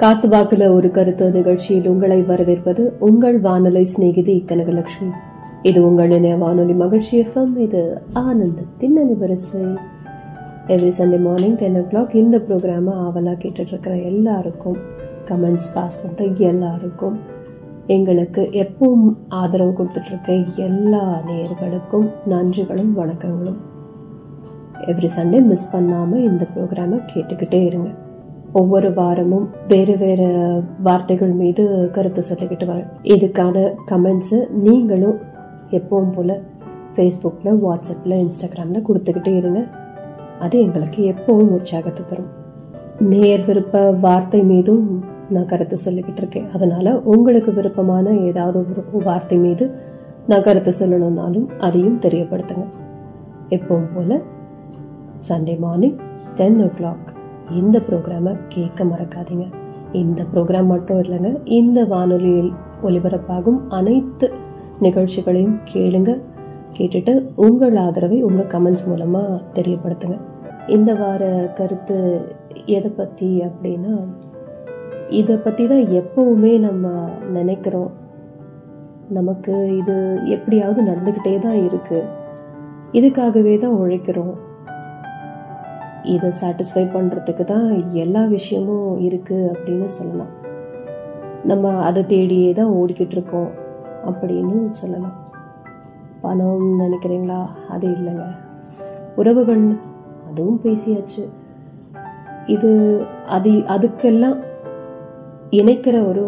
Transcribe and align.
காத்து 0.00 0.28
வாக்குல 0.28 0.64
ஒரு 0.72 0.90
கருத்து 0.90 1.26
நிகழ்ச்சியில் 1.30 1.86
உங்களை 1.88 2.18
வரவேற்பது 2.22 2.82
உங்கள் 2.98 3.40
வானொலி 3.40 3.84
சிநேகிதி 3.84 4.44
கனகலட்சுமி. 4.48 5.12
இது 5.62 5.78
உங்கள் 5.88 6.10
இணைய 6.10 6.36
வானொலி 6.36 6.72
மகிழ்ச்சி 6.72 7.14
எஃப்எம் 7.22 7.54
இது 7.56 7.80
ஆனந்தத்தின் 8.22 8.96
anniversary 9.02 9.62
every 10.74 10.90
Sunday 10.98 11.20
morning 11.20 11.56
ten 11.56 11.78
o'clock 11.92 12.14
இந்த 12.14 12.38
ப்ரோக்ராமை 12.48 12.92
ஆவலாக 13.06 13.36
கேட்டுட்டு 13.42 13.72
இருக்கிற 13.74 13.96
எல்லாருக்கும் 14.12 14.78
கமெண்ட்ஸ் 15.30 15.72
பாஸ் 15.74 15.98
பண்ணுற 16.02 16.40
எல்லாருக்கும் 16.50 17.16
எங்களுக்கு 17.86 18.44
எப்பவும் 18.64 19.08
ஆதரவு 19.28 19.74
கொடுத்துட்ருக்க 19.78 20.56
எல்லா 20.68 21.04
நேயர்களுக்கும் 21.28 22.08
நன்றிகளும் 22.28 22.94
வணக்கங்களும். 22.96 23.60
எவ்ரி 24.92 25.10
சண்டே 25.16 25.40
மிஸ் 25.44 25.70
பண்ணாமல் 25.70 26.26
இந்த 26.30 26.46
ப்ரோக்ராமை 26.56 26.98
கேட்டுக்கிட்டே 27.14 27.64
இருங்க. 27.64 27.90
ஒவ்வொரு 28.58 28.88
வாரமும் 28.98 29.46
வேறு 29.70 29.94
வேறு 30.02 30.26
வார்த்தைகள் 30.86 31.32
மீது 31.40 31.64
கருத்து 31.96 32.22
சொல்லிக்கிட்டு 32.28 32.66
வரேன் 32.70 32.90
இதுக்கான 33.14 33.64
கமெண்ட்ஸு 33.90 34.38
நீங்களும் 34.66 35.18
எப்பவும் 35.78 36.12
போல் 36.16 36.34
ஃபேஸ்புக்கில் 36.94 37.58
வாட்ஸ்அப்பில் 37.64 38.20
இன்ஸ்டாகிராமில் 38.22 38.86
கொடுத்துக்கிட்டே 38.88 39.32
இருங்க. 39.40 39.60
அது 40.44 40.56
எங்களுக்கு 40.66 41.00
எப்பவும் 41.12 41.52
உற்சாகத்தை 41.56 42.04
தரும். 42.10 42.30
நேர் 43.12 43.44
விருப்ப 43.48 43.82
வார்த்தை 44.06 44.40
மீதும் 44.52 44.84
நான் 45.34 45.50
கருத்து 45.52 45.76
சொல்லிக்கிட்டு 45.84 46.22
இருக்கேன். 46.22 46.48
அதனால் 46.56 46.90
உங்களுக்கு 47.14 47.52
விருப்பமான 47.58 48.14
ஏதாவது 48.30 48.58
ஒரு 48.72 49.04
வார்த்தை 49.08 49.38
மீது 49.44 49.66
நான் 50.30 50.46
கருத்து 50.46 50.72
சொல்லணும்னாலும் 50.80 51.48
அதையும் 51.66 52.00
தெரியப்படுத்துங்க. 52.06 52.66
எப்பவும் 53.56 53.90
போல் 53.94 54.16
சண்டே 55.28 55.56
மார்னிங் 55.66 55.98
டென் 56.40 56.58
ஓ 56.64 56.70
கிளாக் 56.78 57.06
இந்த 57.50 57.78
ப்ரோக்ராமை 57.88 58.36
கேட்க 58.48 58.84
மறக்காதீங்க. 58.84 59.46
இந்த 59.92 60.24
ப்ரோக்ராம் 60.32 60.66
மட்டும் 60.66 61.00
இல்லைங்க 61.02 61.30
இந்த 61.44 61.84
வானொலியில் 61.84 62.52
ஒலிபரப்பாகும் 62.82 63.60
அனைத்து 63.68 64.32
நிகழ்ச்சிகளையும் 64.80 65.58
கேளுங்க. 65.72 66.20
கேட்டுட்டு 66.78 67.12
உங்கள் 67.34 67.76
ஆதரவை 67.76 68.22
உங்கள் 68.22 68.50
கமெண்ட்ஸ் 68.54 68.86
மூலமாக 68.86 69.40
தெரியப்படுத்துங்க. 69.54 70.18
இந்த 70.66 70.94
வார 70.94 71.52
கருத்து 71.58 71.98
எதை 72.64 72.90
பற்றி 72.90 73.42
அப்படின்னா 73.48 73.94
இதை 75.10 75.36
பற்றி 75.36 75.66
தான் 75.66 75.86
எப்பவுமே 76.00 76.58
நம்ம 76.58 76.88
நினைக்கிறோம். 77.32 77.90
நமக்கு 79.08 79.52
இது 79.78 80.20
எப்படியாவது 80.24 80.80
நடந்துக்கிட்டே 80.82 81.38
தான் 81.38 81.58
இருக்குது 81.66 82.08
இதுக்காகவே 82.92 83.58
தான் 83.58 83.78
உழைக்கிறோம். 83.82 84.34
இதை 86.06 86.32
சாட்டிஸ்ஃபை 86.40 86.84
பண்ணுறதுக்கு 86.94 87.44
தான் 87.44 87.92
எல்லா 87.92 88.24
விஷயமும் 88.24 89.00
இருக்குது 89.00 89.48
அப்படின்னு 89.52 89.84
சொல்லலாம். 89.84 90.32
நம்ம 91.44 91.72
அதை 91.78 92.02
தேடியே 92.02 92.52
தான் 92.52 92.72
ஓடிக்கிட்டு 92.72 93.16
இருக்கோம் 93.16 93.50
அப்படின்னு 94.06 94.70
சொல்லலாம். 94.70 95.16
பணம் 96.20 96.80
நினைக்கிறீங்களா? 96.80 97.40
அது 97.68 97.88
இல்லைங்க. 97.88 98.26
உறவுகள் 99.16 99.76
அதுவும் 100.30 100.60
பேசியாச்சு. 100.64 101.28
இது 102.46 102.70
அது 103.26 103.50
அதுக்கெல்லாம் 103.50 104.38
இணைக்கிற 105.50 106.08
ஒரு 106.08 106.24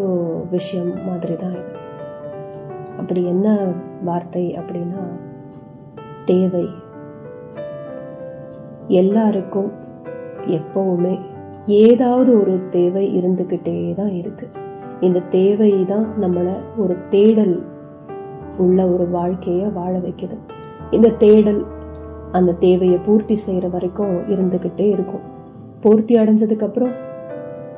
விஷயம் 0.50 0.92
மாதிரி 1.06 1.36
தான் 1.36 1.52
இது. 1.52 1.76
அப்படி 2.98 3.24
என்ன 3.24 3.72
வார்த்தை 4.04 4.58
அப்படின்னா 4.58 5.02
தேவை. 6.24 6.68
எல்லாருக்கும் 8.88 9.72
எப்பவுமே 10.46 11.20
ஏதாவது 11.66 12.40
ஒரு 12.40 12.60
தேவை 12.70 13.20
இருந்துக்கிட்டே 13.20 13.94
தான் 13.94 14.12
இருக்கு. 14.12 14.48
இந்த 15.00 15.20
தேவை 15.20 15.84
தான் 15.84 16.06
நம்மளை 16.20 16.54
ஒரு 16.76 16.96
தேடல் 17.10 17.62
உள்ள 18.58 18.86
ஒரு 18.86 19.08
வாழ்க்கையை 19.08 19.68
வாழ 19.68 19.98
வைக்குது. 19.98 20.36
இந்த 20.90 21.08
தேடல் 21.08 21.66
அந்த 22.32 22.52
தேவையை 22.52 22.98
பூர்த்தி 22.98 23.34
செய்கிற 23.34 23.68
வரைக்கும் 23.68 24.16
இருந்துக்கிட்டே 24.28 24.88
இருக்கும். 24.88 25.20
பூர்த்தி 25.80 26.14
அடைஞ்சதுக்கு 26.14 26.62
அப்புறம் 26.62 26.90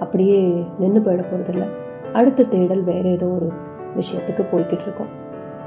அப்படியே 0.00 0.64
நின்று 0.78 1.00
போயிட 1.00 1.22
போகிறதில்ல 1.22 1.66
அடுத்த 2.12 2.44
தேடல் 2.44 2.82
வேற 2.82 3.08
ஏதோ 3.08 3.26
ஒரு 3.26 3.48
விஷயத்துக்கு 3.96 4.44
போய்கிட்டு 4.52 4.82
இருக்கும். 4.82 5.10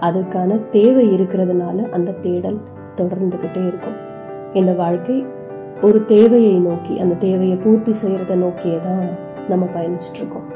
அதுக்கான 0.02 0.70
தேவை 0.70 1.10
இருக்கிறதுனால 1.16 1.90
அந்த 1.90 2.12
தேடல் 2.12 2.58
தொடர்ந்துக்கிட்டே 2.96 3.68
இருக்கும். 3.68 4.12
இந்த 4.54 4.72
வாழ்க்கை 4.72 5.26
ஒரு 5.82 6.06
தேவையை 6.06 6.54
நோக்கி 6.54 7.00
அந்த 7.00 7.16
தேவையை 7.16 7.56
பூர்த்தி 7.56 7.92
செய்கிறத 7.92 8.36
நோக்கியே 8.36 8.80
தான் 8.84 9.06
நம்ம 9.50 9.68
பயணிச்சிட்ருக்கோம் 9.76 10.50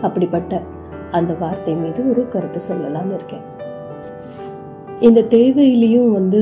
அப்படிப்பட்ட 0.00 0.62
அந்த 1.10 1.34
வார்த்தை 1.34 1.74
மீது 1.74 2.10
ஒரு 2.10 2.28
கருத்து 2.28 2.60
சொல்லலாம்னு 2.68 3.14
இருக்கேன். 3.14 3.44
இந்த 5.00 5.20
தேவையிலையும் 5.20 6.10
வந்து 6.10 6.40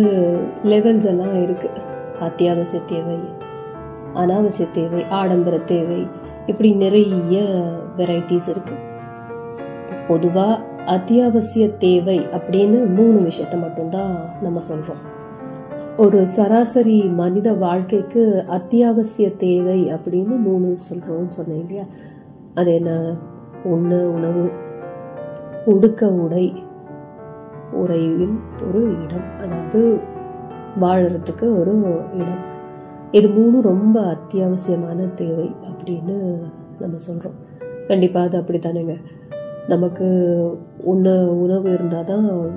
லெவல்ஸ் 0.64 1.04
எல்லாம் 1.04 1.42
இருக்கு. 1.42 1.70
அத்தியாவசிய 2.20 2.82
தேவை 2.86 3.18
அனாவசிய 4.14 4.70
தேவை 4.72 5.04
ஆடம்பர 5.10 5.58
தேவை 5.58 6.06
இப்படி 6.46 6.72
நிறைய 6.72 7.40
வெரைட்டிஸ் 7.96 8.48
இருக்குது 8.48 8.82
பொதுவாக 10.08 10.60
அத்தியாவசிய 10.86 11.68
தேவை 11.68 12.18
அப்படின்னு 12.18 12.94
மூணு 12.94 13.18
விஷயத்த 13.20 13.60
மட்டும்தான் 13.60 14.14
நம்ம 14.42 14.60
சொல்கிறோம் 14.60 15.13
ஒரு 15.96 16.26
சராசரி 16.26 17.00
மனித 17.00 17.52
வாழ்க்கைக்கு 17.52 18.44
அத்தியாவசிய 18.48 19.36
தேவை 19.36 19.92
அப்படின்னு 19.92 20.40
மூணு 20.40 20.76
சொல்கிறோம்னு 20.90 21.28
சொன்னேன் 21.28 21.58
இல்லையா? 21.58 21.82
அது 22.54 22.74
என்ன? 22.74 23.14
ஒன்று 23.64 24.12
உணவு 24.12 24.50
உடுக்க 25.66 26.08
உடை 26.12 26.52
உறையும் 27.72 28.40
ஒரு 28.66 28.94
இடம். 29.02 29.38
அதாவது 29.38 30.00
வாழறதுக்கு 30.80 31.58
ஒரு 31.58 31.72
இடம். 32.14 32.42
இது 33.10 33.28
மூணு 33.28 33.60
ரொம்ப 33.60 34.16
அத்தியாவசியமான 34.16 35.14
தேவை 35.14 35.50
அப்படின்னு 35.62 36.38
நம்ம 36.80 36.96
சொல்கிறோம் 36.96 37.34
கண்டிப்பாக 37.88 38.26
அது 38.26 38.38
அப்படி 38.38 38.58
தானேங்க 38.58 38.96
நமக்கு 39.68 40.06
உண்ண 40.84 41.10
உணவு 41.32 41.72
இருந்தால் 41.72 42.04
தான் 42.04 42.50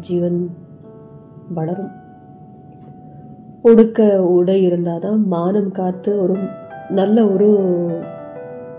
ஜீவன் 0.00 0.56
வளரும். 1.54 2.02
உடுக்க 3.64 3.98
உடை 4.36 4.56
இருந்தால் 4.62 5.02
தான் 5.04 5.20
மானம் 5.34 5.70
காத்து 5.76 6.10
ஒரு 6.22 6.34
நல்ல 6.90 7.16
ஒரு 7.26 7.46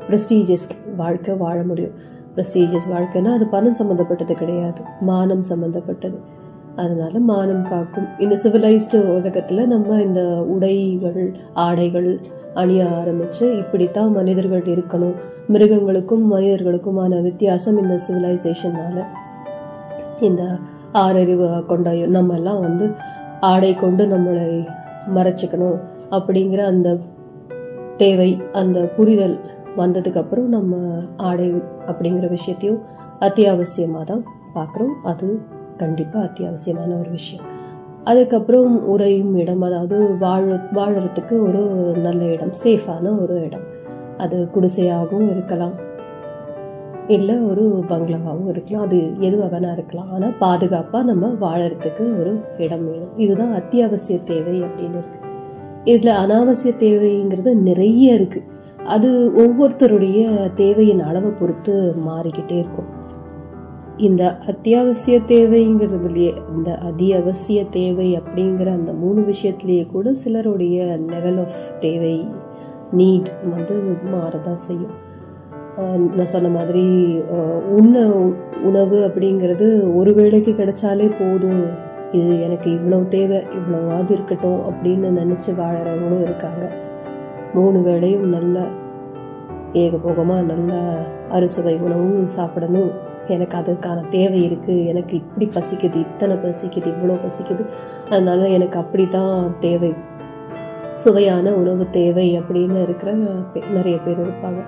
ப்ரெஸ்டீஜியஸ் 0.08 0.66
வாழ்க்கை 0.96 1.34
வாழ 1.44 1.58
முடியும். 1.64 1.96
ப்ரெஸ்டீஜியஸ் 2.34 2.88
வாழ்க்கைன்னா 2.94 3.32
அது 3.38 3.46
பணம் 3.54 3.78
சம்மந்தப்பட்டது 3.80 4.34
கிடையாது. 4.42 4.82
மானம் 5.02 5.44
சம்மந்தப்பட்டது 5.50 6.18
அதனால 6.76 7.20
மானம் 7.32 7.66
காக்கும். 7.72 8.08
இந்த 8.20 8.36
சிவிலைஸ்டு 8.44 9.00
உலகத்தில் 9.16 9.64
நம்ம 9.68 9.98
இந்த 10.02 10.22
உடைகள் 10.56 11.20
ஆடைகள் 11.66 12.10
அணிய 12.54 12.84
ஆரம்பித்து 13.00 13.46
இப்படித்தான் 13.62 14.12
மனிதர்கள் 14.20 14.66
இருக்கணும். 14.76 15.18
மிருகங்களுக்கும் 15.54 16.24
மனிதர்களுக்குமான 16.36 17.22
வித்தியாசம் 17.30 17.80
இந்த 17.84 17.98
சிவிலைசேஷனால் 18.08 19.04
இந்த 20.22 20.44
ஆறறிவு 21.04 21.48
கொண்ட 21.72 21.90
நம்ம 22.18 22.36
எல்லாம் 22.40 22.64
வந்து 22.68 22.86
ஆடை 23.52 23.72
கொண்டு 23.76 24.04
நம்மளை 24.12 24.46
மறைச்சிக்கணும் 25.14 25.80
அப்படிங்கிற 26.12 26.58
அந்த 26.58 26.98
தேவை 27.98 28.42
அந்த 28.54 28.80
புரிதல் 28.80 29.40
வந்ததுக்கப்புறம் 29.78 30.48
நம்ம 30.48 30.76
ஆடை 31.18 31.54
அப்படிங்கிற 31.88 32.30
விஷயத்தையும் 32.30 32.82
அத்தியாவசியமாக 33.20 34.04
தான் 34.04 34.24
பார்க்குறோம். 34.56 34.94
அது 35.04 35.40
கண்டிப்பாக 35.78 36.26
அத்தியாவசியமான 36.26 37.00
ஒரு 37.00 37.10
விஷயம். 37.10 37.46
அதுக்கப்புறம் 38.04 38.98
உரையும் 38.98 39.36
இடம் 39.36 39.62
அதாவது 39.62 40.18
வாழ 40.20 40.44
வாழறதுக்கு 40.76 41.42
ஒரு 41.48 41.92
நல்ல 41.98 42.26
இடம் 42.26 42.54
சேஃபான 42.64 43.22
ஒரு 43.22 43.42
இடம். 43.42 43.74
அது 44.18 44.50
குடிசையாகவும் 44.56 45.30
இருக்கலாம். 45.30 45.85
இல்லை 47.08 47.36
ஒரு 47.36 47.84
பங்களாவாகவும் 47.90 48.48
இருக்கலாம். 48.48 48.86
அது 48.86 49.20
எதுவாக 49.20 49.60
வேணா 49.60 49.72
இருக்கலாம். 49.72 50.14
ஆனால் 50.14 50.38
பாதுகாப்பாக 50.38 51.14
நம்ம 51.14 51.28
வாழறதுக்கு 51.28 52.20
ஒரு 52.20 52.40
இடம் 52.58 52.90
வேணும். 52.90 53.18
இதுதான் 53.18 53.54
அத்தியாவசிய 53.54 54.20
தேவை 54.20 54.62
அப்படின்னு 54.62 54.90
இருக்கு. 54.90 55.20
இதில் 55.84 56.12
அனாவசிய 56.12 56.74
தேவைங்கிறது 56.80 57.54
நிறைய 57.54 58.14
இருக்குது 58.14 58.44
அது 58.86 59.32
ஒவ்வொருத்தருடைய 59.38 60.50
தேவையின் 60.54 61.00
அளவை 61.00 61.32
பொறுத்து 61.40 61.96
மாறிக்கிட்டே 62.08 62.58
இருக்கும். 62.58 63.04
இந்த 63.98 64.38
அத்தியாவசிய 64.38 65.20
தேவைங்கிறதுலையே 65.28 66.34
இந்த 66.56 66.78
அத்தியாவசிய 66.78 67.66
தேவை 67.66 68.20
அப்படிங்கிற 68.20 68.68
அந்த 68.68 68.94
மூணு 68.94 69.22
விஷயத்துலேயே 69.22 69.92
கூட 69.92 70.14
சிலருடைய 70.14 71.00
லெவல் 71.08 71.38
ஆஃப் 71.38 71.80
தேவை 71.80 72.28
நீட் 72.98 73.32
வந்து 73.50 73.98
மாறதான் 74.14 74.58
செய்யும். 74.58 75.05
நான் 76.18 76.32
சொன்ன 76.34 76.50
மாதிரி 76.58 76.84
உண்ண 77.78 78.04
உணவு 78.68 78.98
அப்படிங்கிறது 79.08 79.68
ஒரு 80.00 80.12
வேளைக்கு 80.20 80.52
கிடைச்சாலே 80.60 81.08
போதும். 81.20 81.66
இது 82.18 82.30
எனக்கு 82.46 82.68
இவ்வளோ 82.78 83.00
தேவை 83.16 83.40
இவ்வளவாவது 83.58 84.12
இருக்கட்டும் 84.16 84.62
அப்படின்னு 84.70 85.08
நினச்சி 85.22 85.52
வாழறவங்களும் 85.60 86.26
இருக்காங்க. 86.28 86.64
மூணு 87.58 87.80
வேளையும் 87.88 88.28
நல்ல 88.36 88.64
ஏகபோகமாக 89.82 90.46
நல்ல 90.52 90.74
அறுசுவை 91.38 91.76
உணவும் 91.86 92.32
சாப்பிடணும். 92.36 92.92
எனக்கு 93.36 93.56
அதுக்கான 93.60 94.00
தேவை 94.16 94.40
இருக்குது 94.48 94.86
எனக்கு 94.92 95.14
இப்படி 95.22 95.46
பசிக்குது 95.56 95.98
இத்தனை 96.06 96.36
பசிக்குது 96.46 96.90
இவ்வளோ 96.94 97.18
பசிக்குது. 97.26 97.64
அதனால் 98.10 98.54
எனக்கு 98.58 98.78
அப்படி 98.84 99.06
தான் 99.18 99.38
தேவை. 99.68 99.92
சுவையான 101.04 101.54
உணவு 101.62 101.86
தேவை 102.00 102.28
அப்படின்னு 102.40 102.80
இருக்கிற 102.88 103.12
நிறைய 103.78 103.98
பேர் 104.06 104.24
இருப்பாங்க. 104.26 104.62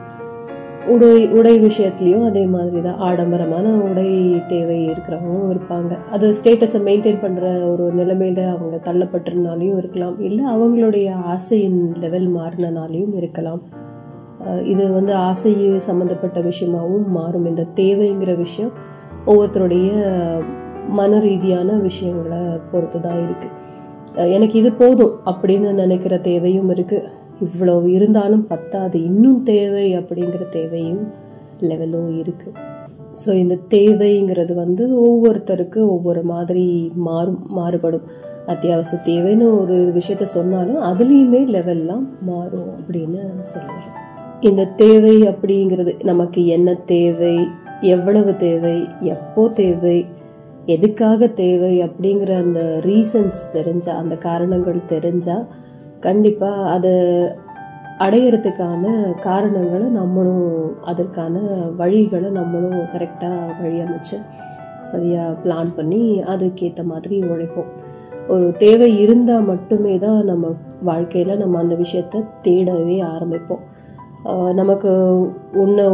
உடை 0.93 1.09
உடை 1.37 1.53
விஷயத்துலையும் 1.65 2.25
அதே 2.27 2.43
மாதிரி 2.53 2.79
தான் 2.85 2.99
ஆடம்பரமான 3.07 3.67
உடை 3.87 4.09
தேவை 4.51 4.77
இருக்கிறவங்களும் 4.89 5.51
இருப்பாங்க. 5.53 5.91
அது 6.15 6.25
ஸ்டேட்டஸை 6.37 6.79
மெயின்டைன் 6.87 7.19
பண்ணுற 7.23 7.45
ஒரு 7.71 7.85
நிலைமையில் 7.99 8.41
அவங்க 8.53 8.77
தள்ளப்பட்டிருந்தாலையும் 8.87 9.79
இருக்கலாம். 9.81 10.15
இல்லை 10.27 10.43
அவங்களுடைய 10.53 11.09
ஆசையின் 11.33 11.79
லெவல் 12.03 12.27
மாறினாலையும் 12.37 13.13
இருக்கலாம். 13.21 13.61
இது 14.73 14.83
வந்து 14.97 15.13
ஆசை 15.29 15.53
சம்மந்தப்பட்ட 15.89 16.39
விஷயமாகவும் 16.49 17.07
மாறும். 17.19 17.47
இந்த 17.51 17.65
தேவைங்கிற 17.81 18.33
விஷயம் 18.45 18.73
ஒவ்வொருத்தருடைய 19.29 19.91
மன 20.99 21.19
ரீதியான 21.27 21.69
விஷயங்களை 21.87 22.41
பொறுத்து 22.71 22.99
தான் 23.05 23.21
இருக்குது 23.25 23.55
எனக்கு 24.35 24.55
இது 24.59 24.69
போதும் 24.81 25.15
அப்படின்னு 25.29 25.71
நினைக்கிற 25.79 26.13
தேவையும் 26.27 26.69
இருக்குது 26.75 27.09
இவ்வளவு 27.41 27.91
இருந்தாலும் 27.91 28.47
பத்தாது. 28.47 29.03
இன்னும் 29.03 29.43
தேவை 29.43 29.97
அப்படிங்கிற 29.97 30.49
தேவையும் 30.49 31.07
லெவலும் 31.61 32.19
இருக்கு. 32.19 32.51
ஸோ 33.25 33.29
இந்த 33.33 33.57
தேவைங்கிறது 33.69 34.53
வந்து 34.53 34.83
ஒவ்வொருத்தருக்கு 35.05 35.77
ஒவ்வொரு 35.77 36.23
மாதிரி 36.23 36.91
மாறும் 36.95 37.45
மாறுபடும். 37.49 38.01
அத்தியாவசிய 38.45 39.01
தேவைன்னு 39.05 39.59
ஒரு 39.59 39.93
விஷயத்த 39.95 40.23
சொன்னாலும் 40.23 40.81
அதுலேயுமே 40.81 41.41
லெவல்லாம் 41.47 42.05
மாறும் 42.21 42.69
அப்படின்னு 42.77 43.21
சொல்லுவேன் 43.53 43.95
இந்த 44.39 44.65
தேவை 44.65 45.23
அப்படிங்கிறது 45.23 46.03
நமக்கு 46.03 46.45
என்ன 46.45 46.73
தேவை? 46.73 47.47
எவ்வளவு 47.81 48.35
தேவை? 48.35 48.87
எப்போ 48.99 49.49
தேவை? 49.49 50.05
எதுக்காக 50.65 51.27
தேவை? 51.27 51.81
அப்படிங்கிற 51.81 52.31
அந்த 52.35 52.79
ரீசன்ஸ் 52.85 53.39
தெரிஞ்சால் 53.53 54.01
அந்த 54.03 54.15
காரணங்கள் 54.15 54.79
தெரிஞ்சால் 54.89 55.47
கண்டிப்பாக 55.99 56.69
அதை 56.69 56.93
அடையிறதுக்கான 58.05 58.83
காரணங்களை 59.19 59.87
நம்மளும் 59.99 60.75
அதற்கான 60.81 61.35
வழிகளை 61.79 62.29
நம்மளும் 62.29 62.79
கரெக்டாக 62.93 63.55
வழி 63.61 63.77
அமைச்சு 63.85 64.17
சரியாக 64.83 65.37
பிளான் 65.43 65.71
பண்ணி 65.75 66.01
அதுக்கேற்ற 66.33 66.83
மாதிரி 66.83 67.15
உழைப்போம். 67.23 67.71
ஒரு 68.27 68.45
தேவை 68.57 68.89
இருந்தால் 68.99 69.47
மட்டுமே 69.51 69.97
தான் 69.97 70.19
நம்ம 70.25 70.47
வாழ்க்கையில் 70.81 71.37
நம்ம 71.37 71.59
அந்த 71.59 71.75
விஷயத்த 71.75 72.23
தேடவே 72.43 72.97
ஆரம்பிப்போம். 73.13 73.63
நமக்கு 74.53 74.91
உன்ன 75.63 75.89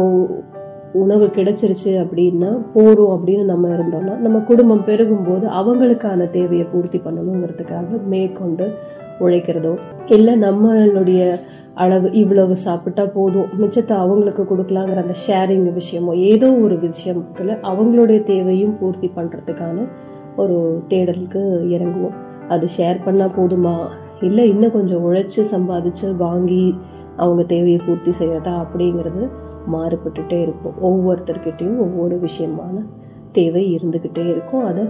உணவு 1.02 1.26
கிடைச்சிருச்சு 1.36 1.92
அப்படின்னா 2.02 2.50
போகிறோம் 2.74 3.14
அப்படின்னு 3.14 3.44
நம்ம 3.44 3.68
இருந்தோம்னா 3.68 4.14
நம்ம 4.16 4.38
குடும்பம் 4.38 4.84
பெருகும்போது 4.86 5.46
அவங்களுக்கான 5.60 6.30
தேவையை 6.30 6.66
பூர்த்தி 6.72 6.98
பண்ணணுங்கிறதுக்காக 6.98 7.98
மேற்கொண்டு 8.08 8.66
உழைக்கிறதோ? 9.20 9.78
இல்லை 10.06 10.40
நம்மளுடைய 10.40 11.40
அளவு 11.74 12.12
இவ்வளவு 12.12 12.56
சாப்பிட்டா 12.56 13.04
போதும் 13.04 13.48
மிச்சத்தை 13.58 13.92
அவங்களுக்கு 13.92 14.42
கொடுக்கலாங்கிற 14.42 14.96
அந்த 14.96 15.14
ஷேரிங் 15.26 15.78
விஷயமோ 15.78 16.12
ஏதோ 16.12 16.52
ஒரு 16.52 16.78
விஷயத்தில் 16.78 17.48
அவங்களுடைய 17.48 18.22
தேவையும் 18.22 18.78
பூர்த்தி 18.78 19.10
பண்ணுறதுக்கான 19.16 19.88
ஒரு 20.36 20.82
தேடலுக்கு 20.88 21.42
இறங்குவோம். 21.74 22.14
அது 22.48 22.68
ஷேர் 22.76 22.98
பண்ணால் 23.06 23.36
போதுமா? 23.38 23.86
இல்லை 24.20 24.48
இன்னும் 24.48 24.72
கொஞ்சம் 24.72 25.10
உழைச்சி 25.10 25.36
சம்பாதிச்சு 25.36 26.16
வாங்கி 26.16 26.74
அவங்க 27.16 27.42
தேவையை 27.42 27.80
பூர்த்தி 27.86 28.10
செய்யறதா? 28.10 28.66
அப்படிங்கிறது 28.66 29.30
மாறுபட்டுட்டே 29.72 30.42
இருக்கும். 30.42 30.74
ஒவ்வொருத்தர்கிட்டையும் 30.82 31.78
ஒவ்வொரு 31.78 32.20
விஷயமான 32.20 32.84
தேவை 33.32 33.76
இருந்துக்கிட்டே 33.76 34.30
இருக்கும். 34.30 34.64
அதை 34.64 34.84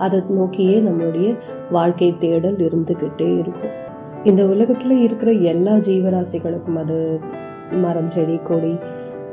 அதை 0.00 0.22
நோக்கியே 0.28 0.80
நம்மளுடைய 0.80 1.36
வாழ்க்கை 1.70 2.18
தேடல் 2.18 2.56
இருந்துக்கிட்டே 2.56 3.38
இருக்கும். 3.38 3.70
இந்த 4.24 4.46
உலகத்தில் 4.46 5.00
இருக்கிற 5.00 5.32
எல்லா 5.32 5.72
ஜீவராசிகளுக்கும் 5.72 6.76
அது 6.76 7.20
மரம் 7.80 8.10
செடி 8.10 8.36
கொடி 8.36 8.76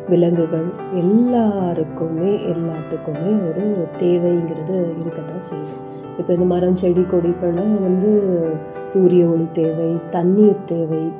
விலங்குகள் 0.09 0.65
எல்லாருக்குமே 0.95 2.35
எல்லாத்துக்குமே 2.35 3.47
ஒரு 3.47 3.87
தேவைங்கிறது 3.99 4.99
இருக்கத்தான் 4.99 5.41
செய்யும். 5.41 5.85
இப்போ 6.19 6.33
இந்த 6.33 6.45
மரம் 6.45 6.75
செடி 6.75 7.01
கொடிகள்லாம் 7.01 7.81
வந்து 7.81 8.43
சூரிய 8.83 9.25
ஒளி 9.25 9.47
தேவை 9.51 9.97
தண்ணீர் 10.09 10.63
தேவை. 10.65 11.11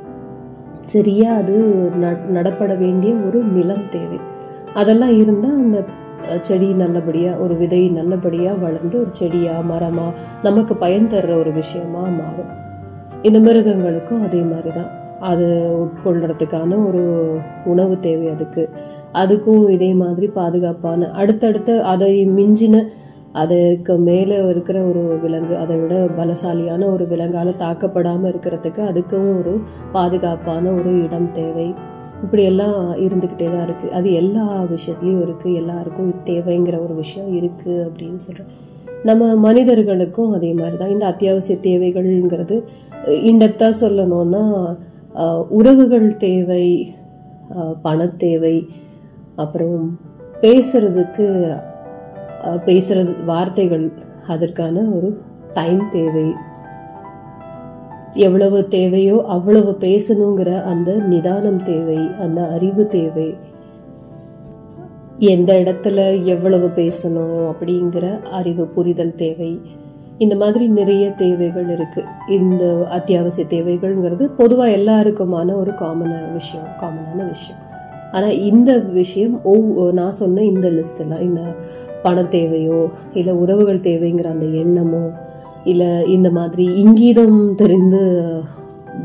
சரியாக 0.86 1.38
அது 1.38 1.58
நட- 1.98 2.26
நடப்பட 2.28 2.76
வேண்டிய 2.76 3.16
ஒரு 3.16 3.44
நிலம் 3.44 3.90
தேவை. 3.90 4.20
அதெல்லாம் 4.74 5.18
இருந்தால் 5.18 5.56
அந்த 5.56 5.84
செடி 6.42 6.74
நல்லபடியாக 6.74 7.38
ஒரு 7.38 7.56
விதை 7.56 7.90
நல்லபடியாக 7.90 8.58
வளர்ந்து 8.58 9.00
ஒரு 9.00 9.10
செடியாக 9.12 9.62
மரமாக 9.62 10.14
நமக்கு 10.44 10.76
பயன் 10.76 11.08
தர்ற 11.08 11.40
ஒரு 11.40 11.52
விஷயமா 11.52 12.00
மாறும். 12.00 12.52
இந்த 13.22 13.40
மிருகங்களுக்கும் 13.40 14.24
அதே 14.24 14.42
மாதிரி 14.42 14.72
தான் 14.76 15.06
அது 15.20 15.46
உட்கொள்றதுக்கான 15.84 16.88
ஒரு 16.88 17.04
உணவு 17.66 18.00
தேவை 18.00 18.28
அதுக்கு. 18.28 18.70
அதுக்கும் 19.14 19.70
இதே 19.70 19.94
மாதிரி 19.94 20.28
பாதுகாப்பான 20.28 21.10
அடுத்தடுத்து 21.12 21.82
அதை 21.82 22.26
மிஞ்சின 22.26 22.84
அதுக்கு 23.32 23.98
மேலே 23.98 24.48
இருக்கிற 24.50 24.82
ஒரு 24.82 25.20
விலங்கு 25.22 25.58
அதை 25.58 25.78
விட 25.78 25.96
பலசாலியான 26.18 26.92
ஒரு 26.92 27.06
விலங்கால 27.06 27.54
தாக்கப்படாமல் 27.58 28.30
இருக்கிறதுக்கு 28.32 28.82
அதுக்கும் 28.92 29.38
ஒரு 29.40 29.62
பாதுகாப்பான 29.92 30.70
ஒரு 30.70 31.04
இடம் 31.04 31.32
தேவை. 31.32 31.74
இப்படியெல்லாம் 32.24 32.76
இருந்துக்கிட்டே 33.00 33.48
தான் 33.50 33.66
இருக்குது 33.66 33.92
அது 33.92 34.12
எல்லா 34.14 34.46
விஷயத்துலையும் 34.72 35.24
இருக்குது 35.24 35.54
எல்லாருக்கும் 35.56 36.12
தேவைங்கிற 36.26 36.76
ஒரு 36.82 36.94
விஷயம் 36.96 37.30
இருக்குது 37.36 37.84
அப்படின்னு 37.86 38.20
சொல்கிறேன் 38.20 38.52
நம்ம 39.04 39.36
மனிதர்களுக்கும் 39.42 40.32
அதே 40.34 40.54
மாதிரி 40.54 40.78
தான் 40.78 40.90
இந்த 40.90 41.06
அத்தியாவசிய 41.06 41.58
தேவைகள்ங்கிறது 41.64 42.56
இன்டெப்த்தாக 43.24 43.74
சொல்லணும்னா 43.82 44.44
உறவுகள் 45.52 46.08
தேவை 46.20 46.66
அஹ், 47.56 47.76
பணத்தேவை 47.84 48.56
அப்புறம் 49.36 49.84
பேசுறதுக்கு 50.42 51.26
பேசுகிறது 51.26 52.64
பேசுறது 52.66 53.12
வார்த்தைகள் 53.26 53.86
அதற்கான 54.28 54.76
ஒரு 54.96 55.10
டைம் 55.54 55.82
தேவை. 55.92 56.26
எவ்வளவு 58.14 58.68
தேவையோ 58.68 59.24
அவ்வளவு 59.28 59.78
பேசணுங்கிற 59.80 60.64
அந்த 60.64 60.92
நிதானம் 60.92 61.64
தேவை 61.64 61.98
அந்த 61.98 62.48
அறிவு 62.48 62.88
தேவை. 62.88 63.36
எந்த 65.18 65.54
இடத்துல 65.54 66.24
எவ்வளவு 66.24 66.68
பேசணும் 66.76 67.52
அப்படிங்கிற 67.52 68.24
அறிவு 68.24 68.66
புரிதல் 68.66 69.16
தேவை. 69.16 69.62
இந்த 70.18 70.36
மாதிரி 70.36 70.68
நிறைய 70.68 71.10
தேவைகள் 71.10 71.70
இருக்கு. 71.70 72.04
இந்த 72.30 72.88
அத்தியாவசிய 72.90 73.48
தேவைகள்ங்கிறது 73.50 74.26
பொதுவாக 74.38 74.72
எல்லாருக்குமான 74.72 75.56
ஒரு 75.56 75.72
காமனான 75.72 76.34
விஷயம் 76.34 76.66
காமனான 76.82 77.28
விஷயம். 77.28 77.62
ஆனால் 78.12 78.38
இந்த 78.40 78.78
விஷயம் 78.80 79.40
ஒவ் 79.46 79.92
நான் 79.92 80.12
சொன்ன 80.12 80.44
இந்த 80.44 80.70
லிஸ்ட் 80.70 81.00
எல்லாம் 81.00 81.20
இந்த 81.20 81.42
பண 82.04 82.24
தேவையோ 82.24 82.90
இல்லை 83.14 83.34
உறவுகள் 83.34 83.80
தேவைங்கிற 83.80 84.26
அந்த 84.26 84.46
எண்ணமோ 84.46 85.12
இல்லை 85.72 85.90
இந்த 86.16 86.30
மாதிரி 86.38 86.66
இங்கீதம் 86.84 87.40
தெரிந்து 87.62 88.02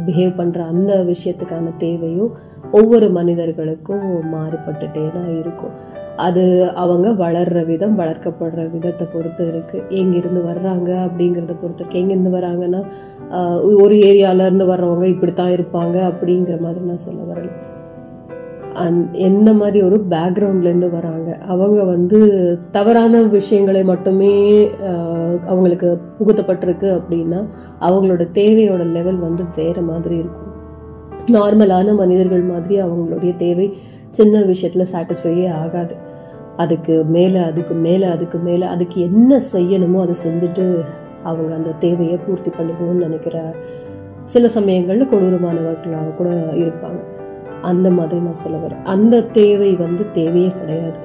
பிஹேவ் 0.07 0.39
பண்ணுற 0.39 0.59
அந்த 0.73 0.93
விஷயத்துக்கான 1.11 1.73
தேவையும் 1.85 2.31
ஒவ்வொரு 2.79 3.07
மனிதர்களுக்கும் 3.17 4.07
மாறுபட்டுட்டே 4.35 5.03
தான் 5.17 5.31
இருக்கும். 5.41 5.75
அது 6.27 6.45
அவங்க 6.83 7.09
வளர்கிற 7.23 7.59
விதம் 7.71 7.99
வளர்க்கப்படுற 8.01 8.63
விதத்தை 8.75 9.07
பொறுத்து 9.15 9.43
இருக்குது 9.51 9.87
எங்கேருந்து 10.01 10.43
வர்றாங்க 10.51 10.91
அப்படிங்கிறத 11.07 11.55
பொறுத்து 11.63 11.83
இருக்கு. 11.83 12.01
எங்கேருந்து 12.03 12.37
வராங்கன்னா 12.39 12.81
ஒரு 13.85 13.97
ஏரியால 14.09 14.47
இருந்து 14.49 14.67
வர்றவங்க 14.73 15.07
இப்படித்தான் 15.15 15.55
இருப்பாங்க 15.57 15.99
அப்படிங்கிற 16.11 16.57
மாதிரி 16.67 16.83
நான் 16.91 17.05
சொல்ல 17.07 17.21
வரல. 17.33 17.53
அந்- 18.75 19.11
எந்த 19.13 19.53
மாதிரி 19.53 19.83
ஒரு 19.83 20.05
பேக்ரவுண்ட்லேருந்து 20.11 20.91
வராங்க. 20.91 21.39
அவங்க 21.47 21.85
வந்து 21.85 22.59
தவறான 22.71 23.23
விஷயங்களை 23.23 23.85
மட்டுமே 23.85 24.69
அவங்களுக்கு 25.47 25.99
புகுத்தப்பட்டிருக்கு 26.19 27.01
அப்படின்னா 27.01 27.47
அவங்களோட 27.81 28.29
தேவையோட 28.35 28.85
லெவல் 28.85 29.17
வந்து 29.17 29.45
வேறு 29.57 29.83
மாதிரி 29.83 30.17
இருக்கும். 30.17 30.51
நார்மலான 31.27 31.97
மனிதர்கள் 31.97 32.41
மாதிரி 32.41 32.83
அவங்களுடைய 32.83 33.37
தேவை 33.37 33.73
சின்ன 34.11 34.43
விஷயத்தில் 34.43 34.89
சாட்டிஸ்ஃபையே 34.93 35.53
ஆகாது. 35.53 35.95
அதுக்கு 36.57 37.05
மேலே 37.05 37.39
அதுக்கு 37.39 37.75
மேலே 37.75 38.05
அதுக்கு 38.05 38.39
மேலே 38.39 38.67
அதுக்கு 38.67 39.01
என்ன 39.01 39.43
செய்யணுமோ 39.53 40.01
அதை 40.01 40.15
செஞ்சுட்டு 40.27 40.85
அவங்க 41.23 41.55
அந்த 41.55 41.71
தேவையை 41.71 42.17
பூர்த்தி 42.17 42.51
பண்ணிக்கணும்னு 42.51 42.93
நினைக்கிற 42.93 43.55
சில 44.25 44.49
சமயங்களில் 44.49 45.09
கொடூரமானவர்களாக 45.09 46.15
கூட 46.17 46.31
இருப்பாங்க. 46.55 47.12
அந்த 47.71 47.89
மாதிரி 47.91 48.21
நான் 48.21 48.43
சொல்ல 48.43 48.57
வரேன். 48.65 48.85
அந்த 48.85 49.23
தேவை 49.39 49.71
வந்து 49.77 50.05
தேவையே 50.11 50.51
கிடையாது. 50.59 51.01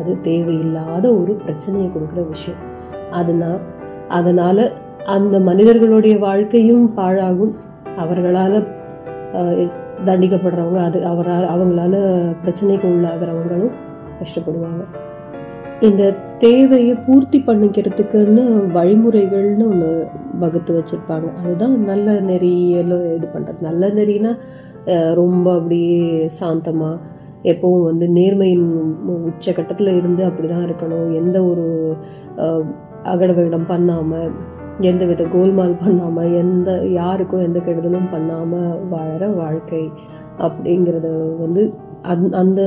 அது 0.00 0.12
தேவையில்லாத 0.20 1.04
ஒரு 1.20 1.32
பிரச்சனையை 1.32 1.88
கொடுக்குற 1.90 2.28
விஷயம். 2.28 2.62
அதனால் 3.10 3.60
அதனால் 4.08 4.64
அந்த 5.04 5.36
மனிதர்களுடைய 5.40 6.14
வாழ்க்கையும் 6.18 6.84
பாழாகும். 6.96 7.54
அவர்களால் 7.96 8.56
தண்டிக்கப்படுறவங்க 10.04 10.80
அது 10.88 10.98
அவரால் 11.06 11.50
அவங்களால 11.54 11.96
பிரச்சனைக்கு 12.44 12.86
உள்ளாகிறவங்களும் 12.94 13.74
கஷ்டப்படுவாங்க. 14.20 14.84
இந்த 15.82 16.02
தேவையை 16.38 16.94
பூர்த்தி 17.06 17.38
பண்ணிக்கிறதுக்குன்னு 17.40 18.42
வழிமுறைகள்னு 18.74 19.64
ஒன்று 19.68 19.90
வகுத்து 20.38 20.72
வச்சுருப்பாங்க. 20.76 21.28
அதுதான் 21.40 21.74
நல்ல 21.84 22.10
நெறியெல்லாம் 22.20 23.04
இது 23.10 23.26
பண்ணுறது 23.26 23.60
நல்ல 23.60 23.90
நெறினா 23.90 24.32
ரொம்ப 25.14 25.46
அப்படியே 25.54 26.00
சாந்தமாக 26.38 27.02
எப்பவும் 27.44 27.84
வந்து 27.84 28.06
நேர்மையின் 28.14 28.66
உச்சகட்டத்தில் 29.26 29.96
இருந்து 29.96 30.22
அப்படி 30.24 30.48
தான் 30.48 30.66
இருக்கணும். 30.66 31.12
எந்த 31.20 31.44
ஒரு 31.44 31.66
அஹ், 32.38 32.64
அகடவிடம் 33.04 33.68
பண்ணாமல் 33.68 34.30
எந்த 34.82 35.04
வித 35.06 35.22
கோல்மால் 35.34 35.80
பண்ணாமல் 35.80 36.32
எந்த 36.40 36.70
யாருக்கும் 36.94 37.42
எந்த 37.42 37.58
கெடுதலும் 37.60 38.10
பண்ணாமல் 38.10 38.80
வாழற 38.90 39.26
வாழ்க்கை 39.34 39.84
அப்படிங்கிறத 40.38 41.10
வந்து 41.38 41.62
அந் 42.04 42.26
அந்த 42.34 42.60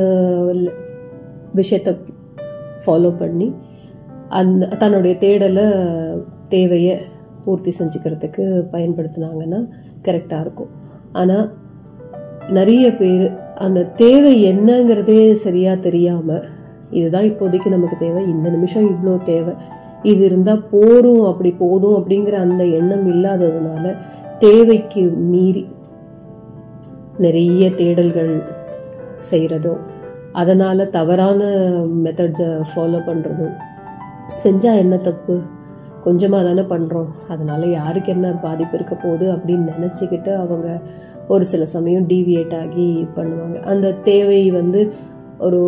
விஷயத்தை 1.54 1.92
ஃபாலோ 2.86 3.18
பண்ணி 3.18 3.54
அந்த 4.30 4.68
தன்னுடைய 4.68 5.16
தேடலை 5.20 5.66
தேவையை 6.50 6.98
பூர்த்தி 7.46 7.74
செஞ்சுக்கிறதுக்கு 7.80 8.66
பயன்படுத்தினாங்கன்னா 8.72 9.68
கரெக்டாக 10.04 10.40
இருக்கும். 10.42 10.68
ஆனால் 11.12 11.52
நிறைய 12.50 12.96
பேர் 12.96 13.38
அந்த 13.56 13.84
தேவை 13.84 14.46
என்னங்கிறதே 14.46 15.34
சரியாக 15.34 15.80
தெரியாமல் 15.80 16.48
இதுதான் 16.90 17.24
இப்போதைக்கு 17.24 17.70
நமக்கு 17.70 17.98
தேவை 17.98 18.30
இந்த 18.30 18.50
நிமிஷம் 18.50 18.90
இவ்வளோ 18.90 19.24
தேவை 19.24 19.54
இது 20.04 20.26
இருந்தால் 20.26 20.66
போரும் 20.72 21.24
அப்படி 21.24 21.52
போதும் 21.52 21.98
அப்படிங்கிற 21.98 22.32
அந்த 22.32 22.64
எண்ணம் 22.64 23.08
இல்லாததுனால 23.08 23.96
தேவைக்கு 24.40 25.02
மீறி 25.02 25.68
நிறைய 27.18 27.70
தேடல்கள் 27.70 28.44
செய்கிறதும் 29.30 29.78
அதனால் 30.40 30.92
தவறான 30.98 31.42
மெத்தட்ஸை 32.04 32.50
ஃபாலோ 32.72 33.00
பண்ணுறதும் 33.08 33.56
செஞ்சால் 34.44 34.82
என்ன 34.84 34.96
தப்பு? 35.08 35.36
கொஞ்சமாக 36.04 36.44
தானே 36.48 36.64
பண்ணுறோம் 36.72 37.10
அதனால் 37.34 37.66
யாருக்கு 37.72 38.10
என்ன 38.16 38.28
பாதிப்பு 38.44 38.76
இருக்க 38.78 38.96
போகுது 38.96 39.26
அப்படின்னு 39.36 39.74
நினச்சிக்கிட்டு 39.76 40.32
அவங்க 40.44 40.68
ஒரு 41.34 41.46
சில 41.46 41.64
சமயம் 41.76 42.06
டீவியேட் 42.12 42.54
ஆகி 42.62 42.88
பண்ணுவாங்க. 43.18 43.58
அந்த 43.72 43.88
தேவை 44.10 44.42
வந்து 44.60 44.82
ஒரு 45.48 45.62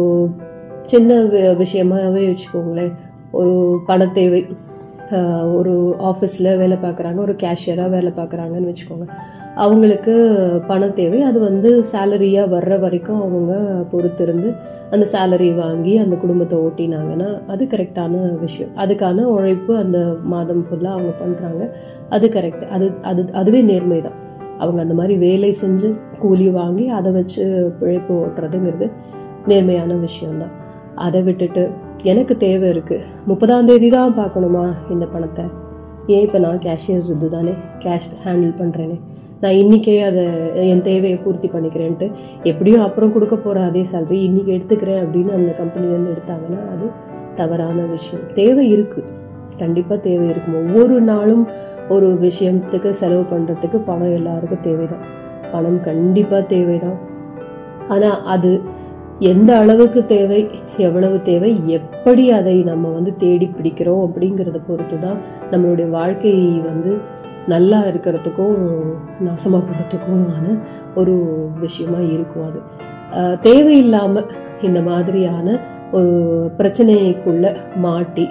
சின்ன 0.91 1.17
விஷயமாகவே 1.23 1.53
விஷயமாவே 1.63 2.23
வச்சுக்கோங்களேன். 2.29 2.93
ஒரு 3.39 3.53
பணத்தேவை 3.89 4.41
தேவை 5.11 5.21
ஒரு 5.57 5.73
ஆஃபீஸில் 6.09 6.57
வேலை 6.61 6.77
பார்க்குறாங்க 6.83 7.19
ஒரு 7.27 7.33
கேஷியராக 7.43 7.93
வேலை 7.95 8.11
பார்க்குறாங்கன்னு 8.19 8.71
வச்சுக்கோங்க. 8.71 9.07
அவங்களுக்கு 9.55 10.13
பண 10.67 10.87
தேவை. 10.87 11.21
அது 11.21 11.39
வந்து 11.39 11.83
சேலரியாக 11.91 12.51
வர்ற 12.55 12.79
வரைக்கும் 12.79 13.21
அவங்க 13.21 13.53
பொறுத்திருந்து 13.91 14.55
அந்த 14.91 15.07
சேலரி 15.13 15.53
வாங்கி 15.55 15.97
அந்த 15.97 16.15
குடும்பத்தை 16.15 16.57
ஓட்டினாங்கன்னா 16.57 17.41
அது 17.47 17.65
கரெக்டான 17.65 18.39
விஷயம். 18.39 18.71
அதுக்கான 18.77 19.21
உழைப்பு 19.21 19.77
அந்த 19.77 20.15
மாதம் 20.23 20.65
ஃபுல்லாக 20.69 20.95
அவங்க 20.97 21.13
பண்ணுறாங்க 21.23 21.69
அது 22.09 22.27
கரெக்ட் 22.27 22.65
அது 22.69 22.91
அது 23.01 23.29
அதுவே 23.33 23.61
நேர்மை 23.61 24.01
தான். 24.01 24.17
அவங்க 24.59 24.81
அந்த 24.81 24.93
மாதிரி 24.93 25.15
வேலை 25.17 25.55
செஞ்சு 25.61 25.91
கூலி 26.19 26.49
வாங்கி 26.49 26.87
அதை 26.87 27.11
வச்சு 27.11 27.71
பிழைப்பு 27.79 28.13
ஓட்டுறதுங்கிறது 28.13 28.89
நேர்மையான 29.47 29.93
விஷயம்தான் 29.93 30.51
அதை 30.95 31.21
விட்டுட்டு 31.21 31.69
எனக்கு 32.03 32.37
தேவை 32.37 32.69
இருக்குது 32.69 33.05
முப்பதாம் 33.25 33.65
தேதி 33.65 33.89
தான் 33.89 34.13
பார்க்கணுமா 34.13 34.75
இந்த 34.89 35.05
பணத்தை? 35.05 35.45
ஏன் 36.07 36.23
இப்போ 36.25 36.39
நான் 36.39 36.57
கேஷியர் 36.57 37.09
இது 37.15 37.29
தானே 37.29 37.53
கேஷ் 37.79 38.07
ஹேண்டில் 38.25 38.53
பண்ணுறேனே 38.59 38.97
நான் 39.41 39.51
இன்றைக்கே 39.51 40.01
அதை 40.01 40.23
என் 40.69 40.81
தேவையை 40.81 41.17
பூர்த்தி 41.17 41.47
பண்ணிக்கிறேன்ட்டு 41.47 42.11
எப்படியும் 42.43 42.81
அப்புறம் 42.81 43.13
கொடுக்க 43.13 43.35
போகிற 43.35 43.63
அதே 43.65 43.81
சேலரி 43.81 44.19
இன்றைக்கி 44.27 44.51
எடுத்துக்கிறேன் 44.57 45.01
அப்படின்னு 45.03 45.31
அந்த 45.31 45.55
கம்பெனிலேருந்து 45.59 46.13
எடுத்தாங்கன்னா 46.15 46.59
அது 46.73 46.87
தவறான 47.35 47.81
விஷயம். 47.81 48.23
தேவை 48.33 48.75
இருக்குது 48.75 49.07
கண்டிப்பாக 49.57 50.01
தேவை 50.01 50.29
இருக்கும் 50.29 50.55
ஒவ்வொரு 50.55 51.01
நாளும் 51.01 51.47
ஒரு 51.89 52.17
விஷயத்துக்கு 52.21 52.89
செலவு 52.89 53.21
பண்ணுறதுக்கு 53.21 53.77
பணம் 53.85 54.13
எல்லாருக்கும் 54.13 54.61
தேவைதான். 54.61 55.03
பணம் 55.51 55.81
கண்டிப்பாக 55.81 56.43
தேவைதான். 56.43 56.99
ஆனால் 57.87 58.23
அது 58.23 58.61
எந்த 59.19 59.57
அளவுக்கு 59.57 60.05
தேவை 60.05 60.49
எவ்வளவு 60.77 61.21
தேவை 61.21 61.61
எப்படி 61.67 62.31
அதை 62.31 62.63
நம்ம 62.63 62.89
வந்து 62.89 63.15
தேடி 63.15 63.45
பிடிக்கிறோம் 63.45 64.03
அப்படிங்கிறத 64.05 64.59
பொறுத்து 64.67 64.99
தான் 64.99 65.17
நம்மளுடைய 65.51 65.89
வாழ்க்கை 65.89 66.59
வந்து 66.59 67.19
நல்லா 67.47 67.81
இருக்கிறதுக்கும் 67.81 68.57
நாசமாக 69.25 69.63
போகிறதுக்குமான 69.63 70.59
ஒரு 70.95 71.13
விஷயமா 71.59 71.97
இருக்கும் 71.97 72.45
அது. 72.45 72.59
தேவையில்லாமல் 73.41 74.25
இந்த 74.61 74.81
மாதிரியான 74.81 75.59
ஒரு 75.91 76.11
பிரச்சனைக்குள்ள 76.57 77.55
மாட்டி 77.75 78.27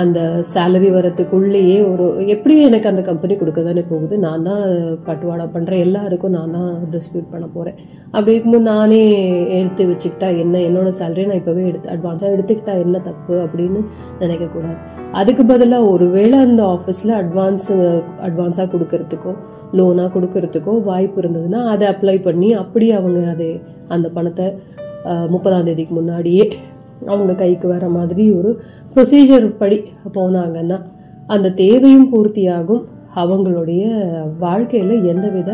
அந்த 0.00 0.18
சேலரி 0.52 0.88
வரத்துக்குள்ளேயே 0.94 1.78
ஒரு 1.88 2.04
எப்படியும் 2.34 2.66
எனக்கு 2.68 2.90
அந்த 2.90 3.02
கம்பெனி 3.08 3.34
கொடுக்க 3.36 3.60
தானே 3.66 3.82
போகுது. 3.90 4.14
நான் 4.24 4.46
தான் 4.48 4.62
பட்டுவாடா 5.06 5.46
பண்ணுறேன் 5.54 5.82
எல்லாருக்கும் 5.86 6.34
நான் 6.36 6.54
தான் 6.58 6.70
டிஸ்பியூட் 6.94 7.26
பண்ண 7.32 7.46
போகிறேன் 7.56 7.76
அப்படி 8.14 8.34
இருக்கும்போது 8.34 8.66
நானே 8.70 9.02
எடுத்து 9.58 9.84
வச்சுக்கிட்டா 9.90 10.28
என்ன? 10.44 10.54
என்னோடய 10.68 10.94
சேலரி 11.00 11.26
நான் 11.30 11.40
இப்போவே 11.42 11.64
எடுத்து 11.70 11.92
அட்வான்ஸாக 11.94 12.34
எடுத்துக்கிட்டா 12.36 12.74
என்ன 12.84 13.02
தப்பு 13.08 13.34
அப்படின்னு 13.44 13.82
நினைக்கக்கூடாது. 14.22 14.78
அதுக்கு 15.20 15.44
பதிலாக 15.52 15.92
ஒருவேளை 15.94 16.36
அந்த 16.46 16.62
ஆஃபீஸில் 16.74 17.14
அட்வான்ஸ் 17.22 17.70
அட்வான்ஸாக 18.28 18.68
கொடுக்கறதுக்கோ 18.74 19.34
லோனாக 19.78 20.10
கொடுக்கறதுக்கோ 20.16 20.74
வாய்ப்பு 20.90 21.20
இருந்ததுன்னா 21.22 21.62
அதை 21.74 21.86
அப்ளை 21.92 22.18
பண்ணி 22.28 22.50
அப்படி 22.62 22.88
அவங்க 23.00 23.20
அதை 23.34 23.50
அந்த 23.96 24.08
பணத்தை 24.18 24.46
முப்பதாம் 25.34 25.66
தேதிக்கு 25.68 25.94
முன்னாடியே 25.94 26.44
அவங்க 27.10 27.32
கைக்கு 27.34 27.68
வர 27.68 27.88
மாதிரி 27.88 28.24
ஒரு 28.30 28.50
ப்ரொசீஜர் 28.94 29.46
படி 29.58 29.78
போனாங்கன்னா 30.14 30.78
அந்த 31.26 31.52
தேவையும் 31.62 32.10
பூர்த்தியாகும். 32.12 32.82
அவங்களுடைய 33.14 33.84
வாழ்க்கையில் 34.38 34.94
எந்தவித 35.04 35.50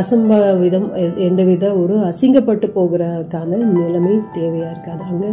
அசம்பாவிதம் 0.00 0.88
எந்தவித 1.26 1.66
ஒரு 1.74 1.94
அசிங்கப்பட்டு 2.10 2.66
போகிறதுக்கான 2.78 3.60
நிலைமை 3.76 4.14
தேவையாக 4.36 4.72
இருக்காது 4.72 5.02
அங்கே 5.10 5.30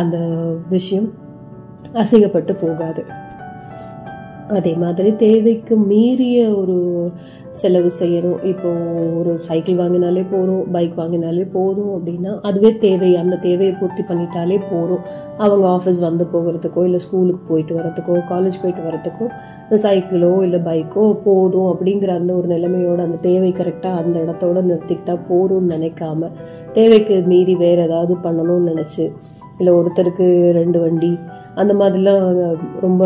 அந்த 0.00 0.16
விஷயம் 0.68 1.08
அசிங்கப்பட்டு 1.92 2.54
போகாது. 2.60 3.02
அதே 4.48 4.72
மாதிரி 4.74 5.10
தேவைக்கு 5.16 5.74
மீறிய 5.90 6.38
ஒரு 6.54 6.76
செலவு 7.60 7.90
செய்யணும். 7.98 8.38
இப்போ 8.50 8.70
ஒரு 9.18 9.32
சைக்கிள் 9.46 9.78
வாங்கினாலே 9.80 10.22
போதும் 10.32 10.62
பைக் 10.74 10.94
வாங்கினாலே 11.00 11.44
போதும் 11.56 11.90
அப்படின்னா 11.96 12.32
அதுவே 12.48 12.70
தேவை. 12.84 13.10
அந்த 13.22 13.38
தேவையை 13.46 13.74
பூர்த்தி 13.80 14.02
பண்ணிட்டாலே 14.10 14.58
போதும். 14.70 15.02
அவங்க 15.44 15.64
ஆஃபீஸ் 15.76 16.00
வந்து 16.06 16.26
போகிறதுக்கோ 16.34 16.84
இல்லை 16.88 17.00
ஸ்கூலுக்கு 17.06 17.42
போயிட்டு 17.50 17.74
வரதுக்கோ 17.80 18.16
காலேஜ் 18.32 18.60
போயிட்டு 18.62 18.84
வரதுக்கோ 18.88 19.26
இந்த 19.64 19.78
சைக்கிளோ 19.86 20.32
இல்லை 20.46 20.60
பைக்கோ 20.68 21.04
போதும் 21.26 21.68
அப்படிங்கிற 21.72 22.12
அந்த 22.20 22.32
ஒரு 22.38 22.48
நிலைமையோட 22.54 23.00
அந்த 23.08 23.20
தேவை 23.28 23.52
கரெக்டாக 23.60 24.00
அந்த 24.02 24.16
இடத்தோட 24.24 24.58
நிறுத்திக்கிட்டா 24.70 25.16
போதும்னு 25.30 25.72
நினைக்காம 25.76 26.30
தேவைக்கு 26.78 27.16
மீறி 27.32 27.56
வேறு 27.64 27.82
ஏதாவது 27.88 28.16
பண்ணணும்னு 28.26 28.70
நினச்சி 28.72 29.04
இல்லை 29.58 29.72
ஒருத்தருக்கு 29.78 30.26
ரெண்டு 30.60 30.78
வண்டி 30.80 31.10
அந்த 31.54 31.72
மாதிரிலாம் 31.74 32.24
ரொம்ப 32.80 33.02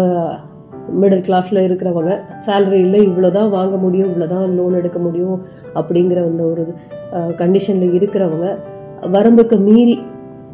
மிடில் 1.00 1.24
கிளாஸில் 1.26 1.60
இருக்கிறவங்க 1.66 2.12
சேலரியில் 2.46 2.98
இவ்வளோ 3.08 3.30
தான் 3.38 3.50
வாங்க 3.56 3.76
முடியும் 3.76 4.08
இவ்வளோ 4.10 4.28
தான் 4.34 4.56
லோன் 4.58 4.78
எடுக்க 4.80 4.98
முடியும் 4.98 5.38
அப்படிங்கிற 5.74 6.20
அந்த 6.30 6.44
ஒரு 6.52 6.64
கண்டிஷனில் 7.42 7.96
இருக்கிறவங்க 7.98 8.48
வரம்புக்கு 9.14 9.58
மீறி 9.68 9.96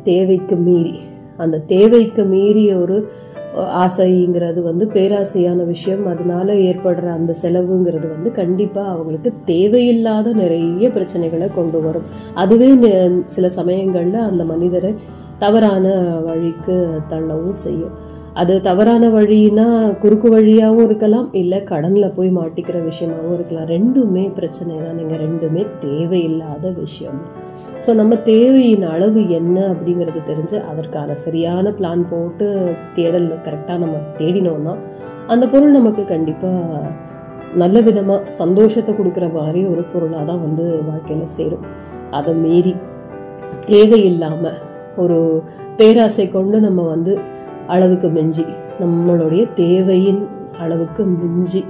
தேவைக்கு 0.03 0.57
மீறி 0.69 0.95
அந்த 1.43 1.57
தேவைக்கு 1.75 2.23
மீறிய 2.33 2.71
ஒரு 2.85 2.97
ஆசைங்கிறது 3.85 4.61
வந்து 4.69 4.85
பேராசையான 4.95 5.65
விஷயம். 5.73 6.05
அதனால 6.13 6.55
ஏற்படுற 6.69 7.07
அந்த 7.19 7.33
செலவுங்கிறது 7.43 8.07
வந்து 8.15 8.31
கண்டிப்பாக 8.39 8.93
அவங்களுக்கு 8.95 9.31
தேவையில்லாத 9.51 10.33
நிறைய 10.33 10.89
பிரச்சனைகளை 10.97 11.49
கொண்டு 11.59 11.81
வரும். 11.83 12.07
அதுவே 12.43 12.71
சில 13.35 13.49
சமயங்களில் 13.59 14.19
அந்த 14.31 14.45
மனிதரை 14.53 14.93
தவறான 15.39 15.87
வழிக்கு 16.29 16.77
தள்ளவும் 17.13 17.61
செய்யும். 17.65 17.95
அது 18.41 18.55
தவறான 18.67 19.05
வழினா 19.15 19.65
குறுக்கு 20.03 20.29
வழியாகவும் 20.35 20.85
இருக்கலாம் 20.85 21.27
இல்லை 21.41 21.59
கடனில் 21.71 22.15
போய் 22.17 22.31
மாட்டிக்கிற 22.37 22.77
விஷயமாகவும் 22.87 23.35
இருக்கலாம். 23.37 23.67
ரெண்டுமே 23.75 24.23
பிரச்சனை 24.37 24.77
தான் 24.85 24.97
நீங்கள் 25.01 25.21
ரெண்டுமே 25.25 25.63
தேவையில்லாத 25.83 26.65
விஷயம். 26.79 27.19
ஸோ 27.85 27.91
நம்ம 28.01 28.17
தேவையின் 28.31 28.87
அளவு 28.95 29.23
என்ன 29.39 29.57
அப்படிங்கிறது 29.73 30.21
தெரிஞ்சு 30.31 30.57
அதற்கான 30.71 31.17
சரியான 31.25 31.73
பிளான் 31.79 32.05
போட்டு 32.13 32.47
தேடல் 32.97 33.29
கரெக்டாக 33.47 33.79
நம்ம 33.85 33.99
தேடினோம்னா 34.21 34.75
அந்த 35.35 35.45
பொருள் 35.53 35.77
நமக்கு 35.79 36.05
கண்டிப்பாக 36.15 36.93
நல்ல 37.63 37.77
விதமாக 37.89 38.31
சந்தோஷத்தை 38.41 38.95
கொடுக்குற 38.97 39.29
மாதிரி 39.39 39.61
ஒரு 39.73 39.85
பொருளாக 39.93 40.25
தான் 40.31 40.43
வந்து 40.47 40.65
வாழ்க்கையில் 40.89 41.35
சேரும். 41.39 41.67
அதை 42.19 42.35
மீறி 42.45 42.73
தேவையில்லாமல் 43.71 44.59
ஒரு 45.03 45.19
பேராசை 45.77 46.27
கொண்டு 46.31 46.57
நம்ம 46.67 46.81
வந்து 46.95 47.13
அளவுக்கு 47.67 48.09
மிஞ்சி 48.09 48.45
நம்மளுடைய 48.81 49.53
தேவையின் 49.55 50.29
அளவுக்கு 50.59 51.05
மிஞ்சி 51.05 51.65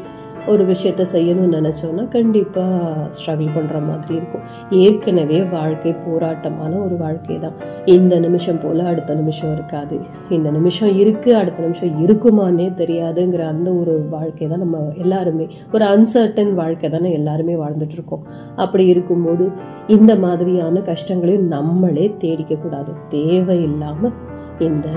ஒரு 0.48 0.64
விஷயத்த 0.64 1.02
செய்யணும்னு 1.12 1.58
நினச்சோன்னா 1.58 2.08
கண்டிப்பாக 2.08 3.08
ஸ்ட்ரகிள் 3.10 3.54
பண்ணுற 3.56 3.86
மாதிரி 3.86 4.14
இருக்கும். 4.14 4.42
ஏற்கனவே 4.70 5.42
வாழ்க்கை 5.42 5.94
போராட்டமான 6.06 6.84
ஒரு 6.84 6.96
வாழ்க்கை 6.96 7.38
தான். 7.38 7.52
இந்த 7.84 8.18
நிமிஷம் 8.18 8.60
போல் 8.62 8.80
அடுத்த 8.80 9.14
நிமிஷம் 9.14 9.52
இருக்காது. 9.52 10.00
இந்த 10.30 10.50
நிமிஷம் 10.50 10.88
இருக்குது 10.88 11.34
அடுத்த 11.34 11.62
நிமிஷம் 11.62 12.00
இருக்குமானே 12.00 12.72
தெரியாதுங்கிற 12.76 13.38
அந்த 13.38 13.72
ஒரு 13.72 14.08
வாழ்க்கை 14.10 14.48
தான் 14.48 14.58
நம்ம 14.58 14.92
எல்லாருமே 14.94 15.48
ஒரு 15.72 15.84
அன்சர்டன் 15.84 16.54
வாழ்க்கை 16.54 16.90
தானே 16.90 17.12
எல்லாருமே 17.12 17.54
வாழ்ந்துட்டு 17.54 17.92
இருக்கோம். 17.92 18.22
அப்படி 18.56 18.86
இருக்கும்போது 18.86 19.50
இந்த 19.86 20.16
மாதிரியான 20.16 20.80
கஷ்டங்களையும் 20.80 21.46
நம்மளே 21.46 22.16
தேடிக்கக்கூடாது 22.20 22.92
தேவையில்லாமல் 23.08 24.12
இந்த 24.58 24.88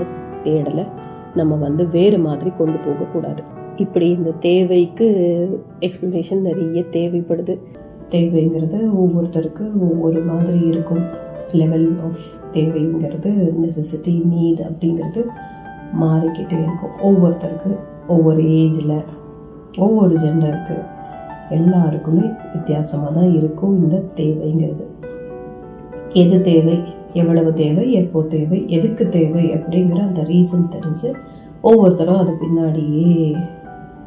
தேடலை 0.46 0.86
நம்ம 1.34 1.54
வந்து 1.54 1.88
வேறு 1.88 2.18
மாதிரி 2.18 2.52
கொண்டு 2.58 2.78
போகக்கூடாது. 2.78 3.42
இப்படி 3.76 4.08
இந்த 4.08 4.30
தேவைக்கு 4.30 5.06
எக்ஸ்பிளனேஷன் 5.80 6.40
நிறைய 6.40 6.84
தேவைப்படுது. 6.90 7.58
தேவைங்கிறது 8.10 8.78
ஒவ்வொருத்தருக்கு 9.02 9.64
ஒவ்வொரு 9.80 10.20
மாதிரி 10.20 10.60
இருக்கும். 10.60 11.04
லெவல் 11.52 11.96
ஆஃப் 12.04 12.56
தேவைங்கிறது 12.56 13.30
நெசசிட்டி 13.62 14.22
நீட் 14.32 14.60
அப்படிங்கிறது 14.60 15.24
மாறிக்கிட்டே 16.00 16.56
இருக்கும். 16.62 16.94
ஒவ்வொருத்தருக்கு 17.02 17.76
ஒவ்வொரு 18.08 18.42
ஏஜில் 18.42 19.04
ஒவ்வொரு 19.76 20.14
ஜெண்டருக்கு 20.14 20.76
எல்லாருக்குமே 21.50 22.26
வித்தியாசமாக 22.52 23.20
தான் 23.20 23.34
இருக்கும் 23.34 23.74
இந்த 23.82 24.02
தேவைங்கிறது. 24.16 24.84
எது 26.12 26.40
தேவை? 26.40 26.80
எவ்வளவு 27.12 27.52
தேவை 27.52 27.92
எப்போ 27.92 28.22
தேவை 28.22 28.64
எதுக்கு 28.66 29.08
தேவை 29.08 29.54
அப்படிங்கிற 29.54 30.00
அந்த 30.00 30.22
ரீசன் 30.22 30.70
தெரிஞ்சு 30.70 31.12
ஒவ்வொருத்தரும் 31.60 32.18
அது 32.18 32.36
பின்னாடியே 32.42 33.36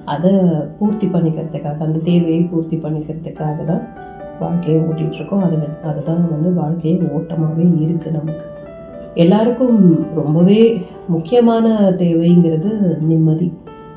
அதை 0.06 0.32
பூர்த்தி 0.80 1.08
பண்ணிக்கிறதுக்காக 1.08 1.78
அந்த 1.78 2.00
தேவையை 2.00 2.42
பூர்த்தி 2.42 2.78
பண்ணிக்கிறதுக்காக 2.78 3.66
தான் 3.66 4.08
வாழ்க்கையை 4.40 4.82
ஓட்டிகிட்ருக்கோம் 4.82 5.42
அது 5.42 5.58
அதுதான் 5.84 6.30
வந்து 6.30 6.54
வாழ்க்கையை 6.54 7.02
ஓட்டமாகவே 7.02 7.66
இருக்குது 7.80 8.12
நமக்கு. 8.12 8.46
எல்லாருக்கும் 9.14 10.06
ரொம்பவே 10.16 10.86
முக்கியமான 11.08 11.92
தேவைங்கிறது 11.92 13.02
நிம்மதி. 13.02 13.54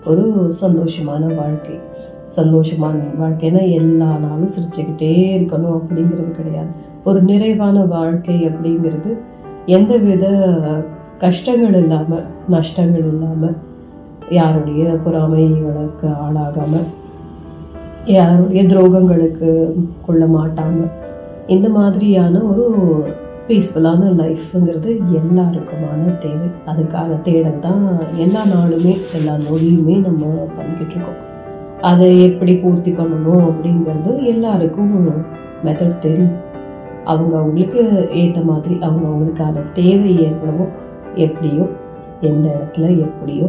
ஒரு 0.06 0.52
சந்தோஷமான 0.62 1.34
வாழ்க்கை. 1.34 1.78
சந்தோஷமான 2.36 2.94
வாழ்க்கைன்னா 3.20 3.70
எல்லா 3.70 4.16
நாளும் 4.16 4.48
சிரிச்சுக்கிட்டே 4.48 5.12
இருக்கணும் 5.38 5.78
அப்படிங்கிறது 5.78 6.30
கிடையாது. 6.30 6.68
ஒரு 7.08 7.20
நிறைவான 7.22 7.78
வாழ்க்கை 7.92 8.36
அப்படிங்கிறது 8.48 9.12
எந்தவித 9.76 10.24
கஷ்டங்கள் 11.18 11.76
இல்லாமல் 11.82 12.26
நஷ்டங்கள் 12.54 13.06
இல்லாமல் 13.12 13.56
யாருடைய 14.38 14.84
பொறாமைகளுக்கு 15.04 16.08
ஆளாகாமல் 16.24 16.88
யாருடைய 18.16 18.62
துரோகங்களுக்கு 18.72 19.50
கொள்ள 20.06 20.22
மாட்டாமல் 20.26 20.92
இந்த 21.46 21.68
மாதிரியான 21.68 22.40
ஒரு 22.50 22.64
பீஸ்ஃபுல்லான 23.46 24.10
லைஃப்ங்கிறது 24.20 24.90
எல்லாருக்குமான 25.20 26.02
தேவை. 26.24 26.48
அதுக்கான 26.70 27.18
தேடல் 27.22 27.62
தான் 27.66 27.82
எல்லா 28.24 28.42
நாளுமே 28.54 28.94
எல்லா 29.18 29.34
நொடியுமே 29.46 29.96
நம்ம 30.06 30.22
பண்ணிக்கிட்டு 30.56 30.94
இருக்கோம். 30.96 31.20
அதை 31.90 32.08
எப்படி 32.28 32.52
பூர்த்தி 32.56 32.90
பண்ணணும் 32.90 33.44
அப்படிங்கிறது 33.48 34.12
எல்லாருக்கும் 34.34 34.94
மெத்தட் 35.66 36.02
தெரியும். 36.06 36.34
அவங்க 37.10 37.32
அவங்களுக்கு 37.38 37.82
ஏற்ற 38.20 38.40
மாதிரி 38.50 38.74
அவங்க 38.86 39.04
அவங்களுக்கான 39.10 39.64
தேவை 39.80 40.12
எவ்வளவோ 40.28 40.66
எப்படியோ 41.26 41.64
எந்த 42.30 42.46
இடத்துல 42.56 42.86
எப்படியோ 43.06 43.46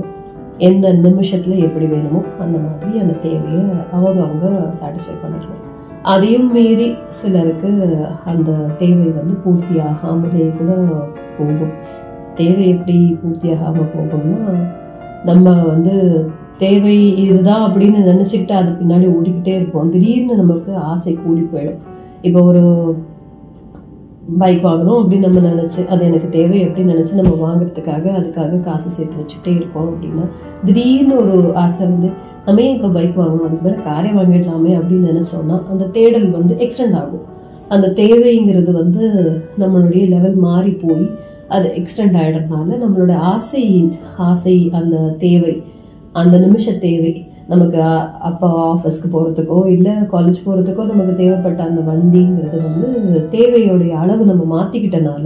எந்த 0.68 0.88
நிமிஷத்தில் 1.06 1.64
எப்படி 1.66 1.86
வேணுமோ 1.94 2.20
அந்த 2.44 2.58
மாதிரி 2.66 2.92
அந்த 3.04 3.14
தேவையை 3.26 3.64
அவங்க 3.92 4.20
அவங்க 4.26 4.48
சாட்டிஸ்ஃபை 4.80 5.16
பண்ணிக்கலாம். 5.24 5.62
அதையும் 6.12 6.48
மீறி 6.52 6.88
சிலருக்கு 7.20 7.72
அந்த 8.32 8.52
தேவை 8.82 9.08
வந்து 9.20 9.36
பூர்த்தி 9.44 9.76
ஆகாமலே 9.90 10.48
கூட 10.58 10.72
போகும். 11.38 11.74
தேவை 12.40 12.64
எப்படி 12.74 12.98
பூர்த்தி 13.22 13.54
ஆகாமல் 13.54 13.94
போகும்னா 13.96 14.54
நம்ம 15.30 15.54
வந்து 15.72 15.96
தேவை 16.58 16.96
இதுதான் 17.24 17.64
அப்படின்னு 17.68 18.00
நினச்சிக்கிட்டு 18.12 18.56
அது 18.62 18.72
பின்னாடி 18.80 19.08
ஓடிக்கிட்டே 19.16 19.54
இருப்போம். 19.60 19.92
திடீர்னு 19.94 20.36
நமக்கு 20.36 20.72
ஆசை 20.92 21.14
கூடி 21.14 21.44
போயிடும். 21.54 21.82
இப்போ 22.28 22.42
ஒரு 22.50 22.64
பைக் 24.38 24.66
வாங்கணும் 24.66 24.98
அப்படின்னு 24.98 25.28
நம்ம 25.28 25.40
நினச்சி 25.40 25.88
அது 25.88 26.06
எனக்கு 26.06 26.30
தேவை 26.30 26.68
அப்படின்னு 26.68 26.94
நினச்சி 26.94 27.14
நம்ம 27.14 27.34
வாங்குறதுக்காக 27.44 28.06
அதுக்காக 28.20 28.60
காசு 28.60 28.90
சேர்த்து 28.90 29.22
வச்சுட்டே 29.22 29.56
இருக்கோம் 29.56 29.90
அப்படின்னா 29.94 30.26
திடீர்னு 30.66 31.16
ஒரு 31.16 31.56
ஆசை 31.56 31.88
வந்து 31.88 32.10
நம்ம 32.46 32.62
ஏன் 32.62 32.76
இப்போ 32.76 32.88
பைக் 32.88 33.20
வாங்கணும்? 33.20 33.46
அதுக்கு 33.46 33.66
பிறகு 33.66 33.90
காரே 33.90 34.12
வாங்கிடலாமே 34.20 34.72
அப்படின்னு 34.78 35.10
நினச்சோம்னா 35.12 35.68
அந்த 35.68 35.86
தேடல் 35.86 36.30
வந்து 36.30 36.56
எக்ஸ்டெண்ட் 36.56 36.96
ஆகும். 36.96 37.22
அந்த 37.70 37.94
தேவைங்கிறது 37.96 38.72
வந்து 38.72 39.04
நம்மளுடைய 39.60 40.08
லெவல் 40.08 40.36
மாறி 40.36 40.72
போய் 40.72 41.10
அது 41.48 41.74
எக்ஸ்டெண்ட் 41.76 42.18
ஆகிடுறதுனால 42.22 42.80
நம்மளோட 42.84 43.14
ஆசையின் 43.16 43.94
ஆசை 44.18 44.70
அந்த 44.74 44.98
தேவை 44.98 45.64
அந்த 46.12 46.38
நிமிஷ 46.38 46.72
தேவை 46.72 47.28
நமக்கு 47.54 47.80
அப்பா 48.30 48.50
ஆஃபீஸ்க்கு 48.74 49.08
போகிறதுக்கோ 49.16 49.58
இல்லை 49.76 49.94
காலேஜ் 50.14 50.44
போகிறதுக்கோ 50.46 50.84
நமக்கு 50.92 51.14
தேவைப்பட்ட 51.22 51.60
அந்த 51.70 51.82
வண்டிங்கிறது 51.90 52.60
வந்து 52.68 52.88
தேவையோடைய 53.36 53.94
அளவு 54.04 54.24
நம்ம 54.32 54.44
மாற்றிக்கிட்டனால 54.56 55.26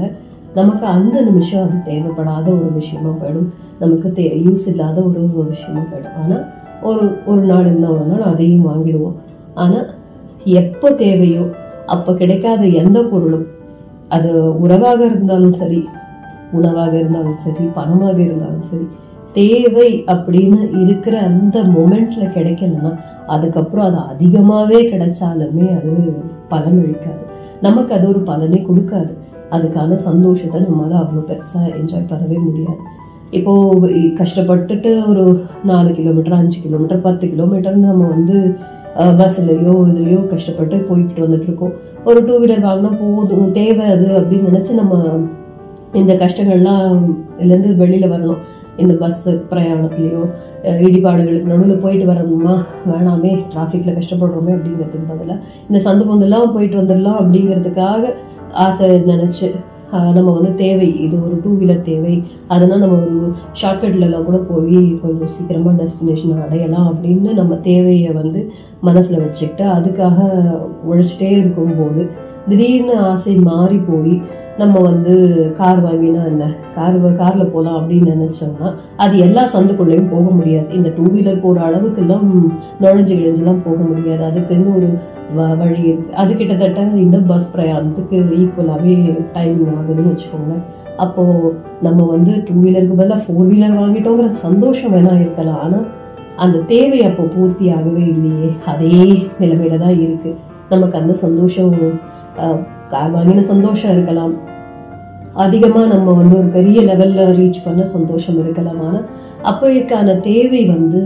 நமக்கு 0.60 0.86
அந்த 0.96 1.18
நிமிஷம் 1.28 1.64
அது 1.66 1.78
தேவைப்படாத 1.90 2.48
ஒரு 2.58 2.70
விஷயமா 2.80 3.12
போயிடும். 3.22 3.50
நமக்கு 3.82 4.08
தே 4.18 4.24
யூஸ் 4.46 4.66
இல்லாத 4.72 4.98
ஒரு 5.08 5.20
ஒரு 5.40 5.48
விஷயமா 5.56 5.82
போயிடும். 5.90 6.16
ஆனால் 6.22 6.44
ஒரு 6.90 7.04
ஒரு 7.30 7.44
நாள் 7.52 7.68
இருந்தால் 7.70 7.96
ஒரு 7.98 8.08
நாள் 8.12 8.30
அதையும் 8.32 8.68
வாங்கிடுவோம். 8.70 9.16
ஆனால் 9.64 9.88
எப்போ 10.62 10.88
தேவையோ 11.04 11.44
அப்போ 11.96 12.12
கிடைக்காத 12.22 12.64
எந்த 12.82 13.00
பொருளும் 13.12 13.46
அது 14.16 14.32
உறவாக 14.64 15.00
இருந்தாலும் 15.10 15.56
சரி 15.62 15.80
உணவாக 16.58 16.94
இருந்தாலும் 17.02 17.40
சரி 17.46 17.64
பணமாக 17.78 18.18
இருந்தாலும் 18.26 18.66
சரி 18.72 18.86
தேவை 19.40 19.90
அப்படின்னு 20.14 20.60
இருக்கிற 20.84 21.16
அந்த 21.30 21.58
மொமெண்ட்ல 21.76 22.26
கிடைக்கலன்னா 22.36 22.92
அதுக்கப்புறம் 23.36 23.88
அது 23.90 24.00
அதிகமாகவே 24.14 24.80
கிடைச்சாலுமே 24.92 25.68
அது 25.78 25.94
பலன் 26.52 26.80
அளிக்காது. 26.84 27.22
நமக்கு 27.66 27.92
அது 27.98 28.06
ஒரு 28.14 28.22
பலனை 28.30 28.60
கொடுக்காது. 28.70 29.12
அதுக்கான 29.56 29.98
சந்தோஷத்தை 30.08 30.62
நம்மளால் 30.68 31.02
அவ்வளோ 31.02 31.22
பெருசாக 31.30 31.74
என்ஜாய் 31.80 32.10
பண்ணவே 32.12 32.38
முடியாது. 32.48 32.80
இப்போ 33.38 33.54
கஷ்டப்பட்டுட்டு 34.20 34.92
ஒரு 35.12 35.24
நாலு 35.70 35.90
கிலோமீட்டர் 36.00 36.36
அஞ்சு 36.40 36.60
கிலோமீட்டர் 36.66 37.06
பத்து 37.08 37.26
கிலோமீட்டர்னு 37.34 37.90
நம்ம 37.92 38.10
வந்து 38.16 38.36
பஸ்லையோ 39.20 39.74
இதுலையோ 39.90 40.20
கஷ்டப்பட்டு 40.34 40.76
போய்கிட்டு 40.90 41.26
வந்துட்டு 41.26 41.48
இருக்கோம். 41.50 41.74
ஒரு 42.08 42.20
டூ 42.28 42.36
வீலர் 42.42 42.68
வாங்கினா 42.68 42.92
போதும் 43.02 43.50
தேவை 43.58 43.86
அது 43.96 44.08
அப்படின்னு 44.20 44.50
நினச்சி 44.50 44.74
நம்ம 44.82 45.02
இந்த 46.00 46.14
கஷ்டங்கள்லாம் 46.22 46.86
இதுலேருந்து 47.40 47.74
வெளியில் 47.82 48.12
வரணும். 48.14 48.42
இந்த 48.78 48.94
பஸ் 48.96 49.22
பிரயாணத்துலேயோ 49.52 50.24
இடிபாடுகளுக்கு 50.84 51.52
நடுவில் 51.52 51.82
போயிட்டு 51.82 52.06
வரணுமா 52.06 52.56
வேணாமே 52.90 53.32
டிராஃபிக்கில் 53.52 53.98
கஷ்டப்படுறோமே 53.98 54.54
அப்படிங்கிறதுக்கு 54.56 55.08
பதிலாக 55.08 55.40
இந்த 55.70 55.82
சந்து 55.86 56.06
பொந்தெல்லாம் 56.06 56.54
போயிட்டு 56.54 56.82
வந்துடலாம் 56.82 57.20
அப்படிங்கிறதுக்காக 57.22 58.14
ஆசை 58.60 58.90
நினச்சி 59.08 59.50
நம்ம 60.16 60.30
வந்து 60.32 60.50
தேவை 60.56 60.88
இது 61.04 61.16
ஒரு 61.26 61.36
டூ 61.44 61.52
வீலர் 61.58 61.84
தேவை 61.84 62.16
அதனால் 62.48 62.82
நம்ம 62.82 62.96
ஒரு 63.02 63.28
ஷார்ட்கட்லலாம் 63.54 64.26
கூட 64.26 64.40
போய் 64.50 64.80
கொஞ்சம் 65.04 65.32
சீக்கிரமாக 65.34 65.76
டெஸ்டினேஷன் 65.78 66.42
அடையலாம் 66.46 66.88
அப்படின்னு 66.90 67.34
நம்ம 67.34 67.56
தேவையை 67.64 68.10
வந்து 68.14 68.42
மனசில் 68.82 69.24
வச்சுக்கிட்டு 69.24 69.66
அதுக்காக 69.76 70.18
உழைச்சிட்டே 70.88 71.30
இருக்கும்போது 71.38 72.04
திடீர்னு 72.50 72.98
ஆசை 73.06 73.36
மாறி 73.42 73.80
போய் 73.88 74.14
நம்ம 74.62 74.76
வந்து 74.88 75.14
கார் 75.58 75.80
வாங்கினா 75.86 76.22
என்ன? 76.32 76.46
கார் 76.76 76.96
காரில் 77.20 77.52
போகலாம் 77.54 77.78
அப்படின்னு 77.80 78.14
நினச்சோம்னா 78.16 78.70
அது 79.04 79.16
எல்லா 79.26 79.44
சந்துக்குள்ளேயும் 79.56 80.10
போக 80.14 80.26
முடியாது. 80.38 80.70
இந்த 80.78 80.90
டூ 80.98 81.06
வீலர் 81.16 81.44
போகிற 81.44 81.66
அளவுக்குலாம் 81.68 82.26
நுழைஞ்சு 82.84 83.14
கிழிஞ்செல்லாம் 83.20 83.62
போக 83.68 83.78
முடியாது. 83.90 84.24
அதுக்குன்னு 84.30 84.72
ஒரு 84.78 84.90
வழி 85.60 85.80
இருக்குது 85.90 86.18
அது 86.22 86.32
கிட்டத்தட்ட 86.40 86.82
இந்த 87.06 87.18
பஸ் 87.30 87.52
பிரயாணத்துக்கு 87.54 88.18
ஈக்குவலாகவே 88.40 88.96
டைம் 89.38 89.62
ஆகுதுன்னு 89.76 90.12
வச்சுக்கோங்களேன். 90.14 90.66
அப்போது 91.06 91.54
நம்ம 91.86 92.00
வந்து 92.14 92.34
டூ 92.48 92.56
வீலருக்கு 92.64 93.00
பதிலாக 93.02 93.22
ஃபோர் 93.26 93.50
வீலர் 93.52 93.80
வாங்கிட்டோங்கிற 93.82 94.30
சந்தோஷம் 94.46 94.94
வேணால் 94.96 95.22
இருக்கலாம். 95.24 95.62
ஆனால் 95.66 95.88
அந்த 96.46 96.58
தேவை 96.72 97.00
அப்போ 97.10 97.24
பூர்த்தி 97.36 97.66
ஆகவே 97.78 98.04
இல்லையே. 98.16 98.50
அதே 98.72 98.98
நிலைமையில 99.42 99.80
தான் 99.86 99.98
இருக்குது 100.04 100.38
நமக்கு 100.74 101.00
அந்த 101.02 101.14
சந்தோஷம் 101.26 101.74
வாங்கின 103.14 103.44
சந்தோஷம் 103.52 103.94
இருக்கலாம். 103.96 104.34
அதிகமாக 105.44 105.88
நம்ம 105.94 106.14
வந்து 106.20 106.36
ஒரு 106.38 106.50
பெரிய 106.58 106.78
லெவலில் 106.90 107.34
ரீச் 107.40 107.66
பண்ண 107.66 107.82
சந்தோஷம் 107.96 108.40
இருக்கலாம். 108.44 108.80
ஆனால் 108.86 109.06
அப்போக்கான 109.50 110.16
தேவை 110.30 110.62
வந்து 110.66 111.02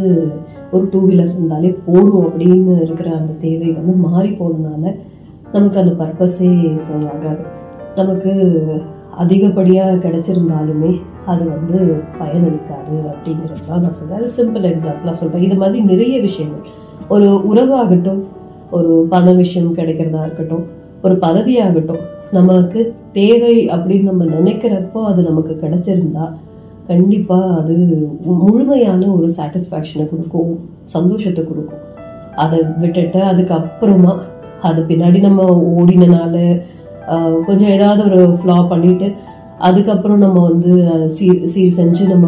ஒரு 0.75 0.85
டூ 0.91 0.99
வீலர் 1.07 1.31
இருந்தாலே 1.35 1.71
போதும் 1.85 2.25
அப்படின்னு 2.27 2.73
இருக்கிற 2.85 3.07
அந்த 3.19 3.33
தேவை 3.45 3.69
வந்து 3.77 3.93
மாறி 4.07 4.29
போனதுனால 4.39 4.93
நமக்கு 5.53 5.81
அந்த 5.81 5.93
பர்பஸே 6.01 6.51
ஆகாது. 7.13 7.43
நமக்கு 7.99 8.33
அதிகப்படியாக 9.23 9.99
கிடைச்சிருந்தாலுமே 10.03 10.91
அது 11.31 11.43
வந்து 11.55 11.79
பயனளிக்காது 12.19 12.95
அப்படிங்கிறது 13.11 13.65
தான் 13.67 13.83
நான் 13.85 13.97
சொல்கிறேன் 13.97 14.21
அது 14.21 14.29
சிம்பிள் 14.37 14.69
எக்ஸாம்பிளாக 14.71 15.15
சொல்கிறேன் 15.21 15.45
இது 15.47 15.57
மாதிரி 15.63 15.81
நிறைய 15.91 16.15
விஷயங்கள். 16.27 16.63
ஒரு 17.13 17.27
உறவாகட்டும் 17.51 18.21
ஒரு 18.77 18.91
பண 19.13 19.33
விஷயம் 19.41 19.75
கிடைக்கிறதா 19.79 20.21
இருக்கட்டும் 20.27 20.65
ஒரு 21.05 21.15
பதவியாகட்டும் 21.25 22.03
நமக்கு 22.31 22.95
தேவை 23.11 23.67
அப்படின்னு 23.67 24.01
நம்ம 24.01 24.25
நினைக்கிறப்போ 24.25 25.05
அது 25.05 25.23
நமக்கு 25.23 25.59
கிடைச்சிருந்தா 25.61 26.33
கண்டிப்பாக 26.87 27.55
அது 27.55 27.75
முழுமையான 28.23 29.07
ஒரு 29.07 29.33
சாட்டிஸ்ஃபேக்ஷனை 29.37 30.09
கொடுக்கும் 30.09 30.59
சந்தோஷத்தை 30.83 31.43
கொடுக்கும். 31.45 31.79
அதை 32.35 32.59
விட்டுட்டு 32.77 33.19
அதுக்கப்புறமா 33.19 34.19
அது 34.61 34.81
பின்னாடி 34.81 35.19
நம்ம 35.19 35.43
ஓடினனால 35.43 36.63
கொஞ்சம் 37.45 37.69
ஏதாவது 37.69 38.03
ஒரு 38.03 38.37
ஃப்ளா 38.43 38.67
பண்ணிட்டு 38.67 39.13
அதுக்கப்புறம் 39.59 40.17
நம்ம 40.17 40.49
வந்து 40.49 40.87
அதை 40.89 41.07
சீர் 41.07 41.47
சீர் 41.47 41.77
செஞ்சு 41.77 42.07
நம்ம 42.07 42.27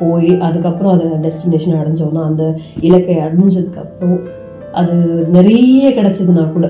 போய் 0.00 0.38
அதுக்கப்புறம் 0.38 0.92
அதை 0.92 1.06
டெஸ்டினேஷன் 1.06 1.80
அடைஞ்சோம்னா 1.80 2.22
அந்த 2.24 2.54
இலக்கை 2.80 3.16
அடைஞ்சதுக்கப்புறம் 3.16 4.18
அது 4.72 4.96
நிறைய 5.30 5.90
கிடைச்சதுன்னா 5.90 6.52
கூட 6.52 6.66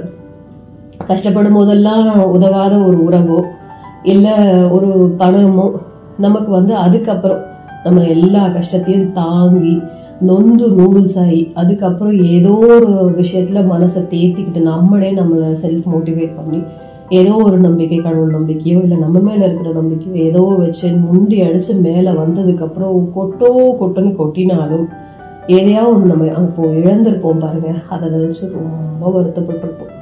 கஷ்டப்படும் 1.01 1.53
போதெல்லாம் 1.53 2.25
உதவாத 2.31 2.79
ஒரு 2.79 2.99
உறவோ 3.09 3.39
இல்லை 4.03 4.35
ஒரு 4.71 5.15
பணமோ 5.19 5.71
நமக்கு 6.19 6.53
வந்து 6.53 6.75
அதுக்கப்புறம் 6.77 7.43
நம்ம 7.85 8.05
எல்லா 8.05 8.49
கஷ்டத்தையும் 8.49 9.13
தாங்கி 9.13 9.83
நொந்து 10.21 10.69
நூடுல்ஸ் 10.69 11.19
ஆகி 11.19 11.53
அதுக்கப்புறம் 11.55 12.23
ஏதோ 12.23 12.51
ஒரு 12.51 12.89
விஷயத்துல 13.17 13.61
மனசை 13.73 14.01
தேத்திக்கிட்டு 14.11 14.61
நம்மளே 14.61 15.11
நம்மளை 15.13 15.51
செல்ஃப் 15.63 15.89
மோட்டிவேட் 15.93 16.37
பண்ணி 16.37 16.63
ஏதோ 17.09 17.35
ஒரு 17.35 17.59
நம்பிக்கை 17.59 17.99
கடவுள் 17.99 18.35
நம்பிக்கையோ 18.35 18.83
இல்லை 18.83 18.99
நம்ம 18.99 19.19
மேலே 19.19 19.45
இருக்கிற 19.45 19.71
நம்பிக்கையோ 19.81 20.15
ஏதோ 20.15 20.41
வச்சு 20.41 20.89
முண்டி 20.89 21.43
அடித்து 21.43 21.75
மேலே 21.75 22.11
வந்ததுக்கப்புறம் 22.11 23.07
கொட்டோ 23.15 23.51
கொட்டுன்னு 23.81 24.13
கொட்டினாலும் 24.19 24.87
எதையாவது 25.47 25.95
ஒன்று 25.95 26.07
நம்ம 26.07 26.33
அப்போ 26.33 26.63
இழந்திருப்போம் 26.63 27.39
பாருங்கள் 27.39 27.83
அதை 27.89 28.09
நினச்சி 28.09 28.53
ரொம்ப 28.53 29.21
வருத்தப்பட்டிருப்போம். 29.21 29.95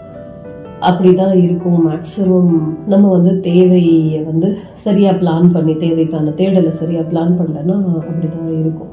அப்படிதான் 0.80 1.34
இருக்கும். 1.42 1.78
மேக்ஸிமம் 1.88 2.52
நம்ம 2.86 3.10
வந்து 3.10 3.32
தேவையை 3.40 4.22
வந்து 4.22 4.48
சரியா 4.74 5.12
பிளான் 5.12 5.48
பண்ணி 5.52 5.72
தேவைக்கான 5.72 6.32
தேடலை 6.40 6.72
சரியா 6.80 7.02
பிளான் 7.12 7.36
பண்ணலன்னா 7.38 7.76
அப்படிதான் 8.00 8.50
இருக்கும். 8.60 8.92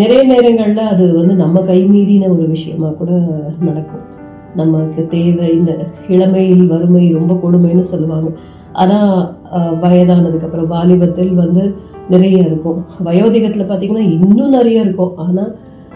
நிறைய 0.00 0.22
நேரங்கள்ல 0.32 0.82
அது 0.94 1.04
வந்து 1.18 1.34
நம்ம 1.34 1.60
கை 1.60 1.78
மீறின 1.84 2.28
ஒரு 2.34 2.44
விஷயமா 2.48 2.88
கூட 2.88 3.10
நடக்கும். 3.60 4.04
நமக்கு 4.54 5.02
தேவை 5.06 5.46
இந்த 5.58 5.72
இளமையில் 6.08 6.66
வறுமை 6.66 7.04
ரொம்ப 7.12 7.34
கொடுமைன்னு 7.44 7.84
சொல்லுவாங்க. 7.92 8.30
ஆனா 8.72 8.98
வயதானதுக்கப்புறம் 9.52 9.80
வயதானதுக்கு 9.84 10.46
அப்புறம் 10.48 10.68
வாலிபத்தில் 10.68 11.34
வந்து 11.34 11.62
நிறைய 12.08 12.36
இருக்கும். 12.38 12.78
வயோதிகத்துல 13.04 13.66
பாத்தீங்கன்னா 13.68 14.04
இன்னும் 14.16 14.56
நிறைய 14.56 14.80
இருக்கும். 14.80 15.16
ஆனா 15.16 15.44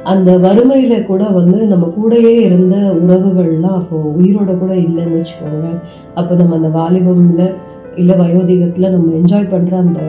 அந்த 0.06 0.38
வறுமையில 0.38 1.04
கூட 1.04 1.22
வந்து 1.28 1.66
நம்ம 1.66 1.86
கூடயே 1.96 2.32
இருந்த 2.40 2.76
உறவுகள்லாம் 2.76 3.78
அப்போ 3.80 3.96
உயிரோட 4.18 4.58
கூட 4.58 4.72
இல்லைன்னு 4.74 5.18
வச்சுக்கோங்க. 5.18 5.68
அப்போ 6.14 6.34
நம்ம 6.34 6.54
அந்த 6.54 6.68
வாலிபம்ல 6.78 7.44
இல்ல 7.96 8.14
வயோதிகத்துல 8.14 8.90
நம்ம 8.90 9.12
என்ஜாய் 9.12 9.50
பண்ற 9.50 9.76
அந்த 9.76 10.00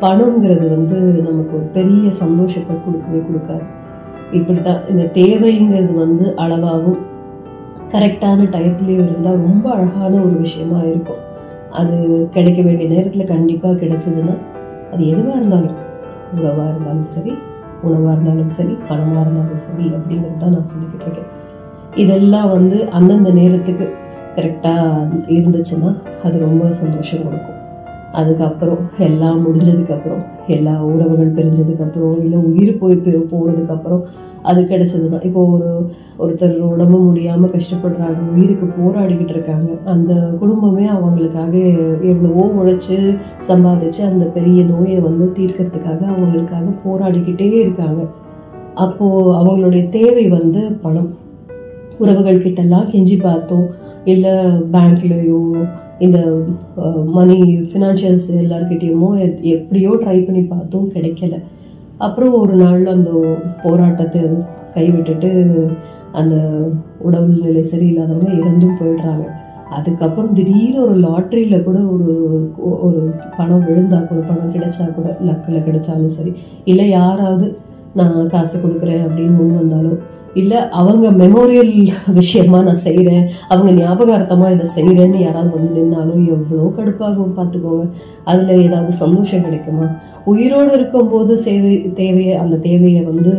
பணம்ங்கிறது 0.00 0.66
வந்து 0.68 0.96
நமக்கு 0.98 1.56
ஒரு 1.56 1.66
பெரிய 1.72 2.10
சந்தோஷத்தை 2.10 2.76
கொடுக்கவே 2.84 3.20
கொடுக்காது. 3.20 3.66
இப்படித்தான். 4.32 4.80
இந்த 4.88 5.04
தேவைங்கிறது 5.14 5.94
வந்து 5.94 6.34
அளவாகவும் 6.36 7.00
கரெக்டான 7.92 8.46
டயத்துலயும் 8.56 9.06
இருந்தா 9.08 9.30
ரொம்ப 9.30 9.70
அழகான 9.70 10.12
ஒரு 10.20 10.36
விஷயமா 10.38 10.80
இருக்கும். 10.80 11.22
அது 11.70 11.96
கிடைக்க 12.30 12.62
வேண்டிய 12.62 12.86
நேரத்துல 12.94 13.26
கண்டிப்பா 13.26 13.68
கிடைச்சதுன்னா 13.68 14.36
அது 14.92 15.04
எதுவா 15.04 15.34
இருந்தாலும் 15.36 15.78
உறவா 16.36 16.64
இருந்தாலும் 16.68 17.04
சரி 17.04 17.32
உணவாக 17.82 18.12
இருந்தாலும் 18.12 18.50
சரி 18.50 18.74
பணமாக 18.88 19.20
இருந்தாலும் 19.20 19.64
சரி 19.66 19.86
அப்படிங்கிறது 19.96 20.38
தான் 20.38 20.54
நான் 20.56 20.70
சொல்லிக்கிட்டு 20.72 21.06
இருக்கேன். 21.06 21.30
இதெல்லாம் 21.94 22.48
வந்து 22.48 22.90
அந்தந்த 22.90 23.30
நேரத்துக்கு 23.30 23.86
கரெக்டாக 24.36 25.06
இருந்துச்சுன்னா 25.28 25.90
அது 26.24 26.38
ரொம்ப 26.38 26.72
சந்தோஷம் 26.72 27.24
கொடுக்கும். 27.24 27.58
அதுக்கப்புறம் 28.12 28.82
எல்லாம் 28.98 29.40
முடிஞ்சதுக்கப்புறம் 29.46 30.22
எல்லா 30.56 30.74
உறவுகள் 30.92 31.36
பிரிஞ்சதுக்கப்புறம் 31.36 32.18
இல்லை 32.24 32.38
உயிர் 32.50 32.80
போய் 32.80 32.96
போனதுக்கப்புறம் 33.32 34.02
அது 34.50 34.60
கிடைச்சது 34.62 35.06
தான் 35.08 35.24
இப்போ 35.28 35.40
ஒரு 35.54 35.70
ஒருத்தர் 36.22 36.54
உடம்பு 36.74 36.98
முடியாமல் 36.98 37.52
கஷ்டப்படுறாங்க 37.54 38.20
உயிருக்கு 38.34 38.66
போராடிக்கிட்டு 38.78 39.34
இருக்காங்க. 39.36 39.70
அந்த 39.84 40.12
குடும்பமே 40.40 40.86
அவங்களுக்காக 40.94 41.54
எவ்வளவோ 42.12 42.44
உழைச்சி 42.60 42.96
சம்பாதிச்சு 43.48 44.02
அந்த 44.10 44.24
பெரிய 44.36 44.62
நோயை 44.64 44.98
வந்து 45.08 45.26
தீர்க்கறதுக்காக 45.38 46.00
அவங்களுக்காக 46.14 46.66
போராடிக்கிட்டே 46.86 47.50
இருக்காங்க. 47.64 48.00
அப்போது 48.84 49.34
அவங்களுடைய 49.38 49.84
தேவை 49.88 50.28
வந்து 50.28 50.62
பணம். 50.84 51.10
உறவுகள் 52.02 52.42
கிட்டெல்லாம் 52.44 52.90
கெஞ்சி 52.92 53.16
பார்த்தோம். 53.28 53.66
இல்லை 54.12 54.34
பேங்க்லேயோ 54.74 55.40
இந்த 56.06 56.18
மணி 57.16 57.38
ஃபினான்ஷியல்ஸ் 57.70 58.28
எல்லாருக்கிட்டேயுமோ 58.42 59.10
எப்படியோ 59.54 59.90
ட்ரை 60.02 60.18
பண்ணி 60.26 60.42
பார்த்தோம் 60.54 60.86
கிடைக்கல. 60.94 61.36
அப்புறம் 62.06 62.34
ஒரு 62.42 62.54
நாள் 62.62 62.82
அந்த 62.94 63.10
போராட்டத்தை 63.64 64.22
கைவிட்டுட்டு 64.76 65.30
அந்த 66.20 66.36
உடல் 67.06 67.28
நிலை 67.44 67.62
சரியில்லாதவங்க 67.72 68.30
இறந்தும் 68.40 68.78
போயிடுறாங்க. 68.80 69.26
அதுக்கப்புறம் 69.78 70.32
திடீர்னு 70.36 70.78
ஒரு 70.84 70.94
லாட்ரியில் 71.06 71.64
கூட 71.66 71.78
ஒரு 71.94 72.12
ஒரு 72.86 73.00
பணம் 73.36 73.66
விழுந்தா 73.66 73.98
கூட 74.06 74.20
பணம் 74.30 74.54
கிடைச்சா 74.54 74.84
கூட 74.96 75.08
லக்கில் 75.28 75.66
கிடைச்சாலும் 75.66 76.16
சரி 76.16 76.32
இல்லை 76.70 76.86
யாராவது 76.98 77.46
நான் 77.98 78.16
காசு 78.32 78.56
கொடுக்குறேன் 78.56 79.04
அப்படின்னு 79.04 79.36
முன் 79.38 79.58
வந்தாலும் 79.60 80.00
இல்லை 80.34 80.58
அவங்க 80.70 81.10
மெமோரியல் 81.10 81.92
விஷயமா 82.06 82.62
நான் 82.62 82.76
செய்கிறேன் 82.76 83.30
அவங்க 83.48 83.70
ஞாபகார்த்தமா 83.70 84.50
இதை 84.50 84.66
செய்கிறேன்னு 84.76 85.16
யாராவது 85.16 85.50
வந்து 85.56 85.80
நின்னாலும் 85.80 86.26
எவ்வளோ 86.26 86.72
கடுப்பாகும் 86.76 87.36
பார்த்துக்கோங்க. 87.38 87.86
அதில் 88.24 88.62
ஏதாவது 88.62 88.92
சந்தோஷம் 88.92 89.42
கிடைக்குமா? 89.42 89.86
உயிரோடு 90.24 90.72
இருக்கும்போது 90.72 91.36
சேவை 91.36 91.92
தேவையை 91.92 92.34
அந்த 92.34 92.56
தேவையை 92.56 93.02
வந்து 93.02 93.32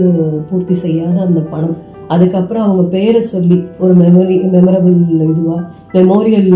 பூர்த்தி 0.49 0.73
செய்யாத 0.73 1.21
அந்த 1.21 1.39
பணம். 1.39 1.77
அதுக்கப்புறம் 2.07 2.63
அவங்க 2.63 2.83
பேரை 2.83 3.21
சொல்லி 3.21 3.63
ஒரு 3.79 3.95
மெமரி 3.95 4.37
மெமரபிள் 4.55 4.97
இதுவா 5.31 5.71
மெமோரியல் 5.93 6.51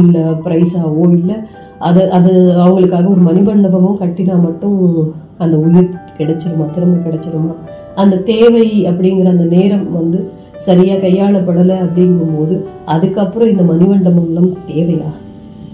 ப்ரைஸாவோ 0.46 1.12
இல்லை 1.12 1.36
அது 1.80 2.12
அது 2.12 2.32
அவங்களுக்காக 2.64 3.08
ஒரு 3.08 3.22
மணிமண்டபமும் 3.22 4.02
கட்டினா 4.02 4.42
மட்டும் 4.42 5.14
அந்த 5.38 5.58
உயிர் 5.58 5.90
கிடைச்சிருமா? 6.18 6.72
திரும்ப 6.72 7.10
கிடைச்சிருமா? 7.10 7.54
அந்த 7.96 8.16
தேவை 8.24 8.88
அப்படிங்கிற 8.88 9.28
அந்த 9.28 9.44
நேரம் 9.44 9.92
வந்து 9.92 10.20
சரியா 10.58 10.96
கையாளப்படலை 10.96 11.78
அப்படிங்கும்போது 11.78 12.56
அதுக்கப்புறம் 12.86 13.50
இந்த 13.50 13.64
மணிமண்டபம்லாம் 13.64 14.58
தேவையா? 14.68 15.10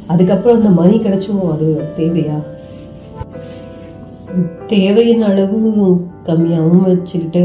அதுக்கப்புறம் 0.07 0.57
அந்த 0.57 0.69
மணி 0.69 0.97
கிடைச்சும் 0.97 1.51
அது 1.51 1.67
தேவையா? 1.97 2.37
தேவையின் 4.67 5.23
அளவு 5.23 5.59
கம்மியாகவும் 6.25 6.83
வச்சுக்கிட்டு 6.83 7.43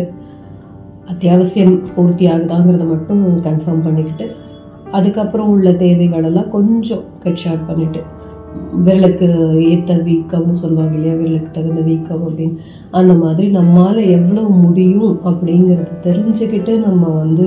அத்தியாவசியம் 1.08 1.94
பூர்த்தி 1.94 2.26
ஆகுதாங்கிறத 2.26 2.84
மட்டும் 2.84 3.42
கன்ஃபார்ம் 3.42 3.82
பண்ணிக்கிட்டு 3.82 4.26
அதுக்கப்புறம் 4.92 5.48
உள்ள 5.48 5.70
தேவைகளெல்லாம் 5.70 6.48
கொஞ்சம் 6.48 7.04
கட் 7.24 7.34
ஷார்ட் 7.34 7.66
பண்ணிட்டு 7.66 8.00
விரலுக்கு 8.86 9.28
ஏற்ற 9.70 9.94
வீக்கம்னு 9.94 10.56
சொல்லுவாங்க 10.62 10.94
இல்லையா? 10.94 11.14
விரலுக்கு 11.16 11.50
தகுந்த 11.50 11.80
வீக்கம் 11.80 12.24
அப்படின்னு. 12.28 12.56
அந்த 12.90 13.14
மாதிரி 13.14 13.46
நம்மால் 13.48 13.96
எவ்வளோ 13.96 14.42
முடியும் 14.64 15.20
அப்படிங்கிறத 15.24 16.00
தெரிஞ்சுக்கிட்டு 16.02 16.78
நம்ம 16.78 17.08
வந்து 17.08 17.46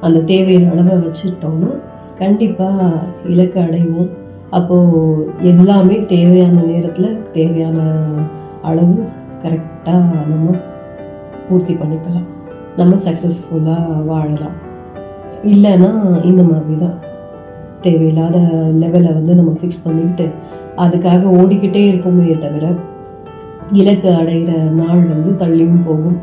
அந்த 0.00 0.20
தேவையின் 0.20 0.70
அளவை 0.70 0.96
வச்சுக்கிட்டோம்னா 0.96 1.70
கண்டிப்பாக 2.18 2.88
இலக்கு 3.28 3.60
அடைவோம். 3.60 4.10
அப்போது 4.50 5.26
எல்லாமே 5.40 6.04
தேவையான 6.04 6.62
நேரத்தில் 6.62 7.18
தேவையான 7.32 7.80
அளவு 8.62 8.96
கரெக்டாக 9.42 10.02
நம்ம 10.30 10.54
பூர்த்தி 11.48 11.74
பண்ணிக்கலாம். 11.74 12.26
நம்ம 12.76 12.94
சக்ஸஸ்ஃபுல்லாக 13.04 14.04
வாழலாம். 14.06 14.56
இல்லைன்னா 15.44 15.90
இந்த 16.24 16.42
மாதிரி 16.42 16.74
தான் 16.78 16.96
தேவையில்லாத 17.80 18.38
லெவலை 18.80 19.12
வந்து 19.12 19.34
நம்ம 19.34 19.50
ஃபிக்ஸ் 19.50 19.84
பண்ணிக்கிட்டு 19.84 20.32
அதுக்காக 20.76 21.22
ஓடிக்கிட்டே 21.40 21.82
இருப்போமே 21.90 22.38
தவிர 22.38 22.74
இலக்கு 23.72 24.10
அடைகிற 24.10 24.58
நாள் 24.58 25.02
வந்து 25.02 25.46
தள்ளியும் 25.46 25.84
போகும். 25.86 26.18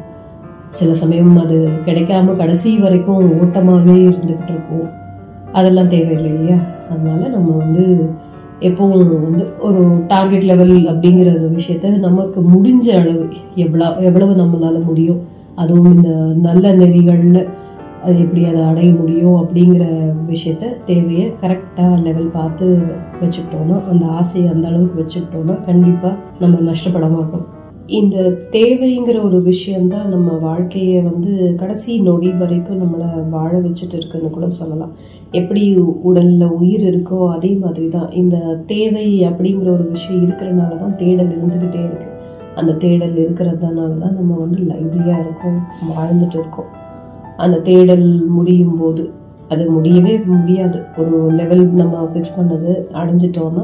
சில 0.69 0.93
சமயம் 0.93 1.37
அது 1.37 1.69
கிடைக்காம 1.85 2.35
கடைசி 2.35 2.77
வரைக்கும் 2.77 3.43
ஓட்டமாகவே 3.43 3.97
இருந்துக்கிட்டு 4.07 4.49
இருக்கும். 4.49 4.89
அதெல்லாம் 5.51 5.87
தேவையில்லை 5.87 6.33
இல்லையா? 6.33 6.55
அதனால 6.91 7.27
நம்ம 7.27 7.51
வந்து 7.51 8.09
எப்பவும் 8.59 9.21
வந்து 9.21 9.45
ஒரு 9.59 10.03
டார்கெட் 10.07 10.41
லெவல் 10.41 10.69
அப்படிங்கிற 10.69 11.29
ஒரு 11.29 11.51
விஷயத்த 11.57 11.97
நமக்கு 11.97 12.41
முடிஞ்ச 12.41 13.01
அளவு 13.01 13.27
எவ்வளோ 13.55 13.95
எவ்வளவு 13.99 14.33
நம்மளால 14.33 14.83
முடியும் 14.83 15.21
அதுவும் 15.55 15.95
இந்த 15.95 16.09
நல்ல 16.41 16.75
நெறிகளில் 16.75 17.47
அது 18.07 18.17
எப்படி 18.25 18.41
அதை 18.49 18.61
அடைய 18.71 18.89
முடியும் 18.99 19.37
அப்படிங்கிற 19.39 19.85
விஷயத்த 20.31 20.71
தேவையை 20.89 21.25
கரெக்டாக 21.41 22.01
லெவல் 22.05 22.33
பார்த்து 22.37 22.65
வச்சுக்கிட்டோம்னா 23.21 23.77
அந்த 23.91 24.05
ஆசையை 24.19 24.47
அந்த 24.53 24.65
அளவுக்கு 24.71 25.01
வச்சுக்கிட்டோம்னா 25.01 25.55
கண்டிப்பாக 25.69 26.15
நம்ம 26.43 26.59
நஷ்டப்பட 26.69 27.07
மாட்டோம். 27.15 27.45
இந்த 27.99 28.15
தேவைங்கிற 28.55 29.17
ஒரு 29.27 29.37
விஷயம்தான் 29.41 30.07
நம்ம 30.13 30.29
வாழ்க்கையை 30.45 30.97
வந்து 31.09 31.33
கடைசி 31.59 31.91
நொடி 32.07 32.29
வரைக்கும் 32.41 32.81
நம்மளை 32.83 33.09
வாழ 33.35 33.51
வச்சுட்டு 33.65 33.95
இருக்குன்னு 33.97 34.29
கூட 34.29 34.47
சொல்லலாம். 34.57 34.91
எப்படி 35.39 35.63
உடலில் 36.09 36.55
உயிர் 36.57 36.83
இருக்கோ 36.91 37.19
அதே 37.35 37.51
மாதிரி 37.63 37.87
தான் 37.95 38.09
இந்த 38.21 38.37
தேவை 38.73 39.07
அப்படிங்கிற 39.29 39.69
ஒரு 39.77 39.87
விஷயம் 39.95 40.25
இருக்கிறனால 40.25 40.79
தான் 40.83 40.97
தேடல் 41.03 41.31
இருந்துக்கிட்டே 41.35 41.83
இருக்குது 41.87 42.15
அந்த 42.61 42.75
தேடல் 42.83 43.15
இருக்கிறதுனால 43.23 43.93
தான் 44.03 44.17
நம்ம 44.19 44.31
வந்து 44.43 44.59
லைவ்லியாக 44.71 45.23
இருக்கோம் 45.25 45.59
வாழ்ந்துட்டு 45.95 46.37
இருக்கோம். 46.41 46.69
அந்த 47.43 47.57
தேடல் 47.69 48.07
முடியும் 48.35 48.77
போது 48.81 49.03
அது 49.53 49.63
முடியவே 49.73 50.13
முடியாது. 50.31 50.77
ஒரு 51.01 51.17
லெவல் 51.39 51.65
நம்ம 51.81 52.05
ஃபிக்ஸ் 52.13 52.37
பண்ணது 52.37 52.71
அடைஞ்சிட்டோம்னா 52.99 53.63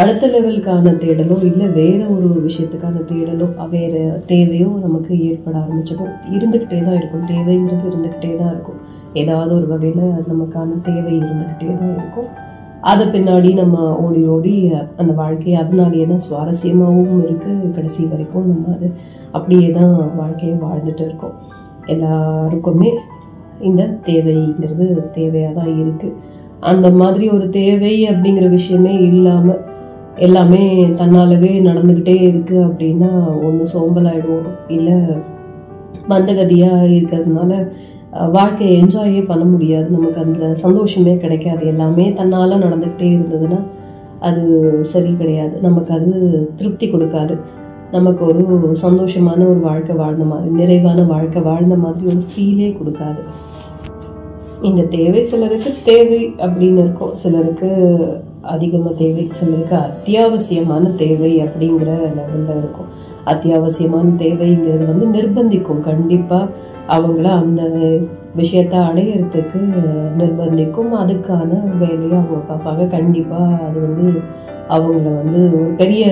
அடுத்த 0.00 0.24
லெவலுக்கான 0.32 0.92
தேடலோ 1.02 1.36
இல்லை 1.48 1.66
வேற 1.78 2.00
ஒரு 2.16 2.28
விஷயத்துக்கான 2.46 3.02
தேடலோ 3.10 3.46
வேற 3.74 3.94
தேவையோ 4.32 4.68
நமக்கு 4.84 5.12
ஏற்பட 5.28 5.54
ஆரம்பிச்சிடும். 5.62 6.12
இருந்துக்கிட்டே 6.34 6.78
தான் 6.86 6.98
இருக்கும். 7.00 7.24
தேவைங்கிறது 7.32 7.88
இருந்துக்கிட்டே 7.90 8.32
தான் 8.40 8.52
இருக்கும். 8.54 8.80
ஏதாவது 9.22 9.52
ஒரு 9.58 9.66
வகையில் 9.72 10.04
நமக்கான 10.32 10.78
தேவை 10.88 11.14
இருந்துக்கிட்டே 11.22 11.70
தான் 11.80 11.94
இருக்கும். 11.98 12.28
அதை 12.90 13.06
பின்னாடி 13.14 13.50
நம்ம 13.62 13.78
ஓடி 14.04 14.20
ஓடி 14.34 14.52
அந்த 15.00 15.12
வாழ்க்கை 15.22 15.54
அதனாலேயே 15.62 16.04
தான் 16.12 16.26
சுவாரஸ்யமாகவும் 16.26 17.24
இருக்குது 17.26 17.72
கடைசி 17.78 18.02
வரைக்கும் 18.12 18.50
நம்ம 18.52 18.74
அது 18.76 18.88
அப்படியே 19.36 19.66
தான் 19.78 19.92
வாழ்க்கையை 20.20 20.54
வாழ்ந்துட்டு 20.66 21.04
இருக்கோம். 21.08 21.36
எல்லாருக்குமே 21.86 22.90
இந்த 23.60 23.82
தேவைங்கிறது 24.06 24.86
தேவையாக 25.14 25.52
தான் 25.54 25.72
இருக்குது 25.82 26.16
அந்த 26.60 26.90
மாதிரி 26.90 27.28
ஒரு 27.30 27.50
தேவை 27.50 28.08
அப்படிங்கிற 28.08 28.48
விஷயமே 28.50 28.94
இல்லாமல் 29.10 29.60
எல்லாமே 30.16 30.86
தன்னாலவே 30.86 31.50
நடந்துக்கிட்டே 31.66 32.16
இருக்குது 32.30 32.64
அப்படின்னா 32.68 33.10
ஒன்று 33.46 33.66
சோம்பலாயிடுவோம். 33.74 34.50
இல்லை 34.68 34.96
மந்தகதியாக 36.08 36.82
இருக்கிறதுனால 36.96 37.70
வாழ்க்கையை 38.30 38.82
என்ஜாயே 38.82 39.26
பண்ண 39.26 39.44
முடியாது. 39.44 39.88
நமக்கு 39.90 40.20
அந்த 40.20 40.54
சந்தோஷமே 40.54 41.16
கிடைக்காது. 41.16 41.66
எல்லாமே 41.66 42.12
தன்னால் 42.12 42.62
நடந்துக்கிட்டே 42.64 43.08
இருந்ததுன்னா 43.16 43.60
அது 44.18 44.42
சரி 44.82 45.12
கிடையாது. 45.14 45.60
நமக்கு 45.60 45.94
அது 45.94 46.12
திருப்தி 46.56 46.88
கொடுக்காது. 46.88 47.36
நமக்கு 47.92 48.26
ஒரு 48.26 48.76
சந்தோஷமான 48.82 49.36
ஒரு 49.36 49.60
வாழ்க்கை 49.60 49.96
வாழ்ந்த 49.96 50.24
மாதிரி 50.24 50.50
நிறைவான 50.50 51.02
வாழ்க்கை 51.02 51.42
வாழ்ந்த 51.42 51.76
மாதிரி 51.76 52.06
ஒரு 52.06 52.24
ஃபீலே 52.30 52.76
கொடுக்காது. 52.76 53.22
இந்த 54.62 54.82
தேவை 54.82 55.22
சிலருக்கு 55.22 55.74
தேவை 55.84 56.34
அப்படின்னு 56.38 56.78
இருக்கும். 56.78 57.14
சிலருக்கு 57.14 57.68
அதிகமாக 58.54 58.94
தேவை 59.02 59.24
சிலருக்கு 59.38 59.76
அத்தியாவசியமான 59.76 60.92
தேவை 61.02 61.32
அப்படிங்கிற 61.44 61.90
லெவலில் 62.18 62.60
இருக்கும். 62.60 62.90
அத்தியாவசியமான 63.32 64.06
தேவைங்கிறது 64.22 64.84
வந்து 64.92 65.06
நிர்பந்திக்கும். 65.16 65.80
கண்டிப்பாக 65.80 66.48
அவங்கள 66.96 67.26
அந்த 67.42 67.62
விஷயத்த 68.40 68.74
அடையிறதுக்கு 68.88 69.60
நிர்பந்திக்கும். 70.20 70.90
அதுக்கான 71.02 71.50
வேலையை 71.78 72.16
அவங்க 72.20 72.40
பார்ப்பாங்க. 72.50 72.82
கண்டிப்பாக 72.96 73.58
அது 73.68 73.78
வந்து 73.86 74.06
அவங்கள 74.74 75.08
வந்து 75.22 75.40
ஒரு 75.58 75.70
பெரிய 75.80 76.04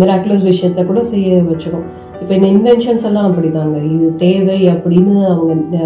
மிராக்குலஸ் 0.00 0.48
விஷயத்த 0.52 0.86
கூட 0.86 1.02
செய்ய 1.12 1.42
வச்சிடும் 1.50 1.84
இப்போ 2.20 2.32
இந்த 2.34 2.48
இன்வென்ஷன்ஸ் 2.54 3.06
எல்லாம் 3.08 3.28
அப்படிதாங்க. 3.28 3.76
இது 3.94 4.06
தேவை 4.16 4.58
அப்படின்னு 4.72 5.14
அவங்க 5.34 5.76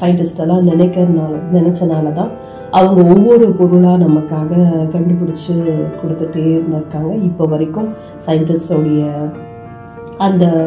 சயின்டிஸ்ட் 0.00 0.42
எல்லாம் 0.44 0.68
நினச்சனால 0.70 1.32
நினைச்சனால 1.56 2.12
தான் 2.20 2.30
அவங்க 2.70 3.14
ஒவ்வொரு 3.14 3.46
பொருளாக 3.52 4.04
நமக்காக 4.04 4.52
கண்டுபிடிச்சு 4.92 5.54
கொடுத்துட்டே 6.00 6.42
இருந்திருக்காங்க. 6.54 7.22
இப்போ 7.22 7.46
வரைக்கும் 7.46 7.88
சயின்டிஸ்டோடைய 8.26 9.04
அந்த 10.18 10.66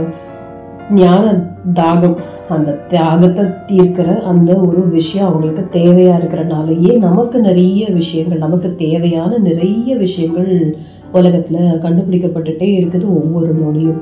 ஞான 0.92 1.50
தாகம் 1.74 2.16
அந்த 2.50 2.72
தியாகத்தை 2.72 3.46
தீர்க்கிற 3.68 4.22
அந்த 4.22 4.54
ஒரு 4.54 4.90
விஷயம் 4.90 5.28
அவங்களுக்கு 5.28 5.80
தேவையா 5.80 6.16
இருக்கிறனாலேயே 6.18 6.98
நமக்கு 6.98 7.40
நிறைய 7.40 7.90
விஷயங்கள் 7.90 8.38
நமக்கு 8.38 8.76
தேவையான 8.76 9.38
நிறைய 9.38 9.96
விஷயங்கள் 9.98 10.78
உலகத்துல 11.14 11.58
கண்டுபிடிக்கப்பட்டுட்டே 11.58 12.70
இருக்குது 12.80 13.08
ஒவ்வொரு 13.08 13.54
நொடியும் 13.54 14.02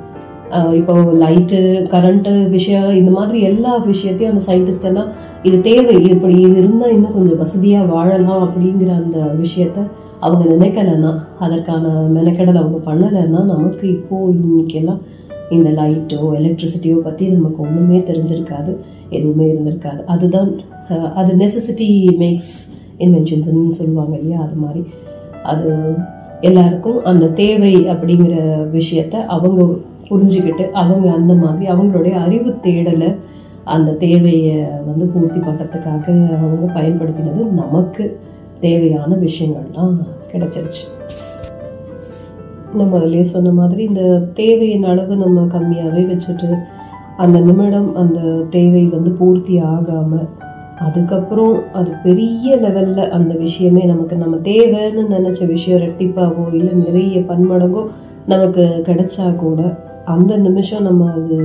இப்போ 0.72 0.94
லைட்டு 1.22 1.58
கரண்ட்டு 1.94 2.50
விஷயம் 2.50 2.88
இந்த 3.00 3.12
மாதிரி 3.12 3.40
எல்லா 3.42 3.78
விஷயத்தையும் 3.78 4.32
அந்த 4.34 4.44
சயின்டிஸ்ட் 4.50 4.88
எல்லாம் 4.90 5.10
இது 5.44 5.62
தேவை. 5.62 5.96
இப்படி 6.04 6.36
இது 6.42 6.56
இருந்தால் 6.62 6.94
இன்னும் 6.96 7.14
கொஞ்சம் 7.14 7.38
வசதியாக 7.38 7.92
வாழலாம் 7.94 8.44
அப்படிங்கிற 8.46 8.92
அந்த 9.02 9.18
விஷயத்த 9.44 9.80
அவங்க 10.20 10.44
நினைக்கலைன்னா 10.56 11.12
அதற்கான 11.40 11.88
மெனக்கெடல் 12.16 12.62
அவங்க 12.62 12.80
பண்ணலைன்னா 12.90 13.42
நமக்கு 13.54 13.86
இப்போது 13.90 14.34
இன்னைக்கெல்லாம் 14.46 15.02
இந்த 15.50 15.70
லைட்டோ 15.70 16.22
எலக்ட்ரிசிட்டியோ 16.40 16.98
பற்றி 17.00 17.28
நமக்கு 17.28 17.62
ஒன்றுமே 17.62 18.00
தெரிஞ்சிருக்காது 18.00 18.72
எதுவுமே 19.10 19.46
இருந்திருக்காது. 19.54 20.02
அதுதான் 20.06 20.50
அது 21.16 21.32
நெசசிட்டி 21.34 21.90
மேக்ஸ் 22.24 22.52
இன்வென்ஷன்ஸ்ன்னு 22.98 23.70
சொல்லுவாங்க 23.70 24.18
இல்லையா 24.18 24.40
அது 24.42 24.56
மாதிரி. 24.56 24.82
அது 25.44 25.70
எல்லாருக்கும் 26.42 27.04
அந்த 27.04 27.26
தேவை 27.28 27.74
அப்படிங்கிற 27.76 28.36
விஷயத்த 28.74 29.16
அவங்க 29.26 29.62
புரிஞ்சுக்கிட்டு 30.10 30.72
அவங்க 30.72 31.12
அந்த 31.12 31.34
மாதிரி 31.34 31.72
அவங்களுடைய 31.72 32.12
அறிவு 32.12 32.56
தேடலை 32.64 33.16
அந்த 33.64 33.92
தேவையை 33.92 34.66
வந்து 34.86 35.06
பூர்த்தி 35.06 35.40
பண்ணுறதுக்காக 35.40 36.06
அவங்க 36.38 36.80
பயன்படுத்தினது 36.80 37.52
நமக்கு 37.52 38.20
தேவையான 38.60 39.16
விஷயங்கள்லாம் 39.16 39.98
கிடைச்சிருச்சு. 40.32 40.86
நம்ம 42.74 42.98
அதிலே 42.98 43.24
சொன்ன 43.24 43.52
மாதிரி 43.52 43.84
இந்த 43.84 44.20
தேவையின் 44.34 44.84
அளவு 44.84 45.16
நம்ம 45.16 45.42
கம்மியாகவே 45.42 46.04
வச்சுட்டு 46.06 46.50
அந்த 47.18 47.40
நிமிடம் 47.40 47.96
அந்த 47.96 48.20
தேவை 48.50 48.86
வந்து 48.86 49.12
பூர்த்தி 49.12 49.60
ஆகாமல் 49.60 50.28
அதுக்கப்புறம் 50.78 51.74
அது 51.74 51.92
பெரிய 52.04 52.56
லெவலில் 52.56 53.10
அந்த 53.10 53.34
விஷயமே 53.36 53.84
நமக்கு 53.84 54.16
நம்ம 54.16 54.38
தேவைன்னு 54.38 55.04
நினச்ச 55.10 55.48
விஷயம் 55.48 55.82
ரெட்டிப்பாவோ 55.82 56.54
இல்லை 56.54 56.74
நிறைய 56.74 57.20
பன்மடங்கோ 57.20 57.88
நமக்கு 58.26 58.84
கிடைச்சா 58.86 59.36
கூட 59.36 59.78
அந்த 60.14 60.34
நிமிஷம் 60.48 60.88
நம்ம 60.88 61.08
அது 61.18 61.38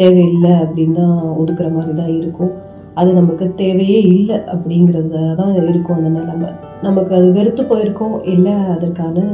தேவையில்லை 0.00 0.52
அப்படின்னு 0.62 0.96
தான் 1.00 1.18
ஒதுக்குற 1.40 1.68
மாதிரி 1.74 1.94
தான் 2.00 2.12
இருக்கும். 2.20 2.52
அது 2.94 3.10
நமக்கு 3.12 3.46
தேவையே 3.62 3.98
இல்லை 4.12 4.36
அப்படிங்கிறத 4.52 5.34
தான் 5.40 5.54
இருக்கும் 5.70 5.98
அந்த 5.98 6.10
நிலைமை. 6.18 6.50
நமக்கு 6.82 7.12
அது 7.14 7.28
வெறுத்து 7.32 7.62
போயிருக்கோம். 7.62 8.16
இல்லை 8.34 8.54
அதற்கான 8.74 9.26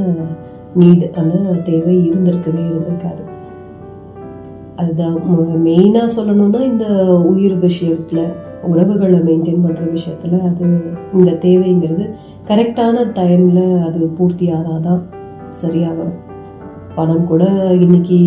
நீடு 0.79 1.07
அந்த 1.21 1.55
தேவை 1.69 1.95
இருந்திருக்கவே 2.09 2.63
இருந்திருக்காது. 2.69 3.23
அதுதான் 4.81 5.17
மெயினாக 5.67 6.13
சொல்லணும்னா 6.15 6.61
இந்த 6.71 6.87
உயிர் 7.31 7.57
விஷயத்தில் 7.67 8.25
உறவுகளை 8.71 9.19
மெயின்டைன் 9.27 9.63
பண்ணுற 9.65 9.83
விஷயத்தில் 9.91 10.37
அது 10.49 10.65
இந்த 11.17 11.31
தேவைங்கிறது 11.45 12.05
கரெக்டான 12.49 13.05
டைமில் 13.19 13.65
அது 13.87 13.99
பூர்த்தி 14.17 14.47
ஆனாதான் 14.51 15.01
சரியாக 15.61 15.97
வரும் 15.99 16.21
பணம் 16.97 17.27
கூட 17.31 17.43
இன்னைக்கு 17.85 18.17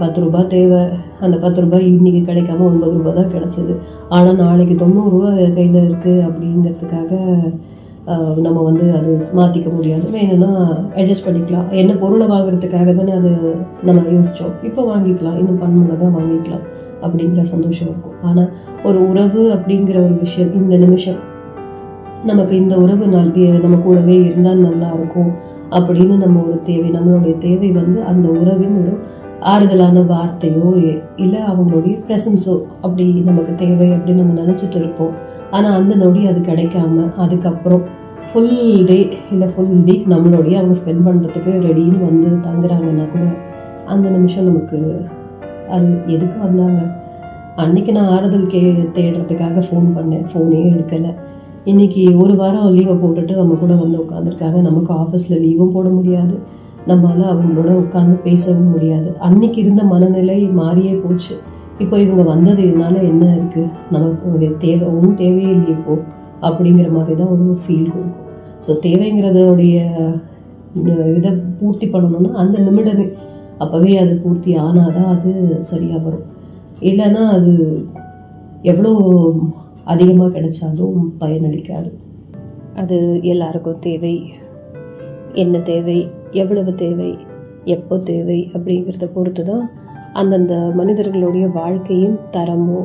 பத்து 0.00 0.18
ரூபாய் 0.24 0.50
தேவை. 0.54 0.82
அந்த 1.24 1.36
பத்து 1.44 1.58
ரூபாய் 1.64 1.86
இன்னைக்கு 1.92 2.20
கிடைக்காம 2.28 2.66
ஒன்பது 2.70 2.94
ரூபா 2.98 3.12
தான் 3.18 3.32
கிடைச்சது. 3.34 3.74
ஆனால் 4.16 4.40
நாளைக்கு 4.44 4.74
தொண்ணூறுரூவா 4.82 5.30
கையில் 5.58 5.78
இருக்குது 5.88 6.24
அப்படிங்கிறதுக்காக 6.28 7.12
நம்ம 8.44 8.58
வந்து 8.66 8.84
அது 8.98 9.10
மாற்றிக்க 9.38 9.68
முடியாது. 9.76 10.04
வேணும்னா 10.16 10.50
அட்ஜஸ்ட் 10.98 11.26
பண்ணிக்கலாம். 11.26 11.66
என்ன 11.80 11.92
பொருளை 12.02 12.26
வாங்குறதுக்காக 12.34 12.94
தானே 12.98 13.12
அது 13.20 13.30
நம்ம 13.88 14.04
யோசித்தோம் 14.14 14.54
இப்போ 14.68 14.82
வாங்கிக்கலாம். 14.92 15.38
இன்னும் 15.40 15.60
பன்மடங்காக 15.62 16.12
வாங்கிக்கலாம் 16.18 16.64
அப்படிங்கிற 17.04 17.42
சந்தோஷம் 17.54 17.88
இருக்கும். 17.90 18.16
ஆனால் 18.28 18.48
ஒரு 18.88 19.00
உறவு 19.10 19.42
அப்படிங்கிற 19.56 19.98
ஒரு 20.06 20.16
விஷயம் 20.24 20.54
இந்த 20.60 20.76
நிமிஷம் 20.84 21.20
நமக்கு 22.30 22.54
இந்த 22.62 22.74
உறவு 22.84 23.04
நல் 23.16 23.34
நம்ம 23.64 23.76
கூடவே 23.84 24.16
இருந்தால் 24.28 24.64
நல்லா 24.68 24.88
இருக்கும். 24.96 25.30
அப்படின்னு 25.70 26.16
நம்ம 26.16 26.42
ஒரு 26.48 26.60
தேவை 26.64 26.90
நம்மளுடைய 26.90 27.38
தேவை 27.38 27.70
வந்து 27.70 28.04
அந்த 28.04 28.28
உறவின் 28.40 28.76
ஒரு 28.82 28.92
ஆறுதலான 29.52 30.02
வார்த்தையோ 30.12 30.68
இல்லை 31.16 31.40
அவங்களுடைய 31.50 31.94
ப்ரெசன்ஸோ 32.06 32.54
அப்படி 32.80 33.06
நமக்கு 33.28 33.54
தேவை 33.54 33.88
அப்படின்னு 33.90 34.22
நம்ம 34.22 34.38
நினச்சிட்டு 34.42 34.78
இருப்போம். 34.82 35.14
ஆனால் 35.50 35.76
அந்த 35.80 35.94
நொடி 35.94 36.26
அது 36.26 36.40
கிடைக்காம 36.40 37.04
அதுக்கப்புறம் 37.16 37.84
ஃபுல் 38.28 38.84
டே 38.84 38.98
இல்லை 39.32 39.48
ஃபுல் 39.48 39.76
வீக் 39.88 40.08
நம்மளுடைய 40.14 40.54
அவங்க 40.60 40.74
ஸ்பெண்ட் 40.80 41.06
பண்ணுறதுக்கு 41.06 41.52
ரெடின்னு 41.66 42.00
வந்து 42.08 42.30
தங்குறாங்கன்னா 42.48 43.06
கூட 43.12 43.26
அந்த 43.86 44.06
நிமிஷம் 44.08 44.44
நமக்கு 44.44 44.78
அது 45.68 45.88
எதுக்கு 46.06 46.36
வந்தாங்க? 46.42 46.80
அன்னைக்கு 47.56 47.92
நான் 47.92 48.08
ஆறுதல் 48.08 48.46
கே 48.46 48.60
தேடுறதுக்காக 48.96 49.62
ஃபோன் 49.68 49.88
பண்ணேன். 49.96 50.26
ஃபோனே 50.32 50.60
எடுக்கலை. 50.72 51.12
இன்னைக்கு 51.70 52.02
ஒரு 52.22 52.34
வாரம் 52.40 52.68
லீவை 52.74 52.94
போட்டுட்டு 53.00 53.32
நம்ம 53.38 53.54
கூட 53.62 53.72
வந்து 53.80 53.96
உட்காந்துருக்காங்க 54.02 54.58
நமக்கு 54.66 54.90
ஆஃபீஸில் 55.02 55.42
லீவும் 55.44 55.72
போட 55.74 55.88
முடியாது. 55.96 56.34
நம்மளால் 56.90 57.32
அவங்களோட 57.32 57.70
உட்காந்து 57.82 58.14
பேசவும் 58.26 58.70
முடியாது. 58.74 59.08
அன்னைக்கு 59.26 59.58
இருந்த 59.62 59.82
மனநிலை 59.90 60.36
மாறியே 60.60 60.94
போச்சு. 61.02 61.34
இப்போ 61.82 61.96
இவங்க 62.04 62.22
வந்தது 62.30 62.60
இதனால 62.68 62.94
என்ன 63.10 63.24
இருக்குது 63.36 63.72
நமக்கு 63.94 64.24
ஒரு 64.34 64.48
தேவை 64.64 64.86
ஒன்றும் 64.92 65.18
தேவையே 65.22 65.50
இல்லையே 65.56 65.74
இப்போ 65.76 65.96
அப்படிங்கிற 66.48 66.88
மாதிரி 66.96 67.16
தான் 67.20 67.32
ஒரு 67.34 67.58
ஃபீல் 67.66 67.92
கொடுக்கும். 67.94 68.26
ஸோ 68.64 68.70
தேவைங்கிறதோடைய 68.86 69.76
இதை 71.18 71.30
பூர்த்தி 71.60 71.86
பண்ணணும்னா 71.94 72.32
அந்த 72.42 72.56
நிமிடமே. 72.66 73.06
அப்போவே 73.62 73.94
அது 74.02 74.12
பூர்த்தி 74.24 74.50
ஆனால் 74.66 74.94
தான் 74.98 75.12
அது 75.14 75.30
சரியாக 75.70 76.02
வரும். 76.06 76.26
இல்லைன்னா 76.90 77.24
அது 77.36 77.54
எவ்வளோ 78.72 78.92
அதிகமாக 79.92 80.30
கிடைச்சாலும் 80.36 81.00
பயனளிக்காது 81.20 81.90
அது 82.74 82.96
எல்லாருக்கும் 83.22 83.82
தேவை. 83.86 84.14
என்ன 85.32 85.58
தேவை? 85.58 85.98
எவ்வளவு 86.32 86.72
தேவை? 86.74 87.10
எப்போ 87.74 87.94
தேவை? 88.10 88.38
அப்படிங்கிறத 88.54 89.06
பொறுத்து 89.14 89.42
தான் 89.44 89.64
அந்தந்த 90.12 90.54
மனிதர்களுடைய 90.74 91.46
வாழ்க்கையின் 91.58 92.18
தரமோ 92.32 92.80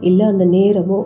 இல்லை 0.00 0.24
அந்த 0.26 0.44
நேரமோ 0.56 0.98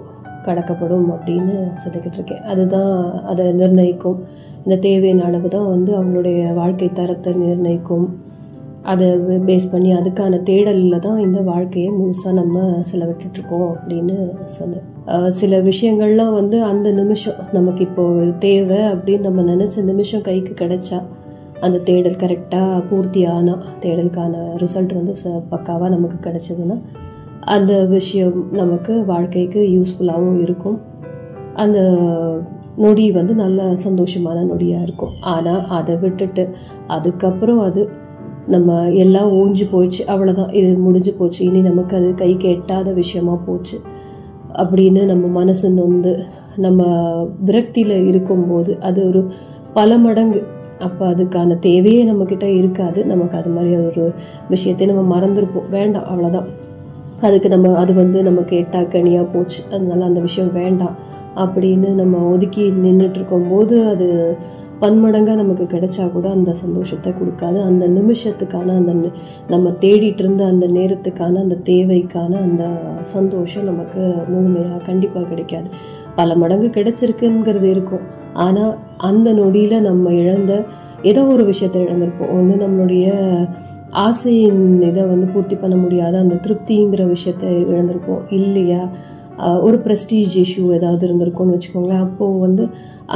கடக்கப்படும் 0.46 1.08
அப்படின்னு 1.14 1.54
சொல்லிக்கிட்டு 1.82 2.18
இருக்கேன். 2.18 2.44
அதுதான் 2.44 2.92
அதை 3.22 3.46
நிர்ணயிக்கும். 3.52 4.18
இந்த 4.64 4.76
தேவையின் 4.86 5.24
அளவு 5.28 5.48
தான் 5.48 5.68
வந்து 5.68 5.90
அவங்களுடைய 5.98 6.40
வாழ்க்கை 6.54 6.88
தரத்தை 6.92 7.32
நிர்ணயிக்கும். 7.44 8.06
அதை 8.82 9.08
பேஸ் 9.48 9.72
பண்ணி 9.72 9.90
அதுக்கான 9.94 10.40
தேடலில் 10.50 11.04
தான் 11.06 11.18
இந்த 11.26 11.40
வாழ்க்கையை 11.50 11.90
முழுசாக 11.90 12.38
நம்ம 12.42 12.58
செலவிட்டுட்ருக்கோம் 12.90 13.68
அப்படின்னு 13.74 14.16
சொன்னேன். 14.44 14.86
சில 15.30 15.58
விஷயங்கள்லாம் 15.60 16.32
வந்து 16.32 16.56
அந்த 16.62 16.88
நிமிஷம் 16.90 17.38
நமக்கு 17.52 17.82
இப்போ 17.82 18.04
தேவை 18.38 18.80
அப்படின்னு 18.92 19.26
நம்ம 19.28 19.42
நினச்ச 19.54 19.84
நிமிஷம் 19.84 20.26
கைக்கு 20.28 20.52
கிடைச்சா 20.62 20.98
அந்த 21.60 21.76
தேடல் 21.78 22.20
கரெக்டாக 22.22 22.82
பூர்த்தி 22.88 23.20
ஆனால் 23.26 23.62
தேடலுக்கான 23.80 24.42
ரிசல்ட் 24.62 24.92
வந்து 24.94 25.14
ச 25.22 25.32
பக்காவாக 25.52 25.90
நமக்கு 25.94 26.18
கிடைச்சதுன்னா 26.26 26.76
அந்த 27.46 27.72
விஷயம் 27.86 28.38
நமக்கு 28.50 28.92
வாழ்க்கைக்கு 29.04 29.60
யூஸ்ஃபுல்லாகவும் 29.76 30.40
இருக்கும். 30.42 30.78
அந்த 31.54 31.78
நொடி 32.76 33.04
வந்து 33.10 33.34
நல்ல 33.34 33.62
சந்தோஷமான 33.86 34.42
நொடியாக 34.50 34.86
இருக்கும். 34.86 35.14
ஆனால் 35.34 35.62
அதை 35.78 35.94
விட்டுட்டு 35.96 36.44
அதுக்கப்புறம் 36.96 37.60
அது 37.60 37.82
நம்ம 38.46 38.76
எல்லாம் 39.04 39.30
ஓஞ்சி 39.30 39.64
போயிடுச்சு 39.72 40.02
அவ்வளோதான் 40.12 40.52
இது 40.52 40.68
முடிஞ்சு 40.86 41.12
போச்சு. 41.18 41.40
இனி 41.44 41.60
நமக்கு 41.60 41.96
அது 41.96 42.14
கைக்கு 42.14 42.48
எட்டாத 42.48 42.90
விஷயமா 42.92 43.34
போச்சு. 43.46 43.78
அப்படின்னு 44.54 45.04
நம்ம 45.04 45.26
மனசு 45.26 45.70
நொந்து 45.70 46.24
நம்ம 46.56 46.82
விரக்தியில் 47.46 48.06
இருக்கும்போது 48.06 48.78
அது 48.80 49.08
ஒரு 49.08 49.26
பல 49.74 49.98
மடங்கு. 49.98 50.42
அப்போ 50.78 51.06
அதுக்கான 51.06 51.58
தேவையே 51.58 52.04
நம்மக்கிட்ட 52.04 52.42
இருக்காது. 52.42 53.04
நமக்கு 53.04 53.38
அது 53.38 53.50
மாதிரி 53.50 53.76
ஒரு 53.76 54.12
விஷயத்தை 54.48 54.86
நம்ம 54.86 55.18
மறந்துருப்போம். 55.18 55.68
வேண்டாம் 55.70 56.04
அவ்வளோதான் 56.04 56.44
அதுக்கு 57.20 57.48
நம்ம 57.48 57.76
அது 57.76 57.94
வந்து 57.94 58.22
நமக்கு 58.22 58.58
எட்டா 58.58 58.88
கனியாக 58.88 59.26
போச்சு. 59.32 59.62
அதனால 59.72 60.04
அந்த 60.04 60.20
விஷயம் 60.20 60.52
வேண்டாம் 60.52 60.96
அப்படின்னு 61.36 61.88
நம்ம 61.88 62.18
ஒதுக்கி 62.18 62.70
நின்றுட்டு 62.70 63.10
இருக்கும்போது 63.10 63.86
அது 63.86 64.36
பன்மடங்காக 64.80 65.36
நமக்கு 65.36 65.64
கிடைச்சா 65.64 66.12
கூட 66.12 66.30
அந்த 66.30 66.54
சந்தோஷத்தை 66.54 67.12
கொடுக்காது. 67.12 67.58
அந்த 67.62 67.84
நிமிஷத்துக்கான 67.88 68.74
அந்த 68.76 68.92
நம்ம 69.48 69.70
தேடிட்டு 69.80 70.18
இருந்த 70.18 70.44
அந்த 70.44 70.66
நேரத்துக்கான 70.66 71.40
அந்த 71.44 71.56
தேவைக்கான 71.64 72.32
அந்த 72.42 72.64
சந்தோஷம் 73.02 73.64
நமக்கு 73.64 74.00
முழுமையாக 74.28 74.84
கண்டிப்பாக 74.84 75.26
கிடைக்காது. 75.26 75.70
பல 76.14 76.34
மடங்கு 76.34 76.68
கிடைச்சிருக்குங்கிறது 76.68 77.62
இருக்கும். 77.62 78.04
ஆனால் 78.32 78.74
அந்த 78.96 79.32
நொடியில் 79.32 79.80
நம்ம 79.80 80.12
இழந்த 80.12 80.64
ஏதோ 81.02 81.22
ஒரு 81.24 81.44
விஷயத்தை 81.44 81.82
இழந்திருப்போம். 81.82 82.32
ஒன்று 82.38 82.54
நம்மளுடைய 82.66 83.08
ஆசையின் 83.90 84.82
இதை 84.82 85.02
வந்து 85.02 85.26
பூர்த்தி 85.26 85.54
பண்ண 85.54 85.76
முடியாத 85.76 86.18
அந்த 86.18 86.34
திருப்திங்கிற 86.46 87.06
விஷயத்தை 87.06 87.50
இழந்திருப்போம். 87.64 88.24
இல்லையா? 88.30 88.88
ஒரு 89.66 89.76
ப்ரெஸ்டீஜ் 89.84 90.34
இஷ்யூ 90.42 90.64
ஏதாவது 90.76 91.02
இருந்திருக்கும்னு 91.08 91.54
வச்சுக்கோங்களேன். 91.56 92.04
அப்போது 92.06 92.38
வந்து 92.44 92.64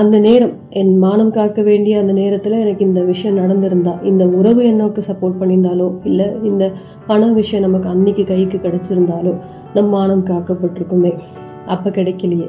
அந்த 0.01 0.17
நேரம் 0.27 0.53
என் 0.81 0.93
மானம் 1.05 1.33
காக்க 1.37 1.63
வேண்டிய 1.63 1.95
அந்த 2.03 2.13
நேரத்தில் 2.21 2.61
எனக்கு 2.65 2.83
இந்த 2.89 3.01
விஷயம் 3.11 3.39
நடந்திருந்தா 3.43 3.95
இந்த 4.11 4.25
உறவு 4.39 4.63
என்னக்கு 4.73 5.03
சப்போர்ட் 5.09 5.41
பண்ணியிருந்தாலோ 5.41 5.89
இல்லை 6.11 6.29
இந்த 6.51 6.71
பண 7.07 7.31
விஷயம் 7.41 7.67
நமக்கு 7.67 7.89
அன்னைக்கு 7.95 8.25
கைக்கு 8.25 8.59
கிடச்சிருந்தாலோ 8.59 9.33
நம் 9.75 9.93
மானம் 9.97 10.25
காக்கப்பட்டிருக்குமே. 10.31 11.13
அப்போ 11.67 11.91
கிடைக்கலையே. 11.91 12.49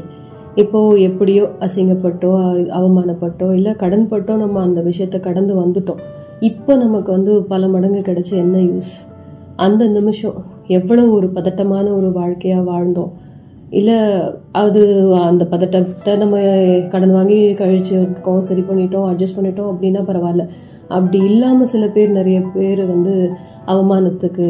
இப்போ 0.62 0.80
எப்படியோ 1.10 1.44
அசிங்கப்பட்டோ 1.66 2.32
அவமானப்பட்டோ 2.80 3.48
இல்லை 3.58 3.72
கடன்பட்டோ 3.84 4.34
நம்ம 4.44 4.62
அந்த 4.62 4.80
விஷயத்தை 4.90 5.20
கடந்து 5.20 5.54
வந்துட்டோம். 5.64 6.02
இப்போ 6.50 6.72
நமக்கு 6.76 7.10
வந்து 7.12 7.34
பல 7.52 7.68
மடங்கு 7.68 8.02
கிடைச்ச 8.10 8.32
என்ன 8.46 8.58
யூஸ் 8.70 8.94
அந்த 9.66 9.84
நிமிஷம் 9.98 10.38
எவ்வளோ 10.78 11.04
ஒரு 11.18 11.28
பதட்டமான 11.36 11.86
ஒரு 11.98 12.10
வாழ்க்கையாக 12.12 12.68
வாழ்ந்தோம். 12.70 13.12
இல்லை 13.74 13.96
அது 14.62 14.82
அந்த 15.24 15.44
பதட்டத்தை 15.46 16.14
நம்ம 16.18 16.38
கடன் 16.92 17.14
வாங்கி 17.14 17.40
கழிச்சிருக்கோம் 17.60 18.46
சரி 18.48 18.62
பண்ணிட்டோம் 18.62 19.08
அட்ஜஸ்ட் 19.10 19.38
பண்ணிட்டோம் 19.38 19.72
அப்படின்னா 19.72 20.02
பரவாயில்ல. 20.08 20.44
அப்படி 20.90 21.18
இல்லாமல் 21.26 21.66
சில 21.66 21.86
பேர் 21.90 22.10
நிறைய 22.12 22.40
பேர் 22.54 22.82
வந்து 22.88 23.14
அவமானத்துக்கு 23.68 24.46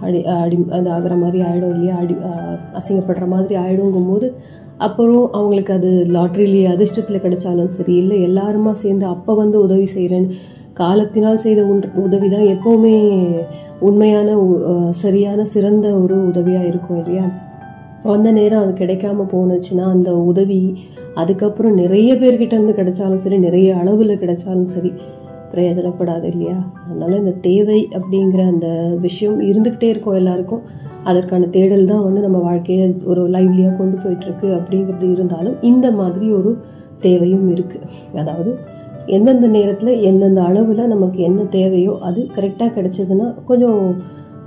அடி 0.00 0.20
அடி 0.36 0.56
அது 0.70 0.88
ஆகிற 0.90 1.14
மாதிரி 1.16 1.40
ஆகிடும் 1.42 1.72
இல்லையா? 1.74 1.96
அடி 1.96 2.14
அசிங்கப்படுற 2.74 3.26
மாதிரி 3.28 3.54
ஆகிடுங்கும் 3.56 4.08
போது 4.08 4.28
அப்புறம் 4.78 5.26
அவங்களுக்கு 5.32 5.72
அது 5.72 5.90
லாட்ரிலேயே 6.12 6.68
அதிர்ஷ்டத்தில் 6.70 7.22
கிடைச்சாலும் 7.22 7.74
சரி 7.74 7.94
இல்லை 7.96 8.18
எல்லாருமா 8.26 8.72
சேர்ந்து 8.76 9.06
அப்போ 9.06 9.32
வந்து 9.34 9.56
உதவி 9.60 9.86
செய்கிறேன்னு 9.94 10.38
காலத்தினால் 10.74 11.36
செய்த 11.36 11.60
உதவி 12.04 12.28
தான் 12.28 12.50
எப்போவுமே 12.54 12.96
உண்மையான 13.80 14.28
உ- 14.40 14.60
சரியான 14.96 15.44
சிறந்த 15.46 15.86
ஒரு 15.96 16.16
உதவியாக 16.28 16.66
இருக்கும் 16.66 16.98
இல்லையா? 16.98 17.26
அந்த 18.12 18.30
நேரம் 18.30 18.60
அது 18.60 18.72
கிடைக்காம 18.72 19.26
போனுச்சுன்னா 19.32 19.82
அந்த 19.82 20.14
உதவி 20.14 20.84
அதுக்கப்புறம் 21.14 21.74
நிறைய 21.74 22.14
பேர்கிட்ட 22.14 22.52
இருந்து 22.52 22.72
கிடைச்சாலும் 22.72 23.16
சரி 23.16 23.38
நிறைய 23.38 23.76
அளவில் 23.76 24.18
கிடைச்சாலும் 24.18 24.64
சரி 24.64 24.92
பிரயோஜனப்படாது 25.52 26.24
இல்லையா? 26.24 26.56
அதனால 26.86 27.16
இந்த 27.16 27.30
தேவை 27.30 27.88
அப்படிங்கிற 27.92 28.46
அந்த 28.46 28.66
விஷயம் 29.00 29.40
இருந்துக்கிட்டே 29.40 29.82
இருக்கும் 29.82 30.14
எல்லாருக்கும். 30.14 30.62
அதற்கான 31.04 31.46
தேடல் 31.46 31.86
தான் 31.86 32.02
வந்து 32.02 32.20
நம்ம 32.20 32.38
வாழ்க்கையை 32.38 32.94
ஒரு 33.04 33.28
லைவ்லியாக 33.28 33.76
கொண்டு 33.76 33.96
போயிட்டுருக்கு 33.96 34.48
அப்படிங்கிறது 34.54 35.12
இருந்தாலும் 35.12 35.62
இந்த 35.62 35.90
மாதிரி 35.90 36.32
ஒரு 36.32 36.58
தேவையும் 37.00 37.56
இருக்குது 37.56 37.86
அதாவது 38.14 38.58
எந்தெந்த 39.06 39.46
நேரத்தில் 39.46 40.00
எந்தெந்த 40.00 40.42
அளவில் 40.42 40.86
நமக்கு 40.86 41.22
என்ன 41.22 41.42
தேவையோ 41.42 41.98
அது 42.00 42.28
கரெக்டாக 42.36 42.70
கிடைச்சதுன்னா 42.70 43.44
கொஞ்சம் 43.44 43.96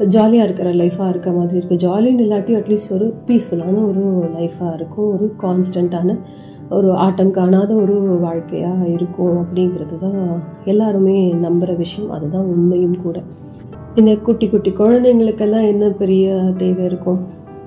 ஜாலியாக 0.06 0.52
இருக்கிற 0.52 0.74
லைஃபாக 0.74 1.10
இருக்க 1.10 1.32
மாதிரி 1.32 1.66
இருக்கும். 1.66 1.78
ஜாலின்னு 1.78 2.22
இல்லாட்டி 2.22 2.56
அட்லீஸ்ட் 2.56 2.92
ஒரு 2.92 3.14
பீஸ்ஃபுல்லான 3.28 3.88
ஒரு 3.88 4.30
லைஃபாக 4.40 4.74
இருக்கும். 4.74 5.14
ஒரு 5.14 5.34
கான்ஸ்டண்ட்டான 5.42 6.18
ஒரு 6.70 6.92
ஆட்டம் 6.92 7.32
காணாத 7.32 7.76
ஒரு 7.76 7.94
வாழ்க்கையாக 8.00 8.88
இருக்கும் 8.88 9.46
அப்படிங்கிறது 9.46 9.98
தான் 10.00 10.44
எல்லாருமே 10.66 11.34
நம்புகிற 11.34 11.78
விஷயம். 11.78 12.12
அதுதான் 12.12 12.44
உண்மையும் 12.44 13.02
கூட. 13.02 13.22
இந்த 13.96 14.16
குட்டி 14.16 14.48
குட்டி 14.48 14.70
குழந்தைங்களுக்கெல்லாம் 14.70 15.68
என்ன 15.68 15.90
பெரிய 15.90 16.54
தேவை 16.58 16.86
இருக்கும்? 16.86 17.20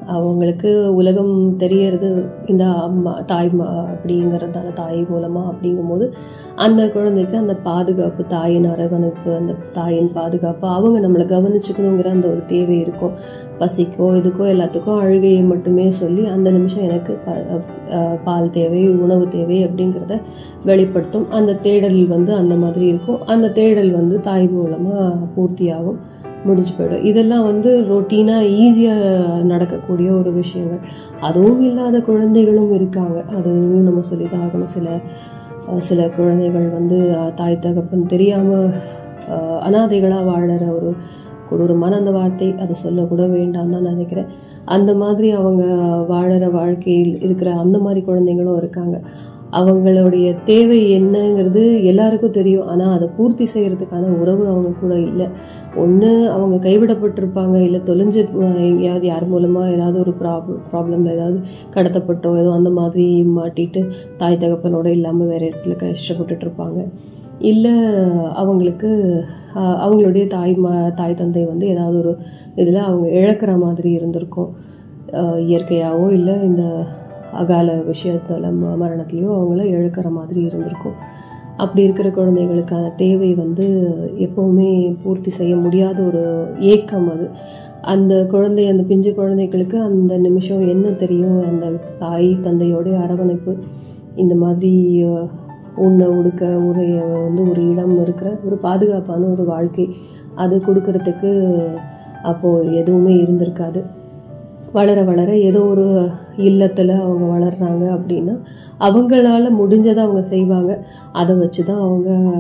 அவங்களுக்கு 0.06 0.94
உலகம் 0.94 1.56
தெரியறது 1.56 2.24
இந்த 2.46 2.66
அம்மா 2.66 3.20
தாய் 3.20 3.50
மா- 3.58 3.62
அப்படிங்கிறதால 3.62 4.72
தாய் 4.72 5.06
மூலமாக 5.08 5.52
அப்படிங்கும்போது 5.52 6.12
அந்த 6.54 6.88
குழந்தைக்கு 6.88 7.36
அந்த 7.36 7.56
பாதுகாப்பு 7.56 8.26
தாயின் 8.26 8.64
அரவணைப்பு 8.64 9.34
அந்த 9.34 9.54
தாயின் 9.72 10.12
பாதுகாப்பு 10.12 10.68
அவங்க 10.68 11.08
நம்மளை 11.08 11.22
கவனிச்சுக்கணுங்கிற 11.22 12.08
அந்த 12.08 12.28
ஒரு 12.28 12.42
தேவை 12.46 12.80
இருக்கும். 12.80 13.12
பசிக்கோ 13.58 14.16
இதுக்கோ 14.16 14.40
எல்லாத்துக்கும் 14.40 14.98
அழுகையை 14.98 15.42
மட்டுமே 15.42 15.90
சொல்லி 15.90 16.26
அந்த 16.26 16.50
நிமிஷம் 16.50 16.82
எனக்கு 16.82 17.18
ப- 17.24 18.18
பால் 18.24 18.50
தேவை 18.50 18.88
உணவு 18.88 19.28
தேவை 19.28 19.66
அப்படிங்கிறத 19.66 20.20
வெளிப்படுத்தும். 20.64 21.30
அந்த 21.30 21.54
தேடல் 21.54 22.06
வந்து 22.06 22.34
அந்த 22.34 22.54
மாதிரி 22.54 22.86
இருக்கும். 22.86 23.26
அந்த 23.26 23.50
தேடல் 23.50 23.90
வந்து 23.90 24.20
தாய் 24.20 24.48
மூலமாக 24.48 25.14
பூர்த்தியாகும். 25.36 25.96
முடிஞ்சு 26.46 26.72
போயிடும். 26.76 27.04
இதெல்லாம் 27.10 27.44
வந்து 27.50 27.70
ரொட்டீனாக 27.90 28.50
ஈஸியாக 28.64 29.42
நடக்கக்கூடிய 29.52 30.08
ஒரு 30.20 30.30
விஷயங்கள். 30.40 30.82
அதுவும் 31.28 31.62
இல்லாத 31.68 31.96
குழந்தைகளும் 32.10 32.72
இருக்காங்க. 32.78 33.18
அதுவும் 33.38 33.86
நம்ம 33.88 34.04
சொல்லி 34.10 34.26
தான் 34.26 34.44
ஆகணும் 34.46 34.74
சில 34.76 34.98
சில 35.88 36.02
குழந்தைகள் 36.18 36.68
வந்து 36.76 36.96
தாய் 37.40 37.62
தகப்பன் 37.64 38.10
தெரியாமல் 38.12 38.70
அனாதைகளாக 39.66 40.28
வாழற 40.30 40.64
ஒரு 40.76 40.90
கொடூரமான 41.48 41.96
அந்த 42.00 42.12
வார்த்தை 42.16 42.48
அதை 42.62 42.74
சொல்லக்கூட 42.82 43.22
வேண்டாம் 43.36 43.72
தான் 43.74 43.88
நினைக்கிறேன். 43.90 44.30
அந்த 44.76 44.90
மாதிரி 45.02 45.28
அவங்க 45.40 45.62
வாழற 46.12 46.44
வாழ்க்கையில் 46.58 47.12
இருக்கிற 47.26 47.50
அந்த 47.64 47.76
மாதிரி 47.84 48.00
குழந்தைங்களும் 48.08 48.58
இருக்காங்க. 48.62 48.96
அவங்களுடைய 49.58 50.26
தேவை 50.48 50.78
என்னங்கிறது 50.96 51.62
எல்லாருக்கும் 51.90 52.36
தெரியும். 52.38 52.66
ஆனால் 52.72 52.92
அதை 52.96 53.06
பூர்த்தி 53.16 53.46
செய்கிறதுக்கான 53.54 54.10
உறவு 54.22 54.44
அவங்க 54.52 54.70
கூட 54.82 54.94
இல்லை. 55.10 55.26
ஒன்று 55.82 56.10
அவங்க 56.36 56.56
கைவிடப்பட்டிருப்பாங்க. 56.66 57.56
இல்லை 57.66 57.80
தொலைஞ்சு 57.88 58.20
எங்கேயாவது 58.68 59.06
யார் 59.12 59.26
மூலமாக 59.32 59.72
ஏதாவது 59.76 59.98
ஒரு 60.04 60.14
ப்ராப்ளம் 60.22 60.60
ப்ராப்ளமில் 60.70 61.14
ஏதாவது 61.16 61.40
கடத்தப்பட்டோ 61.76 62.32
ஏதோ 62.42 62.52
அந்த 62.58 62.72
மாதிரி 62.80 63.06
மாட்டிட்டு 63.38 63.82
தாய் 64.22 64.40
தகப்பனோட 64.44 64.88
இல்லாமல் 64.98 65.30
வேறு 65.32 65.50
இடத்துல 65.50 65.76
கஷ்டப்பட்டுட்டு 65.82 66.46
இருப்பாங்க 66.46 66.80
இல்லை 67.50 67.74
அவங்களுக்கு 68.40 68.90
அவங்களுடைய 69.84 70.24
தாய் 70.34 70.52
மா 70.64 70.72
தாய் 70.98 71.20
தந்தை 71.20 71.42
வந்து 71.52 71.66
ஏதாவது 71.74 71.96
ஒரு 72.02 72.12
இதில் 72.60 72.86
அவங்க 72.88 73.06
இழக்கிற 73.18 73.52
மாதிரி 73.62 73.90
இருந்திருக்கும். 73.98 74.50
இயற்கையாகவோ 75.50 76.08
இல்லை 76.18 76.34
இந்த 76.48 76.64
அகால 77.32 77.74
விஷயத்தில் 77.74 78.42
ம 78.42 78.72
மரணத்துலேயோ 78.82 79.30
அவங்கள 79.40 79.62
இழக்கிற 79.76 80.10
மாதிரி 80.10 80.40
இருந்திருக்கும். 80.40 80.92
அப்படி 81.56 81.82
இருக்கிற 81.82 82.10
குழந்தைகளுக்கான 82.10 82.92
தேவை 82.96 83.34
வந்து 83.34 83.66
எப்போவுமே 84.18 84.96
பூர்த்தி 85.02 85.30
செய்ய 85.30 85.56
முடியாத 85.56 86.02
ஒரு 86.02 86.46
ஏக்கம் 86.58 87.10
அது. 87.10 87.28
அந்த 87.82 88.26
குழந்தை 88.26 88.68
அந்த 88.68 88.82
பிஞ்சு 88.82 89.14
குழந்தைகளுக்கு 89.14 89.80
அந்த 89.80 90.18
நிமிஷம் 90.18 90.68
என்ன 90.68 90.88
தெரியும்? 90.90 91.42
அந்த 91.46 91.66
தாய் 91.98 92.36
தந்தையோடைய 92.42 93.02
அரவணைப்பு. 93.02 93.56
இந்த 94.14 94.34
மாதிரி 94.34 95.04
உன்னை 95.76 96.06
உண்ண 96.06 96.18
உடுக்க 96.18 96.46
ஒரு 96.46 97.02
வந்து 97.24 97.50
ஒரு 97.50 97.70
இடம் 97.70 98.02
இருக்கிற 98.02 98.38
ஒரு 98.44 98.56
பாதுகாப்பான 98.56 99.24
ஒரு 99.24 99.44
வாழ்க்கை. 99.44 99.88
அது 100.34 100.56
கொடுக்கறதுக்கு 100.58 101.64
அப்போது 102.22 102.74
எதுவுமே 102.74 103.14
இருந்திருக்காது. 103.14 103.82
வளர 104.72 105.02
வளர 105.02 105.36
ஏதோ 105.38 105.60
ஒரு 105.60 106.08
இல்லத்தில் 106.36 106.88
அவங்க 106.88 107.38
வளர்றாங்க 107.38 107.98
அப்படின்னா 107.98 108.38
அவங்களால 108.80 109.48
முடிஞ்சதை 109.60 109.96
அவங்க 109.96 110.22
செய்வாங்க. 110.22 110.84
அதை 111.12 111.36
வச்சு 111.36 111.64
தான் 111.64 111.80
அவங்க 111.80 112.30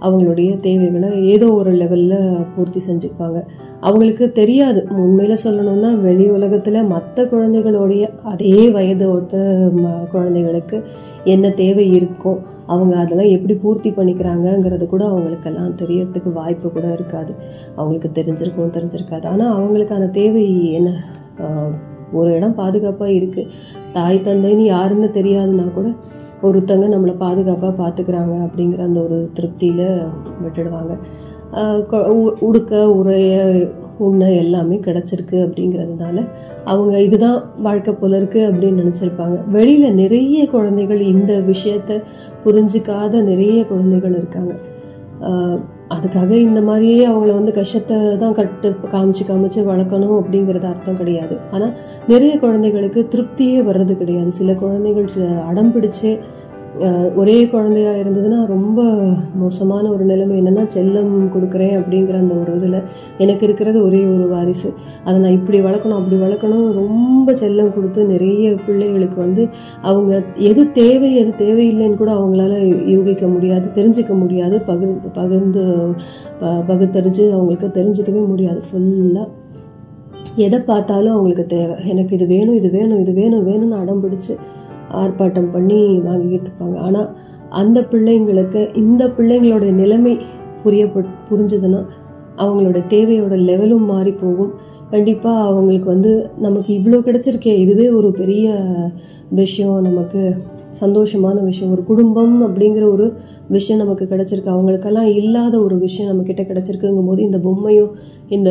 அவங்களுடைய 0.00 0.60
தேவைகளை 0.60 1.26
ஏதோ 1.26 1.52
ஒரு 1.52 1.72
லெவலில் 1.72 2.46
பூர்த்தி 2.56 2.80
செஞ்சுப்பாங்க. 2.88 3.42
அவங்களுக்கு 3.80 4.32
தெரியாது. 4.32 4.86
உண்மையில் 4.90 5.38
சொல்லணும்னா 5.44 6.00
வெளி 6.00 6.30
உலகத்தில் 6.30 6.82
மற்ற 6.82 7.24
குழந்தைகளுடைய 7.24 8.10
அதே 8.22 8.70
வயது 8.70 9.10
ஒத்த 9.10 9.68
ம- 9.76 10.10
குழந்தைகளுக்கு 10.10 10.84
என்ன 11.24 11.50
தேவை 11.50 11.92
இருக்கும் 11.92 12.38
அவங்க 12.66 12.96
அதெல்லாம் 12.96 13.26
எப்படி 13.26 13.54
பூர்த்தி 13.54 13.90
பண்ணிக்கிறாங்கங்கிறது 13.90 14.86
கூட 14.86 15.04
அவங்களுக்கெல்லாம் 15.04 15.76
தெரியறதுக்கு 15.76 16.32
வாய்ப்பு 16.32 16.70
கூட 16.70 16.92
இருக்காது. 16.92 17.34
அவங்களுக்கு 17.76 18.22
தெரிஞ்சிருக்கும் 18.22 18.72
தெரிஞ்சிருக்காது. 18.72 19.26
ஆனால் 19.26 19.52
அவங்களுக்கு 19.52 19.94
அந்த 19.94 20.06
தேவை 20.06 20.72
என்ன? 20.72 21.24
ஒரு 22.18 22.28
இடம் 22.36 22.58
பாதுகாப்பாக 22.60 23.16
இருக்குது 23.18 23.50
தாய் 23.92 24.24
தந்தைன்னு 24.24 24.66
யாருன்னு 24.74 25.08
தெரியாதுன்னா 25.18 25.66
கூட 25.78 25.88
ஒருத்தங்க 26.46 26.86
நம்மளை 26.94 27.14
பாதுகாப்பாக 27.24 27.74
பார்த்துக்கிறாங்க 27.82 28.34
அப்படிங்கிற 28.46 28.80
அந்த 28.88 29.00
ஒரு 29.06 29.18
திருப்தியில் 29.36 29.86
விட்டுடுவாங்க. 30.42 30.92
உடுக்க 32.46 32.72
உரைய 32.98 33.34
உண்ண 34.06 34.22
எல்லாமே 34.40 34.76
கிடச்சிருக்கு 34.86 35.36
அப்படிங்கிறதுனால 35.44 36.24
அவங்க 36.72 36.94
இதுதான் 37.06 37.38
வாழ்க்கை 37.66 37.92
போல 37.94 38.18
இருக்குது 38.20 38.48
அப்படின்னு 38.48 38.82
நினச்சிருப்பாங்க. 38.82 39.36
வெளியில் 39.56 39.98
நிறைய 40.02 40.40
குழந்தைகள் 40.54 41.02
இந்த 41.12 41.32
விஷயத்த 41.52 42.00
புரிஞ்சிக்காத 42.44 43.22
நிறைய 43.30 43.58
குழந்தைகள் 43.70 44.16
இருக்காங்க. 44.20 44.54
அதுக்காக 45.94 46.30
இந்த 46.46 46.60
மாதிரியே 46.60 47.02
அவங்கள 47.08 47.32
வந்து 47.32 47.52
கஷ்டத்தை 47.52 47.96
தான் 48.22 48.34
கட்டு 48.38 48.68
காமிச்சு 48.94 49.24
காமிச்சு 49.28 49.60
வளர்க்கணும் 49.68 50.16
அப்படிங்கிறது 50.20 50.66
அர்த்தம் 50.70 50.96
கிடையாது. 50.96 51.34
ஆனால் 51.50 51.72
நிறைய 52.12 52.32
குழந்தைகளுக்கு 52.38 53.02
திருப்தியே 53.12 53.58
வர்றது 53.68 53.94
கிடையாது. 53.96 54.30
சில 54.30 54.54
குழந்தைகள் 54.62 55.08
அடம் 55.50 55.72
பிடிச்சு 55.74 56.10
ஒரே 57.16 57.46
குழந்தையா 57.46 57.90
இருந்ததுன்னா 57.92 58.46
ரொம்ப 58.46 58.82
மோசமான 59.34 59.92
ஒரு 59.92 60.04
நிலைமை. 60.04 60.42
என்னன்னா 60.42 60.68
செல்லம் 60.76 61.28
கொடுக்குறேன் 61.36 61.80
அப்படிங்கிற 61.80 62.14
அந்த 62.14 62.34
ஒரு 62.34 62.56
இதில் 62.56 62.82
எனக்கு 63.18 63.46
இருக்கிறது 63.46 63.84
ஒரே 63.84 64.06
ஒரு 64.06 64.28
வாரிசு. 64.28 64.72
அதை 65.04 65.20
நான் 65.20 65.32
இப்படி 65.32 65.60
வளர்க்கணும் 65.60 66.02
அப்படி 66.02 66.16
வளர்க்கணும் 66.22 66.72
ரொம்ப 66.72 67.32
செல்லம் 67.32 67.74
கொடுத்து 67.74 68.06
நிறைய 68.06 68.54
பிள்ளைகளுக்கு 68.66 69.16
வந்து 69.16 69.48
அவங்க 69.82 70.22
எது 70.34 70.72
தேவை 70.72 71.16
எது 71.16 71.34
தேவையில்லைன்னு 71.38 71.96
கூட 71.96 72.12
அவங்களால 72.12 72.86
யூகிக்க 72.86 73.26
முடியாது 73.26 73.66
தெரிஞ்சுக்க 73.74 74.18
முடியாது. 74.18 74.60
பகிர்ந்து 74.60 75.08
பகிர்ந்து 75.08 75.74
ப- 76.40 76.64
பகுத்தறிஞ்சு 76.66 77.30
அவங்களுக்கு 77.30 77.66
தெரிஞ்சுக்கவே 77.66 78.26
முடியாது. 78.26 78.62
ஃபுல்லாக 78.72 79.28
எதை 80.36 80.60
பார்த்தாலும் 80.60 81.10
அவங்களுக்கு 81.10 81.46
தேவை. 81.46 81.88
எனக்கு 81.88 82.14
இது 82.14 82.26
வேணும் 82.26 82.54
இது 82.54 82.70
வேணும் 82.70 83.00
இது 83.00 83.12
வேணும் 83.12 83.48
வேணும்னு 83.48 83.74
அடம் 83.74 84.04
பிடிச்சி 84.04 84.36
ஆர்ப்பாட்டம் 84.92 85.50
பண்ணி 85.52 85.80
வாங்கிக்கிட்டு 85.98 86.48
இருப்பாங்க. 86.48 86.76
ஆனால் 86.76 87.08
அந்த 87.50 87.80
பிள்ளைங்களுக்கு 87.80 88.60
இந்த 88.76 89.02
பிள்ளைங்களோட 89.06 89.66
நிலைமை 89.72 90.14
புரியப்பட் 90.64 91.12
புரிஞ்சுதுன்னா 91.30 91.80
அவங்களோட 92.36 92.78
தேவையோட 92.88 93.34
லெவலும் 93.50 93.86
மாறி 93.92 94.12
போகும். 94.12 94.52
கண்டிப்பாக 94.90 95.46
அவங்களுக்கு 95.50 95.88
வந்து 95.94 96.30
நமக்கு 96.38 96.70
இவ்வளோ 96.78 96.98
கிடச்சிருக்கே 97.06 97.54
இதுவே 97.58 97.86
ஒரு 97.90 98.10
பெரிய 98.10 98.56
விஷயம் 99.30 99.80
நமக்கு 99.80 100.20
சந்தோஷமான 100.80 101.36
விஷயம். 101.42 101.72
ஒரு 101.72 101.82
குடும்பம் 101.84 102.34
அப்படிங்கிற 102.46 102.84
ஒரு 102.92 103.06
விஷயம் 103.48 103.82
நமக்கு 103.82 104.04
கிடச்சிருக்கு. 104.04 104.54
அவங்களுக்கெல்லாம் 104.56 105.10
இல்லாத 105.20 105.54
ஒரு 105.60 105.78
விஷயம் 105.78 106.10
நம்மக்கிட்ட 106.10 106.44
கிடச்சிருக்குங்கும் 106.50 107.06
போது 107.06 107.22
இந்த 107.22 107.38
பொம்மையும் 107.38 107.92
இந்த 108.28 108.50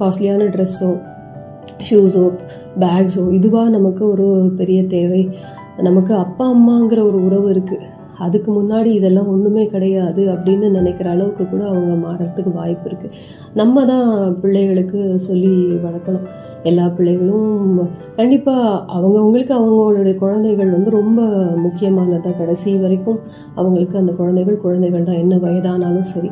காஸ்ட்லியான 0.00 0.48
ட்ரெஸ்ஸோ 0.56 0.90
ஷூஸோ 1.88 2.24
பேக்ஸோ 2.82 3.24
இதுவாக 3.38 3.74
நமக்கு 3.76 4.02
ஒரு 4.12 4.26
பெரிய 4.60 4.80
தேவை. 4.96 5.22
நமக்கு 5.88 6.12
அப்பா 6.24 6.44
அம்மாங்கிற 6.54 7.00
ஒரு 7.10 7.18
உறவு 7.26 7.48
இருக்குது 7.54 7.92
அதுக்கு 8.24 8.50
முன்னாடி 8.58 8.90
இதெல்லாம் 8.98 9.30
ஒன்றுமே 9.32 9.64
கிடையாது 9.72 10.22
அப்படின்னு 10.34 10.66
நினைக்கிற 10.76 11.06
அளவுக்கு 11.14 11.44
கூட 11.46 11.62
அவங்க 11.70 11.94
மாறத்துக்கு 12.04 12.50
வாய்ப்பு 12.58 12.86
இருக்குது 12.90 13.16
நம்ம 13.60 13.84
தான் 13.90 14.08
பிள்ளைகளுக்கு 14.42 15.00
சொல்லி 15.26 15.52
வளர்க்கணும். 15.84 16.26
எல்லா 16.70 16.84
பிள்ளைகளும் 16.96 17.50
கண்டிப்பாக 18.18 18.70
அவங்கவுங்களுக்கு 18.96 19.54
அவங்களுடைய 19.58 20.14
குழந்தைகள் 20.22 20.74
வந்து 20.76 20.90
ரொம்ப 20.90 21.20
முக்கியமானதாக 21.64 22.34
கடைசி 22.40 22.72
வரைக்கும் 22.84 23.20
அவங்களுக்கு 23.54 23.96
அந்த 24.02 24.12
குழந்தைகள் 24.20 24.62
குழந்தைகள் 24.64 25.08
தான் 25.10 25.22
என்ன 25.24 25.36
வயதானாலும் 25.44 26.10
சரி 26.14 26.30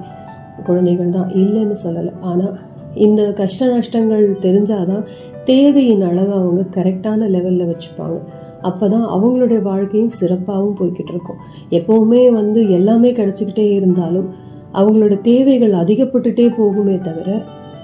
குழந்தைகள் 0.69 1.15
தான் 1.19 1.31
இல்லைன்னு 1.43 1.77
சொல்லலை. 1.85 2.13
ஆனால் 2.23 2.55
இந்த 2.95 3.33
கஷ்ட 3.33 3.67
நஷ்டங்கள் 3.67 4.39
தெரிஞ்சாதான் 4.41 5.05
தேவையின் 5.45 6.03
அளவை 6.03 6.33
அவங்க 6.33 6.83
கரெக்டான 6.83 7.29
லெவலில் 7.29 7.75
வச்சுப்பாங்க. 7.75 8.19
அப்போ 8.61 8.89
தான் 8.89 9.07
அவங்களுடைய 9.09 9.63
வாழ்க்கையும் 9.63 10.11
சிறப்பாகவும் 10.21 10.79
போய்கிட்டு 10.81 11.09
இருக்கும். 11.09 11.37
எப்போவுமே 11.71 12.33
வந்து 12.33 12.71
எல்லாமே 12.71 13.13
கிடச்சிக்கிட்டே 13.13 13.73
இருந்தாலும் 13.73 14.29
அவங்களோட 14.75 15.21
தேவைகள் 15.21 15.73
அதிகப்பட்டுட்டே 15.73 16.47
போகுமே 16.59 17.01
தவிர 17.01 17.43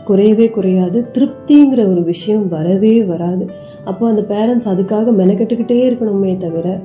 குறையவே 0.09 0.51
குறையாது. 0.51 1.07
திருப்திங்கிற 1.13 1.91
ஒரு 1.91 2.03
விஷயம் 2.03 2.49
வரவே 2.49 3.03
வராது. 3.03 3.51
அப்போ 3.85 4.09
அந்த 4.09 4.25
பேரண்ட்ஸ் 4.29 4.71
அதுக்காக 4.73 5.13
மெனக்கெட்டுக்கிட்டே 5.21 5.79
இருக்கணுமே 5.91 6.39
தவிர 6.39 6.81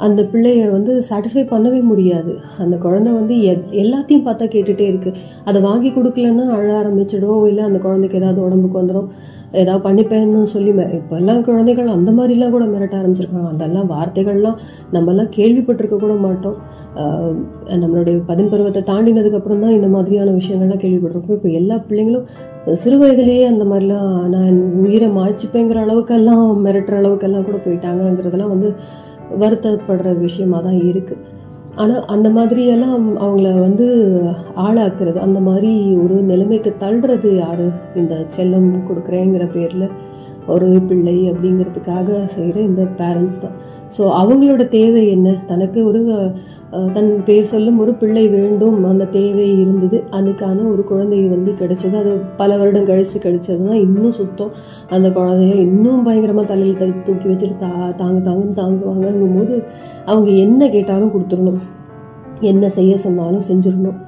அந்த 0.00 0.20
பிள்ளைய 0.32 0.70
வந்து 0.70 0.92
சாட்டிஸ்ஃபை 1.08 1.44
பண்ணவே 1.52 1.80
முடியாது. 1.82 2.32
அந்த 2.58 2.76
குழந்தை 2.76 3.10
வந்து 3.12 3.34
எ- 3.42 3.66
எல்லாத்தையும் 3.82 4.26
பார்த்தா 4.28 4.46
கேட்டுகிட்டே 4.54 4.86
இருக்குது 4.90 5.18
அதை 5.44 5.60
வாங்கி 5.60 5.90
கொடுக்கலன்னா 5.90 6.46
அழ 6.58 6.68
ஆரம்பிச்சிடும் 6.82 7.48
இல்லை 7.48 7.64
அந்த 7.64 7.78
குழந்தைக்கு 7.78 8.18
ஏதாவது 8.18 8.42
உடம்புக்கு 8.42 8.80
வந்துடும் 8.82 9.08
ஏதாவது 9.52 9.84
பண்ணிப்பேன்னு 9.86 10.42
சொல்லி 10.52 10.70
இப்போல்லாம் 10.98 11.40
குழந்தைகள் 11.42 11.86
அந்த 11.86 12.10
மாதிரிலாம் 12.10 12.50
கூட 12.50 12.64
மிரட்ட 12.64 12.94
ஆரம்பிச்சிருக்காங்க. 12.98 13.48
அதெல்லாம் 13.54 13.88
வார்த்தைகள்லாம் 13.90 14.58
நம்மலாம் 14.92 15.30
கேள்விப்பட்டிருக்க 15.36 15.96
கூட 15.96 16.14
மாட்டோம். 16.24 16.56
நம்மளுடைய 17.82 18.22
பதின் 18.26 18.48
பருவத்தை 18.48 18.82
தாண்டினதுக்கப்புறம் 18.82 19.62
தான் 19.64 19.76
இந்த 19.78 19.88
மாதிரியான 19.88 20.30
விஷயங்கள்லாம் 20.30 20.82
கேள்விப்பட்டிருப்போம். 20.84 21.36
இப்போ 21.38 21.48
எல்லா 21.60 21.76
பிள்ளைங்களும் 21.88 22.26
சிறு 22.74 22.98
வயதிலேயே 22.98 23.44
அந்த 23.44 23.64
மாதிரிலாம் 23.64 24.08
நான் 24.34 24.56
உயிரை 24.84 25.08
மாய்ச்சிப்பேங்கிற 25.10 25.78
அளவுக்கெல்லாம் 25.86 26.44
மிரட்டுற 26.66 26.94
அளவுக்கெல்லாம் 27.02 27.46
கூட 27.48 27.58
போயிட்டாங்கங்கிறதெல்லாம் 27.66 28.52
வந்து 28.54 28.70
வருத்தப்படுற 29.38 30.18
விஷயமா 30.18 30.58
தான் 30.60 30.80
இருக்கு. 30.84 31.16
ஆனால் 31.74 32.04
அந்த 32.04 32.28
மாதிரியெல்லாம் 32.28 32.96
அவங்கள 33.20 33.60
வந்து 33.60 33.86
ஆளாக்குறது 34.56 35.16
அந்த 35.16 35.40
மாதிரி 35.40 35.96
ஒரு 36.04 36.14
நிலைமைக்கு 36.14 36.76
தள்ளுறது 36.80 37.36
யாரு? 37.36 37.70
இந்த 37.96 38.14
செல்லம் 38.36 38.68
கொடுக்குறேங்கிற 38.88 39.48
பேரில் 39.52 39.86
ஒரு 40.54 40.68
பிள்ளை 40.88 41.16
அப்படிங்கிறதுக்காக 41.30 42.08
செய்கிற 42.34 42.56
இந்த 42.68 42.82
பேரண்ட்ஸ் 43.00 43.40
தான். 43.44 43.56
ஸோ 43.96 44.02
அவங்களோட 44.20 44.62
தேவை 44.76 45.02
என்ன? 45.16 45.28
தனக்கு 45.50 45.78
ஒரு 45.90 46.00
தன் 46.96 47.10
பேர் 47.28 47.50
சொல்லும் 47.52 47.78
ஒரு 47.82 47.92
பிள்ளை 48.00 48.24
வேண்டும். 48.34 48.76
அந்த 48.90 49.06
தேவை 49.16 49.46
இருந்தது. 49.62 49.98
அதுக்கான 50.18 50.66
ஒரு 50.72 50.82
குழந்தை 50.90 51.18
வந்து 51.34 51.52
கிடைச்சது. 51.60 51.94
அது 52.02 52.12
பல 52.40 52.56
வருடம் 52.60 52.88
கழித்து 52.90 53.18
கிடைச்சதுன்னா 53.24 53.74
இன்னும் 53.86 54.16
சுத்தம். 54.20 54.52
அந்த 54.96 55.08
குழந்தைய 55.18 55.56
இன்னும் 55.66 56.04
பயங்கரமாக 56.08 56.46
தலையில் 56.52 56.78
த 56.82 56.86
தூக்கி 57.08 57.28
வச்சுட்டு 57.32 57.58
தா 57.64 57.72
தாங்க 58.02 58.20
தாங்கன்னு 58.28 58.54
தாங்குவாங்கங்கும் 58.62 59.36
போது 59.38 59.56
அவங்க 60.10 60.30
என்ன 60.44 60.70
கேட்டாலும் 60.76 61.12
கொடுத்துடணும். 61.16 61.60
என்ன 62.52 62.64
செய்ய 62.78 62.92
சொன்னாலும் 63.06 63.46
செஞ்சிடணும். 63.50 63.98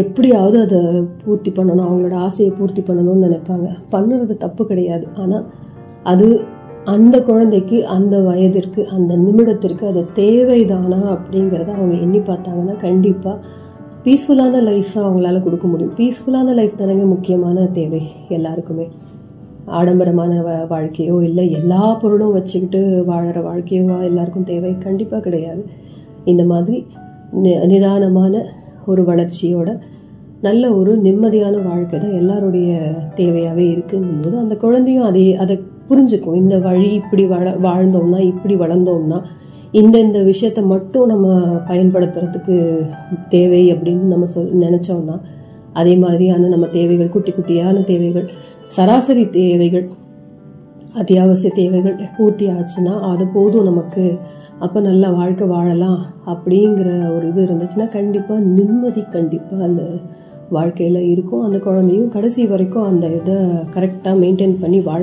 எப்படியாவது 0.00 0.56
அதை 0.64 0.78
பூர்த்தி 1.20 1.50
பண்ணணும். 1.58 1.86
அவங்களோட 1.88 2.16
ஆசையை 2.26 2.50
பூர்த்தி 2.56 2.82
பண்ணணும்னு 2.88 3.26
நினைப்பாங்க. 3.26 3.68
பண்ணுறது 3.92 4.34
தப்பு 4.42 4.62
கிடையாது. 4.70 5.06
ஆனால் 5.22 5.44
அது 6.02 6.44
அந்த 6.84 7.22
குழந்தைக்கு 7.22 7.86
அந்த 7.86 8.20
வயதிற்கு 8.20 8.88
அந்த 8.88 9.16
நிமிடத்திற்கு 9.16 9.86
அது 9.86 10.06
தேவைதானா 10.14 11.18
அப்படிங்கிறத 11.18 11.74
அவங்க 11.74 11.94
எண்ணி 11.94 12.18
பார்த்தாங்கன்னா 12.18 12.76
கண்டிப்பாக 12.76 13.46
பீஸ்ஃபுல்லான 14.04 14.62
லைஃப்பை 14.62 14.98
அவங்களால 14.98 15.42
கொடுக்க 15.42 15.68
முடியும். 15.68 15.92
பீஸ்ஃபுல்லான 15.96 16.54
லைஃப் 16.54 16.72
தானேங்க 16.78 17.06
முக்கியமான 17.06 17.66
தேவை 17.66 18.02
எல்லாருக்குமே. 18.28 18.88
ஆடம்பரமான 19.64 20.42
வ- 20.42 20.68
வாழ்க்கையோ 20.68 21.20
இல்லை 21.22 21.50
எல்லா 21.50 21.94
பொருளும் 21.94 22.32
வச்சுக்கிட்டு 22.32 23.04
வாழற 23.08 23.42
வாழ்க்கையோவா 23.42 24.02
எல்லாருக்கும் 24.02 24.44
தேவை 24.44 24.78
கண்டிப்பாக 24.78 25.22
கிடையாது. 25.22 25.64
இந்த 26.24 26.44
மாதிரி 26.44 26.86
நி- 27.42 27.66
நிதானமான 27.66 28.44
ஒரு 28.86 29.02
வளர்ச்சியோட 29.02 29.78
நல்ல 30.42 30.74
ஒரு 30.74 31.00
நிம்மதியான 31.00 31.62
வாழ்க்கை 31.62 31.98
தான் 31.98 32.12
எல்லாருடைய 32.12 32.94
தேவையாகவே 33.14 33.74
இருக்குங்கும்போது 33.74 34.38
அந்த 34.38 34.56
குழந்தையும் 34.56 35.04
அதை 35.04 35.36
அதை 35.36 35.60
புரிஞ்சுக்கும். 35.88 36.38
இந்த 36.42 36.56
வழி 36.58 36.88
இப்படி 37.00 37.24
வள 37.34 37.50
வாழ்ந்தோம்னா 37.66 38.20
இப்படி 38.32 38.54
வளர்ந்தோம்னா 38.64 39.18
இந்த 39.80 39.96
இந்த 39.98 40.18
விஷயத்தை 40.22 40.62
மட்டும் 40.64 41.10
நம்ம 41.12 41.28
பயன்படுத்துறதுக்கு 41.70 42.56
தேவை 43.28 43.62
அப்படின்னு 43.72 44.12
நம்ம 44.12 44.26
சொல் 44.34 44.54
நினச்சோம்னா 44.64 45.16
அதே 45.72 45.94
மாதிரியான 45.96 46.48
நம்ம 46.52 46.66
தேவைகள் 46.76 47.14
குட்டி 47.14 47.32
குட்டியான 47.32 47.82
தேவைகள் 47.84 48.26
சராசரி 48.76 49.24
தேவைகள் 49.30 49.86
அத்தியாவசிய 51.00 51.50
தேவைகள் 51.58 51.96
பூர்த்தி 52.16 52.46
ஆச்சுன்னா 52.54 52.94
அது 53.10 53.24
போதும் 53.34 53.68
நமக்கு. 53.70 54.04
அப்போ 54.58 54.78
நல்ல 54.80 55.10
வாழ்க்கை 55.18 55.46
வாழலாம் 55.48 56.00
அப்படிங்கிற 56.32 56.88
ஒரு 57.16 57.26
இது 57.30 57.40
இருந்துச்சுன்னா 57.46 57.86
கண்டிப்பாக 57.96 58.40
நிம்மதி 58.56 59.02
கண்டிப்பாக 59.16 59.66
அந்த 59.68 59.82
வாழ்க்கையில் 60.56 61.00
இருக்கும். 61.12 61.44
அந்த 61.46 61.58
குழந்தையும் 61.58 62.10
கடைசி 62.16 62.46
வரைக்கும் 62.46 62.88
அந்த 62.90 63.06
இதை 63.18 63.38
கரெக்டாக 63.76 64.16
மெயின்டைன் 64.24 64.60
பண்ணி 64.64 64.80
வாழ 64.90 65.00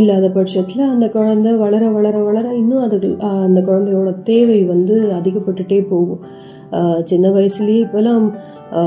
இல்லாத 0.00 0.28
பட்சத்தில் 0.36 0.82
அந்த 0.92 1.06
குழந்தை 1.16 1.52
வளர 1.62 1.88
வளர 1.96 2.16
வளர 2.28 2.46
இன்னும் 2.62 2.84
அது 2.86 2.96
அந்த 3.44 3.60
குழந்தையோட 3.68 4.10
தேவை 4.30 4.60
வந்து 4.72 4.94
அதிகப்பட்டுட்டே 5.18 5.78
போகும். 5.90 6.22
சின்ன 7.10 7.26
வயசுலேயே 7.36 7.80
இப்போலாம் 7.86 8.24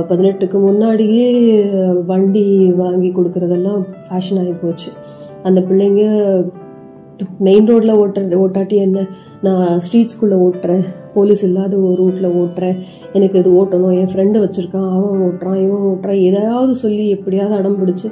பதினெட்டுக்கு 0.09 0.57
முன்னாடியே 0.67 1.27
வண்டி 2.09 2.47
வாங்கி 2.81 3.09
கொடுக்கறதெல்லாம் 3.11 3.83
ஃபேஷன் 4.05 4.39
ஆகி 4.41 4.55
போச்சு. 4.63 4.89
அந்த 5.43 5.59
பிள்ளைங்க 5.67 6.03
மெயின் 7.45 7.69
ரோட்டில் 7.69 7.99
ஓட்டுற 8.01 8.35
ஓட்டாட்டி 8.43 8.75
என்ன? 8.85 8.99
நான் 9.45 9.79
ஸ்ட்ரீட்ஸ்குள்ளே 9.85 10.37
ஓட்டுறேன். 10.45 10.83
போலீஸ் 11.13 11.43
இல்லாத 11.47 11.73
ஒரு 11.85 11.95
ரூட்டில் 12.01 12.35
ஓட்டுறேன். 12.41 12.77
எனக்கு 13.17 13.39
இது 13.41 13.51
ஓட்டணும். 13.61 13.95
என் 13.99 14.11
ஃப்ரெண்டு 14.11 14.37
வச்சுருக்கான். 14.43 14.89
அவன் 14.97 15.23
ஓட்டுறான் 15.25 15.61
இவன் 15.65 15.85
ஓட்டுறான். 15.89 16.19
ஏதாவது 16.29 16.75
சொல்லி 16.83 17.05
எப்படியாவது 17.15 17.57
அடம் 17.59 17.79
பிடிச்சி 17.79 18.09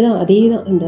ஏன்னா 0.00 0.10
அதே 0.16 0.40
தான் 0.48 0.66
இந்த 0.66 0.86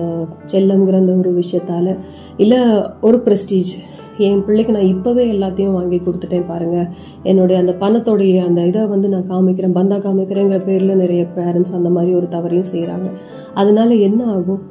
செல்லம்ங்கிற 0.53 0.99
அந்த 1.05 1.15
ஒரு 1.23 1.33
விஷயத்தால். 1.41 1.91
இல்லை 2.37 2.61
ஒரு 3.01 3.19
ப்ரெஸ்டீஜ் 3.27 3.73
என் 4.19 4.43
பிள்ளைக்கு 4.47 4.73
நான் 4.77 4.91
இப்போவே 4.95 5.25
எல்லாத்தையும் 5.35 5.77
வாங்கி 5.77 5.99
கொடுத்துட்டேன் 5.99 6.49
பாருங்கள் 6.49 6.89
என்னுடைய 7.23 7.57
அந்த 7.61 7.73
பணத்தோடைய 7.81 8.43
அந்த 8.49 8.61
இதை 8.71 8.83
வந்து 8.87 9.09
நான் 9.09 9.31
காமிக்கிறேன் 9.31 9.77
பந்தா 9.79 9.97
காமிக்கிறேங்கிற 9.97 10.59
பேரில் 10.65 11.01
நிறைய 11.03 11.23
பேரண்ட்ஸ் 11.37 11.75
அந்த 11.79 11.91
மாதிரி 11.91 12.13
ஒரு 12.15 12.27
தவறையும் 12.31 12.71
செய்கிறாங்க 12.73 13.09
அதனால 13.55 13.95
என்ன 14.09 14.21
ஆகும்? 14.35 14.63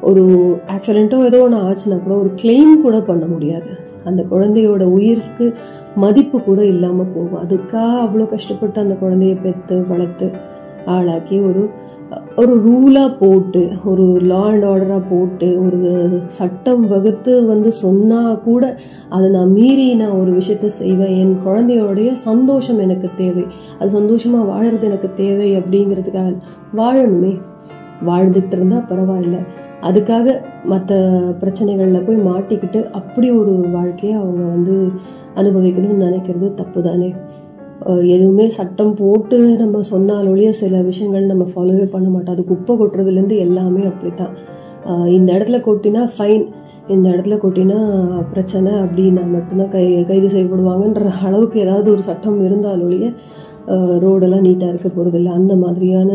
ஒரு 0.00 0.22
ஆக்சிடென்ட்டோ 0.66 1.18
ஏதோ 1.24 1.40
ஒன்று 1.42 1.58
ஆச்சுன்னா 1.66 1.98
கூட 2.02 2.14
ஒரு 2.14 2.30
கிளைம் 2.42 2.72
கூட 2.82 2.96
பண்ண 3.00 3.26
முடியாது. 3.26 3.70
அந்த 4.04 4.22
குழந்தையோட 4.30 4.84
உயிருக்கு 4.96 5.46
மதிப்பு 5.94 6.38
கூட 6.40 6.60
இல்லாமல் 6.64 7.12
போகும். 7.14 7.42
அதுக்காக 7.44 7.94
அவ்வளோ 8.06 8.26
கஷ்டப்பட்டு 8.26 8.80
அந்த 8.80 8.96
குழந்தைய 9.02 9.36
பெற்று 9.42 9.76
வளர்த்து 9.88 10.26
ஆளாக்கி 10.86 11.36
ஒரு 11.40 11.62
ஒரு 12.36 12.70
ரூலாக 12.70 13.16
போட்டு 13.18 13.70
ஒரு 13.84 14.02
லா 14.20 14.44
அண்ட் 14.44 14.64
ஆர்டராக 14.64 15.02
போட்டு 15.10 15.64
ஒரு 15.66 16.20
சட்டம் 16.26 16.88
வகுத்து 16.88 17.46
வந்து 17.46 17.72
சொன்னால் 17.72 18.40
கூட 18.40 18.78
அதை 19.08 19.30
நான் 19.30 19.52
மீறி 19.52 19.94
நான் 19.94 20.20
ஒரு 20.20 20.36
விஷயத்த 20.36 20.66
செய்வேன். 20.66 21.16
என் 21.16 21.38
குழந்தையோடைய 21.46 22.12
சந்தோஷம் 22.12 22.78
எனக்கு 22.78 23.10
தேவை. 23.16 23.46
அது 23.78 23.90
சந்தோஷமாக 23.90 24.52
வாழறது 24.52 24.82
எனக்கு 24.82 25.10
தேவை 25.16 25.56
அப்படிங்கிறதுக்காக 25.56 26.36
வாழணுமே. 26.76 27.40
வாழ்ந்துட்டு 28.06 28.52
இருந்தால் 28.52 28.86
பரவாயில்ல. 28.88 29.38
அதுக்காக 29.80 30.40
மற்ற 30.64 30.96
பிரச்சனைகளில் 31.40 32.06
போய் 32.06 32.16
மாட்டிக்கிட்டு 32.16 32.90
அப்படி 32.90 33.30
ஒரு 33.30 33.64
வாழ்க்கையை 33.72 34.18
அவங்க 34.18 34.42
வந்து 34.42 34.90
அனுபவிக்கணும்னு 35.34 36.04
நினைக்கிறது 36.04 36.54
தப்பு 36.54 36.82
தானே 36.82 37.14
எதுவுமே 38.14 38.48
சட்டம் 38.48 38.94
போட்டு 38.94 39.38
நம்ம 39.56 39.80
சொன்னாலொழிய 39.90 40.50
சில 40.50 40.82
விஷயங்கள் 40.82 41.24
நம்ம 41.26 41.46
ஃபாலோவே 41.54 41.86
பண்ண 41.90 42.08
மாட்டோம். 42.08 42.34
அது 42.34 42.44
குப்பை 42.44 42.74
கொட்டுறதுலேருந்து 42.76 43.38
எல்லாமே 43.38 43.82
அப்படித்தான். 43.82 44.34
இந்த 45.08 45.28
இடத்துல 45.32 45.58
கொட்டினா 45.66 46.02
ஃபைன் 46.16 46.44
இந்த 46.88 47.06
இடத்துல 47.10 47.36
கொட்டினா 47.42 47.78
பிரச்சனை 48.32 48.72
அப்படின்னா 48.72 49.22
மட்டும்தான் 49.30 49.68
கை 49.68 49.84
கைது 50.04 50.28
செய்யப்படுவாங்கன்ற 50.28 51.10
அளவுக்கு 51.22 51.60
ஏதாவது 51.60 51.88
ஒரு 51.90 52.02
சட்டம் 52.02 52.40
இருந்தாலொழிய 52.44 53.08
ரோடெல்லாம் 53.98 54.46
நீட்டாக 54.46 54.72
இருக்க 54.72 54.88
போகிறதில்ல 54.88 55.30
அந்த 55.32 55.56
மாதிரியான 55.56 56.10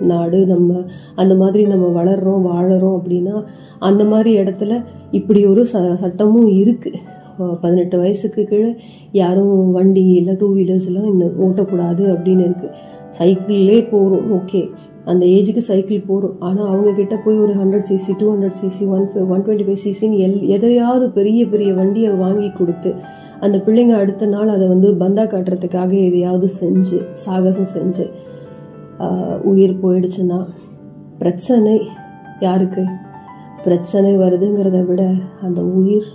நாடு 0.00 0.38
நம்ம 0.46 0.84
அந்த 1.14 1.34
மாதிரி 1.34 1.66
நம்ம 1.66 1.86
வளர்கிறோம் 1.98 2.46
வாழறோம் 2.46 2.96
அப்படின்னா 2.98 3.34
அந்த 3.78 4.04
மாதிரி 4.04 4.30
இடத்துல 4.42 4.82
இப்படி 5.10 5.46
ஒரு 5.46 5.62
ச 5.62 5.82
சட்டமும் 5.94 6.48
இருக்குது 6.54 7.00
பதினெட்டு 7.60 7.98
வயசுக்கு 7.98 8.44
கீழே 8.44 8.76
யாரும் 9.12 9.72
வண்டி 9.72 10.00
இல்லை 10.00 10.34
டூ 10.34 10.54
வீலர்ஸ்லாம் 10.54 11.10
இந்த 11.12 11.24
ஓட்டக்கூடாது 11.38 12.16
அப்படின்னு 12.16 12.40
இருக்குது 12.40 12.74
சைக்கிள்லே 13.18 13.88
போகிறோம் 13.88 14.32
ஓகே 14.32 14.68
அந்த 15.04 15.26
ஏஜுக்கு 15.26 15.58
சைக்கிள் 15.58 16.06
போகிறோம் 16.06 16.36
ஆனால் 16.40 16.66
அவங்கக்கிட்ட 16.66 17.16
போய் 17.24 17.36
ஒரு 17.36 17.52
hundred 17.52 17.82
CC 17.82 18.12
two 18.18 18.34
hundred 18.34 18.58
CC 18.62 18.84
one 18.86 19.28
one 19.28 19.42
twenty 19.42 19.62
five 19.62 19.82
சிசின்னு 19.84 20.18
L 20.18 20.48
எதையாவது 20.48 21.10
பெரிய 21.10 21.46
பெரிய 21.46 21.74
வண்டியை 21.74 22.12
வாங்கி 22.14 22.50
கொடுத்து 22.50 22.94
அந்த 23.40 23.58
பிள்ளைங்க 23.58 23.96
அடுத்த 23.96 24.26
நாள் 24.26 24.48
அதை 24.48 24.68
வந்து 24.68 24.94
பந்தா 24.94 25.24
காட்டுறதுக்காக 25.24 25.92
எதையாவது 26.04 26.48
செஞ்சு 26.60 26.98
சாகசம் 27.14 27.72
செஞ்சு 27.74 28.04
உயிர் 29.44 29.80
போயிடுச்சுன்னா 29.82 30.46
பிரச்சனை 31.18 31.80
யாருக்கு? 32.40 32.84
பிரச்சனை 33.64 34.16
வருதுங்கிறத 34.16 34.86
விட 34.86 35.14
அந்த 35.40 35.62
உயிர் 35.62 36.06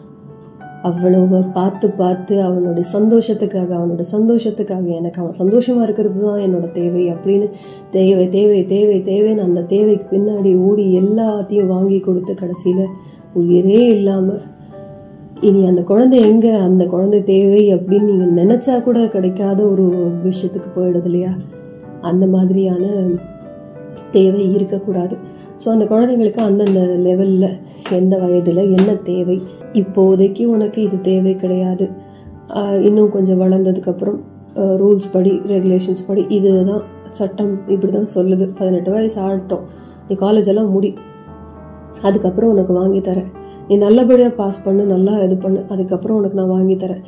அவ்வளவு 0.87 1.37
பார்த்து 1.53 1.87
பார்த்து 1.89 2.33
அவனுடைய 2.41 2.85
சந்தோஷத்துக்காக 2.93 3.71
அவனோட 3.77 4.03
சந்தோஷத்துக்காக 4.11 4.85
எனக்கு 4.99 5.21
அவன் 5.21 5.39
சந்தோஷமா 5.39 5.81
இருக்கிறது 5.81 6.19
தான் 6.21 6.43
என்னோட 6.45 6.71
தேவை 6.71 7.03
அப்படின்னு 7.13 7.47
தேவை 7.91 8.29
தேவை 8.29 8.65
தேவை 8.65 8.97
தேவைன்னு 9.03 9.39
அந்த 9.39 9.61
தேவைக்கு 9.61 10.05
பின்னாடி 10.11 10.51
ஓடி 10.59 10.85
எல்லாத்தையும் 10.99 11.67
வாங்கி 11.67 11.99
கொடுத்து 11.99 12.33
கடைசியில 12.33 12.83
உயிரே 13.33 13.81
இல்லாம 13.87 14.37
இனி 15.41 15.65
அந்த 15.65 15.81
குழந்தை 15.81 16.19
எங்க? 16.21 16.47
அந்த 16.59 16.85
குழந்தை 16.85 17.23
தேவை 17.23 17.73
அப்படின்னு 17.73 18.07
நீங்க 18.11 18.27
நினைச்சா 18.41 18.83
கூட 18.83 19.07
கிடைக்காத 19.07 19.59
ஒரு 19.63 19.85
விஷயத்துக்கு 20.23 20.69
போயிடுது 20.75 21.03
இல்லையா? 21.03 21.31
அந்த 22.01 22.25
மாதிரியான 22.27 22.83
தேவை 24.11 24.53
இருக்கக்கூடாது. 24.53 25.15
ஸோ 25.61 25.67
அந்த 25.69 25.85
குழந்தைங்களுக்கு 25.85 26.37
அந்தந்த 26.39 26.79
லெவலில் 26.79 27.49
எந்த 27.91 28.17
வயதில் 28.17 28.75
என்ன 28.77 28.89
தேவை? 29.03 29.37
இப்போதைக்கு 29.81 30.43
உனக்கு 30.55 30.79
இது 30.87 30.97
தேவை 31.01 31.35
கிடையாது. 31.35 31.87
இன்னும் 32.87 33.11
கொஞ்சம் 33.15 33.41
வளர்ந்ததுக்கப்புறம் 33.43 34.19
ரூல்ஸ் 34.81 35.09
படி 35.15 35.33
ரெகுலேஷன்ஸ் 35.53 36.05
படி 36.07 36.25
இதுதான் 36.37 36.83
சட்டம் 37.17 37.51
இப்படி 37.73 37.91
தான் 37.91 38.13
சொல்லுது. 38.15 38.45
பதினெட்டு 38.59 38.91
வயசு 38.91 39.19
ஆகட்டும். 39.25 39.63
நீ 40.07 40.15
காலேஜ் 40.23 40.49
எல்லாம் 40.53 40.71
முடி. 40.75 40.91
அதுக்கப்புறம் 42.07 42.51
உனக்கு 42.53 42.73
வாங்கி 42.79 43.01
தரேன். 43.09 43.29
நீ 43.67 43.75
நல்லபடியாக 43.85 44.33
பாஸ் 44.41 44.63
பண்ணு 44.65 44.83
நல்லா 44.93 45.13
இது 45.25 45.37
பண்ணு. 45.45 45.61
அதுக்கப்புறம் 45.73 46.17
உனக்கு 46.19 46.39
நான் 46.39 46.53
வாங்கி 46.57 46.75
தரேன். 46.83 47.03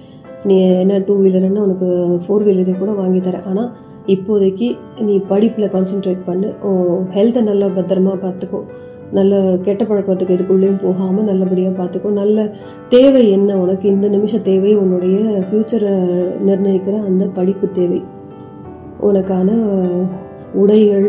நீ 0.48 0.56
என்ன 0.84 0.98
டூ 1.08 1.16
வீலர்னா 1.24 1.62
உனக்கு 1.68 1.88
ஃபோர் 2.26 2.46
வீலரே 2.48 2.76
கூட 2.82 2.92
வாங்கி 3.02 3.22
தரேன். 3.28 3.46
ஆனால் 3.52 3.70
இப்போதைக்கு 4.16 4.68
நீ 5.08 5.16
படிப்பில் 5.32 5.72
கான்சென்ட்ரேட் 5.76 6.22
பண்ணு. 6.30 6.48
உன் 6.70 7.10
ஹெல்த்தை 7.18 7.42
நல்லா 7.50 7.68
பத்திரமா 7.78 8.14
பார்த்துக்கோ 8.26 8.62
நல்ல 9.12 9.58
கெட்ட 9.62 9.84
பழக்கத்துக்கு 9.84 10.36
இதுக்குள்ளேயும் 10.38 10.84
போகாமல் 10.84 11.24
நல்லபடியாக 11.24 11.74
பார்த்துக்கோ 11.80 12.10
நல்ல 12.12 12.50
தேவை 12.90 13.32
என்ன 13.32 13.58
உனக்கு? 13.58 13.86
இந்த 13.90 14.08
நிமிஷ 14.08 14.38
தேவை 14.38 14.76
உன்னுடைய 14.76 15.18
ஃப்யூச்சரை 15.48 15.94
நிர்ணயிக்கிற 16.48 16.96
அந்த 17.06 17.26
படிப்பு 17.26 17.68
தேவை. 17.72 18.02
உனக்கான 19.02 19.50
உடைகள் 20.54 21.08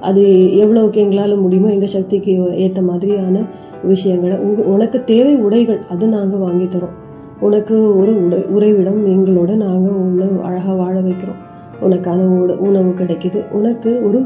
அது 0.00 0.22
எவ்வளோக்கு 0.62 0.98
எங்களால் 1.04 1.34
முடியுமோ 1.36 1.70
எங்கள் 1.70 1.88
சக்திக்கு 1.88 2.32
ஏற்ற 2.56 2.82
மாதிரியான 2.82 3.42
விஷயங்களை 3.82 4.36
உங்க 4.38 4.62
உனக்கு 4.62 5.04
தேவை 5.04 5.36
உடைகள் 5.36 5.80
அது 5.88 6.06
நாங்கள் 6.06 6.38
வாங்கி 6.38 6.64
தரோம் 6.64 6.98
உனக்கு 7.40 7.96
ஒரு 7.98 8.12
உடை 8.24 8.44
உறைவிடம் 8.46 9.00
எங்களோட 9.06 9.50
நாங்கள் 9.64 9.96
உன்னை 10.04 10.26
அழகாக 10.42 10.74
வாழ 10.74 10.94
வைக்கிறோம். 11.00 11.40
உனக்கான 11.82 12.20
உணவு 12.56 12.90
கிடைக்குது. 12.90 13.40
உனக்கு 13.50 13.90
ஒரு 14.06 14.18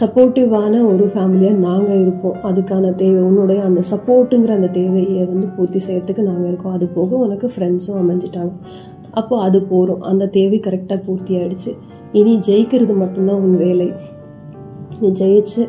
சப்போர்ட்டிவான 0.00 0.74
ஒரு 0.86 1.10
ஃபேமிலியாக 1.14 1.54
நாங்கள் 1.54 2.00
இருப்போம். 2.00 2.36
அதுக்கான 2.44 2.94
தேவை 2.94 3.22
உன்னுடைய 3.22 3.62
அந்த 3.62 3.80
சப்போர்ட்டுங்கிற 3.90 4.48
அந்த 4.48 4.66
தேவையை 4.66 5.24
வந்து 5.24 5.46
பூர்த்தி 5.46 5.80
செய்யறதுக்கு 5.86 6.22
நாங்கள் 6.22 6.48
இருக்கோம். 6.48 6.72
அது 6.72 6.86
போக 6.86 7.16
உனக்கு 7.16 7.52
ஃப்ரெண்ட்ஸும் 7.56 8.00
அமைஞ்சிட்டாங்க. 8.02 8.52
அப்போ 9.10 9.40
அது 9.40 9.62
போகிறோம் 9.62 10.00
அந்த 10.00 10.26
தேவை 10.26 10.60
கரெக்டாக 10.66 11.02
பூர்த்தி 11.06 11.36
ஆயிடுச்சு. 11.36 11.72
இனி 12.12 12.38
ஜெயிக்கிறது 12.46 12.94
மட்டும்தான் 12.94 13.36
உன் 13.36 13.56
வேலை. 13.56 13.92
நீ 15.00 15.08
ஜெயிச்சு 15.08 15.68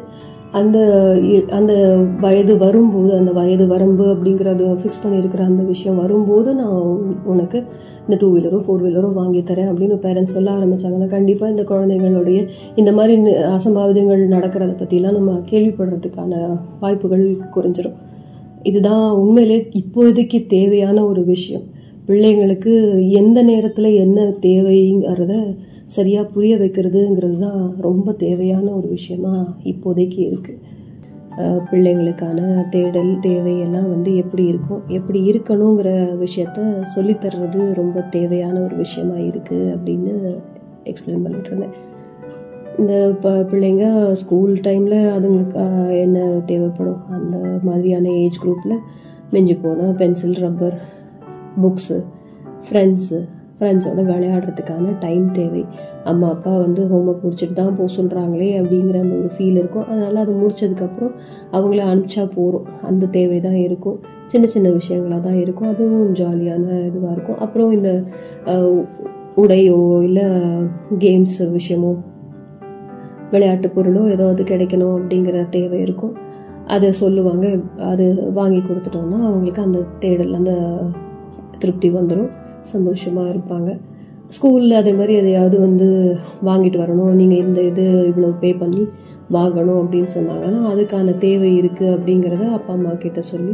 அந்த 0.54 0.78
இ- 1.24 1.50
அந்த 1.50 1.74
வயது 2.22 2.58
வரும்போது 2.58 3.18
அந்த 3.18 3.32
வயது 3.32 3.68
வரம்பு 3.68 4.06
அப்படிங்கிறது 4.14 4.76
ஃபிக்ஸ் 4.76 5.02
பண்ணியிருக்கிற 5.04 5.42
அந்த 5.42 5.64
விஷயம் 5.64 5.98
வரும்போது 5.98 6.56
நான் 6.56 6.82
உனக்கு 7.26 7.58
இந்த 8.00 8.18
டூ 8.20 8.38
வீலரோ 8.38 8.64
ஃபோர் 8.66 8.84
வீலரோ 8.84 9.14
வாங்கி 9.14 9.40
தரேன் 9.40 9.72
அப்படின்னு 9.72 9.96
பேரண்ட்ஸ் 10.02 10.36
சொல்ல 10.36 10.52
ஆரம்பித்தாங்கன்னா 10.52 11.08
கண்டிப்பாக 11.08 11.52
இந்த 11.52 11.64
குழந்தைங்களுடைய 11.64 12.48
இந்த 12.76 12.92
மாதிரி 12.92 13.16
அசம்பாவிதங்கள் 13.32 14.28
நடக்கிறத 14.28 14.74
பற்றிலாம் 14.80 15.12
நம்ம 15.12 15.42
கேள்விப்படுறதுக்கான 15.50 16.60
வாய்ப்புகள் 16.80 17.38
குறைஞ்சிரும். 17.56 17.98
இதுதான் 18.64 19.12
உண்மையிலே 19.12 19.68
இப்போதைக்கு 19.74 20.46
தேவையான 20.48 21.06
ஒரு 21.06 21.24
விஷயம். 21.24 21.62
பிள்ளைங்களுக்கு 22.08 22.74
எந்த 23.10 23.44
நேரத்தில் 23.44 23.94
என்ன 23.96 24.34
தேவைங்கிறத 24.42 25.34
சரியாக 25.96 26.32
புரிய 26.34 26.54
வைக்கிறதுங்கிறது 26.58 27.38
தான் 27.40 27.62
ரொம்ப 27.88 28.08
தேவையான 28.24 28.66
ஒரு 28.72 28.88
விஷயமா 28.88 29.34
இப்போதைக்கு 29.72 30.20
இருக்குது 30.30 30.60
பிள்ளைங்களுக்கான 31.70 32.40
தேடல் 32.70 33.12
தேவையெல்லாம் 33.28 33.88
வந்து 33.94 34.12
எப்படி 34.16 34.44
இருக்கும் 34.52 34.82
எப்படி 34.98 35.20
இருக்கணுங்கிற 35.32 35.92
விஷயத்த 36.24 36.60
சொல்லித்தர்றது 36.96 37.62
ரொம்ப 37.80 38.02
தேவையான 38.16 38.56
ஒரு 38.60 38.76
விஷயமா 38.76 39.18
இருக்குது 39.30 39.72
அப்படின்னு 39.76 40.14
எக்ஸ்பிளைன் 40.92 41.24
பண்ணிட்டு 41.26 41.50
இருந்தேன். 41.52 41.76
இந்த 42.80 42.94
இப்போ 43.14 43.32
பிள்ளைங்க 43.52 43.86
ஸ்கூல் 44.22 44.54
டைமில் 44.68 44.98
அதுங்களுக்கு 45.16 45.64
என்ன 46.06 46.20
தேவைப்படும்? 46.46 47.02
அந்த 47.18 47.38
மாதிரியான 47.68 48.12
ஏஜ் 48.24 48.42
குரூப்பில் 48.44 48.78
மிஞ்சி 49.34 49.56
போனால் 49.62 49.96
பென்சில் 50.02 50.40
ரப்பர் 50.46 50.78
புக்ஸு 51.62 52.00
ஃப்ரெண்ட்ஸு 52.66 53.20
ஃப்ரெண்ட்ஸோட 53.64 54.02
விளையாடுறதுக்கான 54.12 54.94
டைம் 55.04 55.26
தேவை. 55.32 55.62
அம்மா 56.12 56.28
அப்பா 56.36 56.54
வந்து 56.64 56.82
ஹோம் 56.90 57.06
ஒர்க் 57.10 57.26
முடிச்சுட்டு 57.26 57.56
தான் 57.60 57.76
போக 57.78 57.90
சொல்கிறாங்களே 57.98 58.50
அப்படிங்கிற 58.62 58.98
அந்த 59.04 59.16
ஒரு 59.22 59.30
ஃபீல் 59.36 59.58
இருக்கும். 59.62 59.86
அதனால் 59.92 60.18
அது 60.24 60.34
முடிச்சதுக்கப்புறம் 60.42 61.14
அவங்கள 61.58 61.84
அனுப்பிச்சா 61.92 62.24
போகிறோம் 62.38 62.66
அந்த 62.90 63.10
தேவை 63.18 63.38
தான் 63.48 63.60
இருக்கும். 63.68 63.98
சின்ன 64.32 64.46
சின்ன 64.56 64.68
விஷயங்களாக 64.80 65.22
தான் 65.28 65.40
இருக்கும். 65.44 65.70
அதுவும் 65.74 66.12
ஜாலியான 66.20 66.68
இதுவாக 66.90 67.16
இருக்கும். 67.16 67.40
அப்புறம் 67.46 67.72
இந்த 67.78 67.92
உடையோ 69.44 69.78
இல்லை 70.08 70.26
கேம்ஸ் 71.06 71.38
விஷயமோ 71.58 71.92
விளையாட்டு 73.34 73.68
பொருளோ 73.76 74.04
ஏதாவது 74.16 74.42
கிடைக்கணும் 74.52 74.96
அப்படிங்கிற 74.98 75.38
தேவை 75.56 75.80
இருக்கும். 75.86 76.14
அதை 76.74 76.90
சொல்லுவாங்க. 77.04 77.46
அது 77.92 78.06
வாங்கி 78.40 78.62
கொடுத்துட்டோம்னா 78.68 79.20
அவங்களுக்கு 79.30 79.66
அந்த 79.68 79.80
தேடல் 80.04 80.38
அந்த 80.40 80.54
திருப்தி 81.64 81.90
வந்துடும் 81.98 82.32
சந்தோஷமாக 82.64 83.32
இருப்பாங்க. 83.34 83.78
ஸ்கூலில் 84.36 84.80
அதே 84.80 84.94
மாதிரி 84.94 85.14
எதையாவது 85.16 85.60
வந்து 85.60 86.18
வாங்கிட்டு 86.46 86.78
வரணும். 86.84 87.14
நீங்கள் 87.14 87.38
இந்த 87.38 87.62
இது 87.62 87.84
இவ்வளோ 88.12 88.30
பே 88.40 88.54
பண்ணி 88.54 88.84
வாங்கணும் 89.32 89.80
அப்படின்னு 89.82 90.10
சொன்னாங்கன்னா 90.18 90.62
அதுக்கான 90.72 91.18
தேவை 91.18 91.52
இருக்குது 91.62 91.94
அப்படிங்கிறத 91.96 92.48
அப்பா 92.52 92.74
அம்மா 92.74 92.90
கிட்ட 92.90 93.22
சொல்லி 93.22 93.54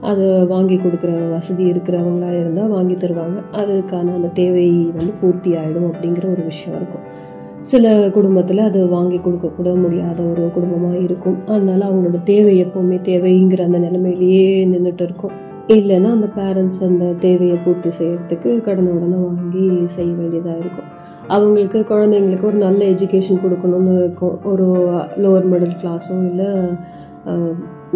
அதை 0.00 0.44
வாங்கி 0.44 0.76
கொடுக்குற 0.76 1.12
வசதி 1.30 1.64
இருக்கிறவங்களா 1.64 2.28
இருந்தால் 2.40 2.68
வாங்கி 2.68 2.94
தருவாங்க. 2.94 3.38
அதுக்கான 3.56 4.12
அந்த 4.14 4.28
தேவை 4.34 4.66
வந்து 4.98 5.12
பூர்த்தி 5.20 5.50
ஆகிடும் 5.54 5.88
அப்படிங்கிற 5.90 6.26
ஒரு 6.32 6.42
விஷயம் 6.42 6.76
இருக்கும். 6.76 7.06
சில 7.62 8.10
குடும்பத்தில் 8.10 8.58
அது 8.58 8.88
வாங்கி 8.88 9.18
கொடுக்கக்கூட 9.18 9.70
முடியாத 9.76 10.22
ஒரு 10.22 10.50
குடும்பமாக 10.54 10.96
இருக்கும். 10.96 11.38
அதனால் 11.46 11.80
அவங்களோட 11.80 12.22
தேவை 12.22 12.64
எப்போவுமே 12.64 12.98
தேவைங்கிற 13.10 13.62
அந்த 13.64 13.78
நிலைமையிலேயே 13.78 14.66
நின்றுட்டு 14.66 15.02
இருக்கும். 15.02 15.34
இல்லைன்னா 15.74 16.10
அந்த 16.16 16.28
பேரண்ட்ஸ் 16.36 16.78
அந்த 16.86 17.06
தேவையை 17.24 17.56
பூர்த்தி 17.64 17.90
செய்கிறதுக்கு 17.98 18.50
கடன் 18.66 18.92
உடனே 18.92 19.18
வாங்கி 19.24 19.64
செய்ய 19.96 20.12
வேண்டியதாக 20.20 20.60
இருக்கும். 20.62 20.88
அவங்களுக்கு 21.34 21.78
குழந்தைங்களுக்கு 21.90 22.48
ஒரு 22.50 22.58
நல்ல 22.66 22.80
எஜுகேஷன் 22.92 23.42
கொடுக்கணும்னு 23.42 23.96
இருக்கும். 24.02 24.36
ஒரு 24.52 24.66
லோவர் 25.24 25.50
மிடில் 25.52 25.76
கிளாஸோ 25.82 26.16
இல்லை 26.30 26.50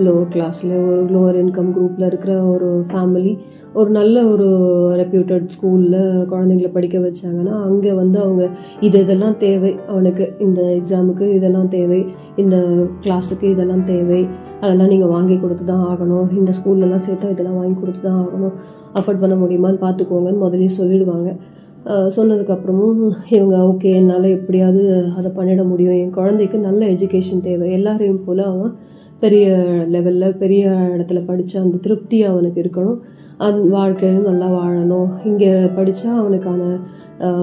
லோவர் 0.05 0.29
கிளாஸில் 0.35 0.75
ஒரு 0.91 1.01
லோவர் 1.15 1.39
இன்கம் 1.41 1.73
குரூப்பில் 1.77 2.07
இருக்கிற 2.11 2.35
ஒரு 2.53 2.69
ஃபேமிலி 2.91 3.33
ஒரு 3.79 3.91
நல்ல 3.99 4.17
ஒரு 4.33 4.47
ரெப்யூட்டட் 5.01 5.51
ஸ்கூலில் 5.55 5.99
குழந்தைங்கள 6.31 6.69
படிக்க 6.77 6.99
வச்சாங்கன்னா 6.99 7.57
அங்கே 7.69 7.93
வந்து 8.03 8.19
அவங்க 8.25 8.45
இது 8.87 8.97
இதெல்லாம் 9.05 9.37
தேவை. 9.47 9.73
அவனுக்கு 9.89 10.25
இந்த 10.39 10.63
எக்ஸாமுக்கு 10.79 11.29
இதெல்லாம் 11.39 11.69
தேவை. 11.79 12.01
இந்த 12.37 12.57
கிளாஸுக்கு 13.07 13.47
இதெல்லாம் 13.55 13.85
தேவை. 13.85 14.23
அதெல்லாம் 14.63 14.91
நீங்கள் 14.93 15.13
வாங்கி 15.15 15.37
கொடுத்து 15.45 15.65
தான் 15.71 15.85
ஆகணும். 15.91 16.27
இந்த 16.41 16.51
ஸ்கூல்லலாம் 16.59 17.05
சேர்த்தா 17.07 17.33
இதெல்லாம் 17.35 17.59
வாங்கி 17.61 17.77
கொடுத்து 17.81 18.03
தான் 18.09 18.21
ஆகணும். 18.25 18.55
அஃபோர்ட் 18.99 19.23
பண்ண 19.23 19.37
முடியுமான்னு 19.43 19.81
பார்த்துக்கோங்கன்னு 19.87 20.43
முதலே 20.45 20.69
சொல்லிடுவாங்க. 20.79 21.31
சொன்னதுக்கப்புறமும் 22.17 22.99
இவங்க 23.37 23.55
ஓகே 23.71 23.93
என்னால் 24.01 24.27
எப்படியாவது 24.37 24.83
அதை 25.19 25.31
பண்ணிட 25.39 25.63
முடியும். 25.71 25.97
என் 26.03 26.17
குழந்தைக்கு 26.19 26.59
நல்ல 26.67 26.83
எஜுகேஷன் 26.95 27.45
தேவை. 27.47 27.69
எல்லாரையும் 27.79 28.21
போல் 28.27 28.43
அவன் 28.51 28.73
பெரிய 29.23 29.47
லெவலில் 29.95 30.39
பெரிய 30.43 30.63
இடத்துல 30.95 31.21
படித்த 31.31 31.59
அந்த 31.65 31.81
திருப்தி 31.87 32.19
அவனுக்கு 32.31 32.59
இருக்கணும். 32.65 33.01
அந் 33.47 33.61
வாழ்க்கையிலும் 33.75 34.29
நல்லா 34.31 34.49
வாழணும். 34.59 35.09
இங்கே 35.31 35.51
படித்தா 35.79 36.09
அவனுக்கான 36.21 36.63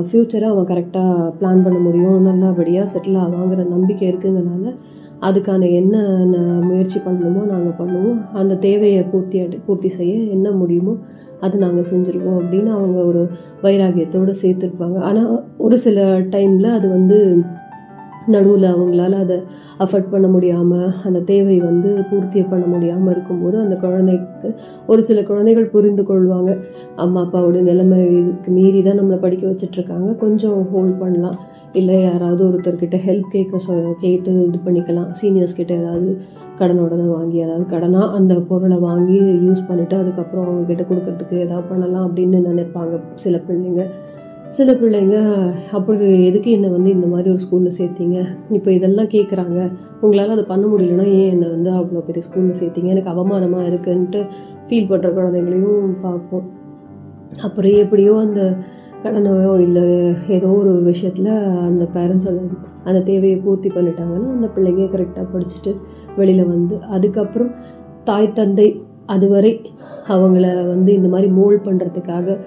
ஃப்யூச்சரை 0.08 0.48
அவன் 0.54 0.70
கரெக்டாக 0.72 1.28
பிளான் 1.40 1.64
பண்ண 1.66 1.78
முடியும். 1.88 2.18
நல்லபடியாக 2.30 2.88
செட்டில் 2.94 3.20
ஆவாங்கிற 3.26 3.66
நம்பிக்கை 3.76 4.06
இருக்குங்கிறனால 4.12 4.74
அதுக்கான 5.22 5.72
என்ன 5.72 5.98
ந- 6.32 6.62
முயற்சி 6.62 7.00
பண்ணணுமோ 7.00 7.46
நாங்கள் 7.46 7.88
பண்ணுவோம். 7.88 8.32
அந்த 8.34 8.56
தேவையை 8.56 9.04
பூர்த்தி 9.04 9.40
பூர்த்தி 9.66 9.88
செய்ய 9.88 10.14
என்ன 10.14 10.52
முடியுமோ 10.52 10.96
அது 11.40 11.58
நாங்கள் 11.58 11.86
செஞ்சுருவோம் 11.92 12.40
அப்படின்னு 12.40 12.70
அவங்க 12.70 13.06
ஒரு 13.06 13.30
வைராகியத்தோடு 13.64 14.34
சேர்த்துருப்பாங்க. 14.42 14.98
ஆனால் 14.98 15.44
ஒரு 15.58 15.80
சில 15.80 16.20
டைமில் 16.20 16.64
அது 16.64 16.90
வந்து 16.90 17.42
நடுவில் 18.28 18.64
அவங்களால 18.64 19.12
அதை 19.12 19.42
அஃபோர்ட் 19.80 20.10
பண்ண 20.12 20.28
முடியாமல் 20.28 20.94
அந்த 21.04 21.20
தேவை 21.20 21.60
வந்து 21.60 22.04
பூர்த்தி 22.12 22.42
பண்ண 22.42 22.66
முடியாமல் 22.66 23.12
இருக்கும்போது 23.12 23.60
அந்த 23.60 23.76
குழந்தைக்கு 23.76 24.54
ஒரு 24.88 25.04
சில 25.04 25.24
குழந்தைகள் 25.24 25.66
புரிந்து 25.66 26.04
கொள்வாங்க. 26.04 26.58
அம்மா 26.96 27.22
அப்பாவோட 27.22 27.60
நிலைமை 27.62 28.18
இதுக்கு 28.18 28.52
மீறி 28.52 28.84
தான் 28.84 29.00
நம்மளை 29.00 29.20
படிக்க 29.20 29.48
வச்சிட்ருக்காங்க. 29.48 30.16
கொஞ்சம் 30.16 30.72
ஹோல்ட் 30.72 31.00
பண்ணலாம். 31.00 31.36
இல்லை 31.80 31.96
யாராவது 32.04 32.42
ஒருத்தர்கிட்ட 32.50 32.98
ஹெல்ப் 33.08 33.34
கேட்க 33.34 33.60
சொ 33.66 33.74
கேட்டு 34.04 34.32
இது 34.48 34.60
பண்ணிக்கலாம். 34.66 35.10
சீனியர்ஸ் 35.20 35.58
கிட்ட 35.58 35.74
ஏதாவது 35.74 36.10
கடனோடனே 36.60 37.06
வாங்கி 37.16 37.38
அதாவது 37.44 37.66
கடனாக 37.74 38.16
அந்த 38.18 38.34
பொருளை 38.50 38.78
வாங்கி 38.78 39.18
யூஸ் 39.48 39.68
பண்ணிவிட்டு 39.68 39.96
அதுக்கப்புறம் 40.02 40.46
அவங்கக்கிட்ட 40.46 40.86
கொடுக்கறதுக்கு 40.90 41.36
ஏதாவது 41.46 41.68
பண்ணலாம் 41.72 42.06
அப்படின்னு 42.08 42.40
நினைப்பாங்க 42.48 43.02
சில 43.16 43.38
பிள்ளைங்க. 43.48 43.84
சில 44.58 44.72
பிள்ளைங்க 44.74 45.18
அப்படி 45.78 46.26
எதுக்கு 46.30 46.50
என்னை 46.52 46.70
வந்து 46.70 46.90
இந்த 46.96 47.08
மாதிரி 47.08 47.30
ஒரு 47.34 47.42
ஸ்கூலில் 47.46 47.78
சேர்த்தீங்க? 47.80 48.18
இப்போ 48.58 48.72
இதெல்லாம் 48.78 49.12
கேட்குறாங்க 49.16 49.58
உங்களால் 50.02 50.36
அதை 50.36 50.46
பண்ண 50.52 50.66
முடியலன்னா 50.68 51.06
ஏன் 51.20 51.32
என்னை 51.34 51.50
வந்து 51.50 51.70
அவ்வளோ 51.72 52.02
பெரிய 52.08 52.24
ஸ்கூலில் 52.28 52.60
சேர்த்தீங்க? 52.62 52.90
எனக்கு 52.96 53.14
அவமானமாக 53.14 53.70
இருக்குன்ட்டு 53.72 54.22
ஃபீல் 54.68 54.90
பண்ணுற 54.92 55.10
குழந்தைங்களையும் 55.18 55.96
பார்ப்போம். 56.02 56.48
அப்புறம் 57.44 57.72
எப்படியோ 57.72 58.18
அந்த 58.18 58.42
கடனோ 59.04 59.56
இல்லை 59.58 59.84
ஏதோ 60.28 60.48
ஒரு 60.48 60.72
விஷயத்தில் 60.82 61.32
அந்த 61.62 61.88
பேரண்ட்ஸ் 61.94 62.28
அந்த 62.28 62.42
அந்த 62.84 63.00
தேவையை 63.02 63.38
பூர்த்தி 63.38 63.70
பண்ணிட்டாங்கன்னா 63.70 64.30
அந்த 64.32 64.48
பிள்ளைங்க 64.56 64.86
கரெக்டாக 64.92 65.26
படிச்சுட்டு 65.34 65.76
வெளியில் 66.16 66.46
வந்து 66.46 66.76
அதுக்கப்புறம் 66.88 67.52
தாய் 68.04 68.34
தந்தை 68.34 68.68
அதுவரை 69.06 69.52
அவங்கள 70.08 70.66
வந்து 70.66 70.94
இந்த 70.94 71.08
மாதிரி 71.08 71.32
மோல்ட் 71.32 71.66
பண்ணுறதுக்காக 71.66 72.38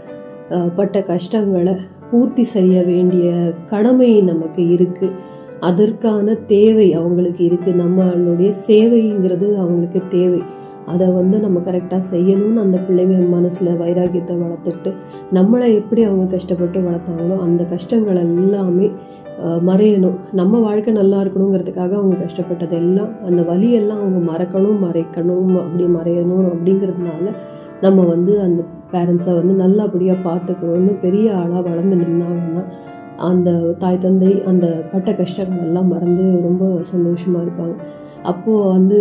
பட்ட 0.76 1.02
கஷ்டங்களை 1.02 1.74
பூர்த்தி 2.10 2.44
செய்ய 2.44 2.82
வேண்டிய 2.82 3.28
கடமை 3.70 4.22
நமக்கு 4.22 4.62
இருக்குது 4.62 5.14
அதற்கான 5.60 6.34
தேவை 6.46 6.94
அவங்களுக்கு 6.94 7.44
இருக்குது 7.44 7.80
நம்மளுடைய 7.80 8.50
சேவைங்கிறது 8.66 9.56
அவங்களுக்கு 9.56 10.02
தேவை. 10.08 10.40
அதை 10.92 11.06
வந்து 11.10 11.36
நம்ம 11.38 11.58
கரெக்டாக 11.66 12.02
செய்யணும்னு 12.12 12.62
அந்த 12.64 12.78
பிள்ளைங்க 12.86 13.16
மனசில் 13.34 13.78
வைராக்கியத்தை 13.82 14.34
வளர்த்துட்டு 14.42 14.90
நம்மளை 15.38 15.68
எப்படி 15.80 16.02
அவங்க 16.04 16.24
கஷ்டப்பட்டு 16.34 16.80
வளர்த்தாங்களோ 16.80 17.36
அந்த 17.46 17.62
கஷ்டங்கள் 17.64 18.20
எல்லாமே 18.24 18.88
மறையணும். 19.68 20.18
நம்ம 20.40 20.58
வாழ்க்கை 20.60 20.92
நல்லா 20.98 21.18
இருக்கணுங்கிறதுக்காக 21.22 21.92
அவங்க 22.00 22.16
கஷ்டப்பட்டது 22.24 22.76
எல்லாம் 22.76 23.12
அந்த 23.28 23.42
வலியெல்லாம் 23.42 24.02
அவங்க 24.04 24.20
மறக்கணும் 24.32 24.82
மறைக்கணும் 24.86 25.50
அப்படி 25.62 25.86
மறையணும் 25.98 26.46
அப்படிங்கிறதுனால 26.52 27.26
நம்ம 27.80 28.00
வந்து 28.04 28.32
அந்த 28.46 28.62
பேரண்ட்ஸை 28.92 29.32
வந்து 29.38 29.54
நல்லபடியாக 29.54 30.24
பார்த்துக்கணும்னு 30.28 30.92
பெரிய 31.04 31.26
ஆளாக 31.34 31.62
வளர்ந்து 31.68 31.96
நின்னாங்கன்னா 31.96 32.64
அந்த 33.16 33.50
தாய் 33.78 34.02
தந்தை 34.04 34.42
அந்த 34.50 34.66
பட்ட 34.92 35.10
கஷ்டங்கள் 35.12 35.66
எல்லாம் 35.66 35.88
மறந்து 35.88 36.24
ரொம்ப 36.42 36.64
சந்தோஷமாக 36.92 37.44
இருப்பாங்க. 37.44 37.74
அப்போது 38.22 38.68
வந்து 38.68 38.98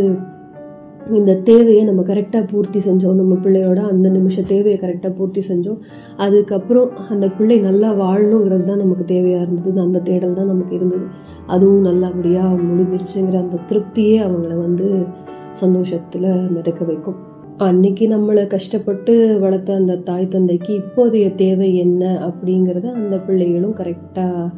இந்த 1.09 1.35
தேவையை 1.35 1.83
நம்ம 1.83 2.01
கரெக்டாக 2.01 2.47
பூர்த்தி 2.51 2.79
செஞ்சோம். 2.79 3.15
நம்ம 3.15 3.33
பிள்ளையோட 3.35 3.79
அந்த 3.79 4.09
நிமிஷ 4.09 4.41
தேவையை 4.41 4.79
கரெக்டாக 4.79 5.13
பூர்த்தி 5.17 5.41
செஞ்சோம். 5.49 5.77
அதுக்கப்புறம் 6.17 6.91
அந்த 7.09 7.27
பிள்ளை 7.27 7.59
நல்லா 7.59 7.91
வாழணுங்கிறது 7.93 8.63
தான் 8.63 8.77
நமக்கு 8.77 9.03
தேவையாக 9.03 9.41
இருந்தது. 9.41 9.79
அந்த 9.81 9.99
தேடல் 9.99 10.33
தான் 10.33 10.47
நமக்கு 10.47 10.75
இருந்தது. 10.75 11.05
அதுவும் 11.47 11.81
நல்லபடியாக 11.81 12.49
முடிஞ்சிருச்சுங்கிற 12.49 13.39
அந்த 13.39 13.57
திருப்தியே 13.67 14.17
அவங்கள 14.19 14.55
வந்து 14.55 15.05
சந்தோஷத்தில் 15.53 16.49
மிதக்க 16.49 16.85
வைக்கும். 16.85 17.15
அன்னைக்கு 17.57 18.07
நம்மளை 18.07 18.47
கஷ்டப்பட்டு 18.47 19.39
வளர்த்த 19.39 19.73
அந்த 19.75 19.95
தாய் 19.95 20.27
தந்தைக்கு 20.27 20.73
இப்போதைய 20.73 21.35
தேவை 21.35 21.75
என்ன 21.75 22.31
அப்படிங்கிறத 22.31 22.91
அந்த 22.91 23.17
பிள்ளைகளும் 23.17 23.73
கரெக்டாக 23.73 24.49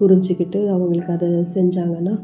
புரிஞ்சுக்கிட்டு 0.00 0.68
அவங்களுக்கு 0.68 1.12
அதை 1.12 1.28
செஞ்சாங்கன்னா 1.54 2.14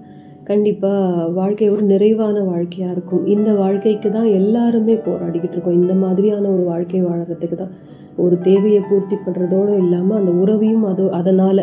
கண்டிப்பாக 0.45 1.28
வாழ்க்கை 1.30 1.66
ஒரு 1.70 1.82
நிறைவான 1.82 2.36
வாழ்க்கையாக 2.42 2.95
இருக்கும். 2.95 3.22
இந்த 3.26 3.51
வாழ்க்கைக்கு 3.53 4.09
தான் 4.11 4.30
எல்லாருமே 4.38 4.95
போராடிக்கிட்டு 5.07 5.57
இருக்கோம். 5.57 5.78
இந்த 5.82 5.95
மாதிரியான 5.95 6.45
ஒரு 6.49 6.64
வாழ்க்கை 6.64 7.01
வாழறதுக்கு 7.03 7.57
தான் 7.57 7.74
ஒரு 8.16 8.36
தேவையை 8.40 8.80
பூர்த்தி 8.88 9.16
பண்ணுறதோடு 9.16 9.72
இல்லாமல் 9.76 10.18
அந்த 10.18 10.32
உறவையும் 10.42 10.84
அது 10.84 11.05
அதனால் 11.11 11.62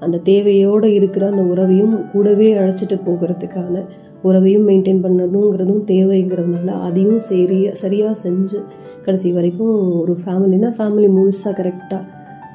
அந்த 0.00 0.20
தேவையோடு 0.24 0.86
இருக்கிற 0.94 1.24
அந்த 1.30 1.42
உறவையும் 1.42 1.96
கூடவே 2.12 2.48
அழைச்சிட்டு 2.52 2.96
போகிறதுக்கான 3.06 3.82
உறவையும் 4.24 4.66
மெயின்டைன் 4.68 5.02
பண்ணணுங்கிறதும் 5.04 5.82
தேவைங்கிறதுனால 5.86 6.76
அதையும் 6.86 7.20
சரியாக 7.20 7.74
சரியாக 7.74 8.14
செஞ்சு 8.22 8.58
கடைசி 9.04 9.30
வரைக்கும் 9.32 9.74
ஒரு 10.00 10.14
ஃபேமிலினா 10.24 10.70
ஃபேமிலி 10.78 11.08
முழுசாக 11.08 11.54
கரெக்டாக 11.60 12.02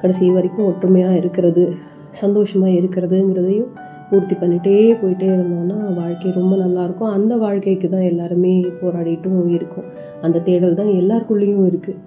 கடைசி 0.00 0.26
வரைக்கும் 0.30 0.66
ஒற்றுமையாக 0.66 1.16
இருக்கிறது 1.16 1.64
சந்தோஷமாக 2.12 2.72
இருக்கிறதுங்கிறதையும் 2.72 3.70
பூர்த்தி 4.10 4.34
பண்ணிகிட்டே 4.40 4.74
போயிட்டே 5.02 5.28
இருந்தோம்னா 5.36 5.78
வாழ்க்கை 5.94 6.32
ரொம்ப 6.32 6.56
நல்லாயிருக்கும். 6.56 7.14
அந்த 7.16 7.36
வாழ்க்கைக்கு 7.36 7.88
தான் 7.88 8.08
எல்லாருமே 8.10 8.52
போராடிட்டும் 8.82 9.48
இருக்கும். 9.48 9.88
அந்த 10.22 10.38
தேடல் 10.48 10.78
தான் 10.80 10.92
எல்லாருக்குள்ளேயும் 11.00 11.66
இருக்குது 11.70 12.02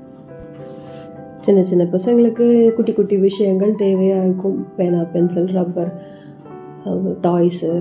சின்ன 1.46 1.60
சின்ன 1.64 1.84
பசங்களுக்கு 1.92 2.46
குட்டி 2.78 2.94
குட்டி 2.94 3.18
விஷயங்கள் 3.18 3.80
தேவையாக 3.84 4.26
இருக்கும். 4.28 4.58
பேனா 4.78 5.02
பென்சில் 5.14 5.52
ரப்பர் 5.60 5.92
டாய்ஸு 7.22 7.72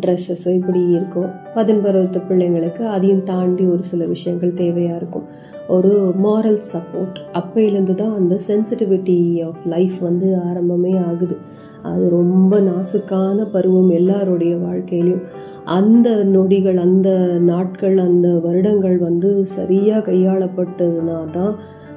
ட்ரெஸ்ஸஸ் 0.00 0.48
இப்படி 0.48 0.90
இருக்கும். 0.90 1.30
பதின் 1.54 1.82
பருவத்து 1.82 2.20
பிள்ளைங்களுக்கு 2.28 2.82
அதையும் 2.82 3.22
தாண்டி 3.22 3.64
ஒரு 3.64 3.82
சில 3.82 4.04
விஷயங்கள் 4.04 4.52
தேவையாக 4.52 4.96
இருக்கும். 4.96 5.26
ஒரு 5.68 6.14
மாரல் 6.24 6.60
சப்போர்ட் 6.72 7.18
அப்பையிலேருந்து 7.32 7.94
தான் 7.94 8.14
அந்த 8.14 8.40
சென்சிட்டிவிட்டி 8.46 9.44
ஆஃப் 9.46 9.56
லைஃப் 9.66 9.98
வந்து 10.00 10.36
ஆரம்பமே 10.36 11.06
ஆகுது. 11.06 11.36
அது 11.82 12.10
ரொம்ப 12.10 12.60
நாசுக்கான 12.60 13.46
பருவம் 13.52 13.90
எல்லாருடைய 13.90 14.56
வாழ்க்கையிலையும். 14.56 15.22
அந்த 15.64 16.24
நொடிகள் 16.24 16.76
அந்த 16.76 17.10
நாட்கள் 17.40 17.98
அந்த 17.98 18.28
வருடங்கள் 18.28 18.98
வந்து 18.98 19.46
சரியாக 19.46 20.12
கையாளப்பட்டதுனா 20.12 21.30
தான் 21.30 21.54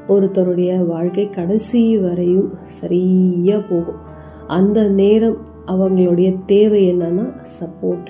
ஒருத்தருடைய 0.07 0.85
வாழ்க்கை 0.85 1.29
கடைசி 1.29 1.97
வரையும் 1.97 2.53
சரியாக 2.63 3.61
போகும். 3.69 4.01
அந்த 4.47 4.89
நேரம் 4.89 5.46
அவங்களுடைய 5.67 6.29
தேவை 6.45 6.81
என்னன்னா 6.91 7.25
சப்போர்ட் 7.57 8.09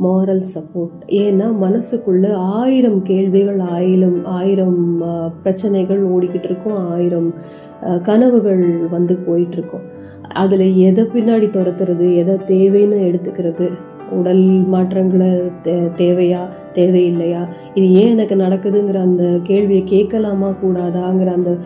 மாரல் 0.00 0.44
சப்போர்ட் 0.54 1.00
ஏன்னா 1.06 1.46
மனசுக்குள்ள 1.64 2.32
ஆயிரம் 2.32 3.02
கேள்விகள் 3.02 3.58
ஆயிரம் 3.58 4.24
ஆயிரம் 4.24 4.80
பிரச்சனைகள் 5.42 6.00
ஓடிக்கிட்டு 6.10 6.48
இருக்கும். 6.50 6.78
ஆயிரம் 6.94 7.28
கனவுகள் 8.02 8.64
வந்து 8.94 9.14
போயிட்டு 9.26 9.56
இருக்கும். 9.56 9.84
அதில் 10.42 10.66
எதை 10.88 11.04
பின்னாடி 11.04 11.48
துரத்துறது 11.56 12.06
எதை 12.20 12.34
தேவைன்னு 12.52 12.98
எடுத்துக்கிறது 13.08 13.66
உடல் 14.10 14.44
மாற்றங்களை 14.44 15.28
தே 15.62 15.90
தேவையா 15.96 16.48
தேவையில்லையா? 16.74 17.48
இது 17.74 17.92
ஏன் 17.92 18.18
எனக்கு 18.18 18.36
நடக்குதுங்கிற 18.36 18.94
அந்த 18.94 19.40
கேள்வியை 19.42 19.84
கேட்கலாமா 19.84 20.54
கூடாதாங்கிற 20.62 21.26
அந்த 21.26 21.56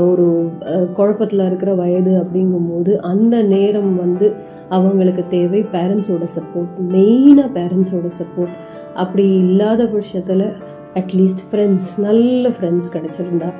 ஒரு 0.00 0.52
குழப்பத்தில் 0.94 1.46
இருக்கிற 1.46 1.74
வயது 1.74 2.24
அப்படிங்கும்போது 2.24 2.96
அந்த 2.96 3.42
நேரம் 3.42 3.96
வந்து 3.96 4.34
அவங்களுக்கு 4.68 5.24
தேவை 5.28 5.62
பேரண்ட்ஸோட 5.62 6.24
சப்போர்ட் 6.24 6.92
மெயினாக 6.92 7.48
பேரண்ட்ஸோட 7.54 8.10
சப்போர்ட் 8.18 8.54
அப்படி 8.94 9.34
இல்லாத 9.34 9.86
பட்சத்தில் 9.86 10.52
அட்லீஸ்ட் 10.94 11.44
ஃப்ரெண்ட்ஸ் 11.50 12.00
நல்ல 12.00 12.48
ஃப்ரெண்ட்ஸ் 12.48 12.92
கிடச்சிருந்தா 12.92 13.52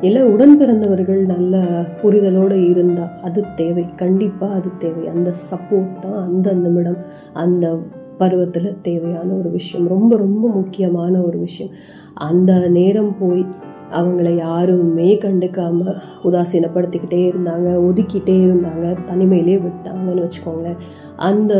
இல்லை 0.00 0.22
உடன் 0.22 0.58
பிறந்தவர்கள் 0.58 1.26
நல்ல 1.26 1.84
புரிதலோடு 2.02 2.68
இருந்தால் 2.70 3.20
அது 3.22 3.44
தேவை. 3.56 3.84
கண்டிப்பாக 3.96 4.54
அது 4.54 4.70
தேவை. 4.78 5.06
அந்த 5.06 5.32
சப்போர்ட் 5.50 5.98
தான் 5.98 6.26
அந்த 6.26 6.52
நிமிடம் 6.52 6.96
அந்த 7.32 7.78
பருவத்தில் 8.18 8.76
தேவையான 8.82 9.32
ஒரு 9.32 9.50
விஷயம். 9.50 9.88
ரொம்ப 9.88 10.16
ரொம்ப 10.16 10.48
முக்கியமான 10.48 11.20
ஒரு 11.20 11.38
விஷயம். 11.38 11.72
அந்த 12.14 12.68
நேரம் 12.68 13.16
போய் 13.20 13.46
அவங்கள 13.92 14.36
யாருமே 14.36 15.18
கண்டுக்காமல் 15.18 15.96
உதாசீனப்படுத்திக்கிட்டே 16.24 17.22
இருந்தாங்க 17.30 17.68
ஒதுக்கிட்டே 17.88 18.36
இருந்தாங்க 18.48 18.96
தனிமையிலே 19.12 19.62
விட்டாங்கன்னு 19.62 20.24
வச்சுக்கோங்களேன். 20.24 20.76
அந்த 21.16 21.54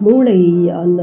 மூளை 0.00 0.70
அந்த 0.70 1.02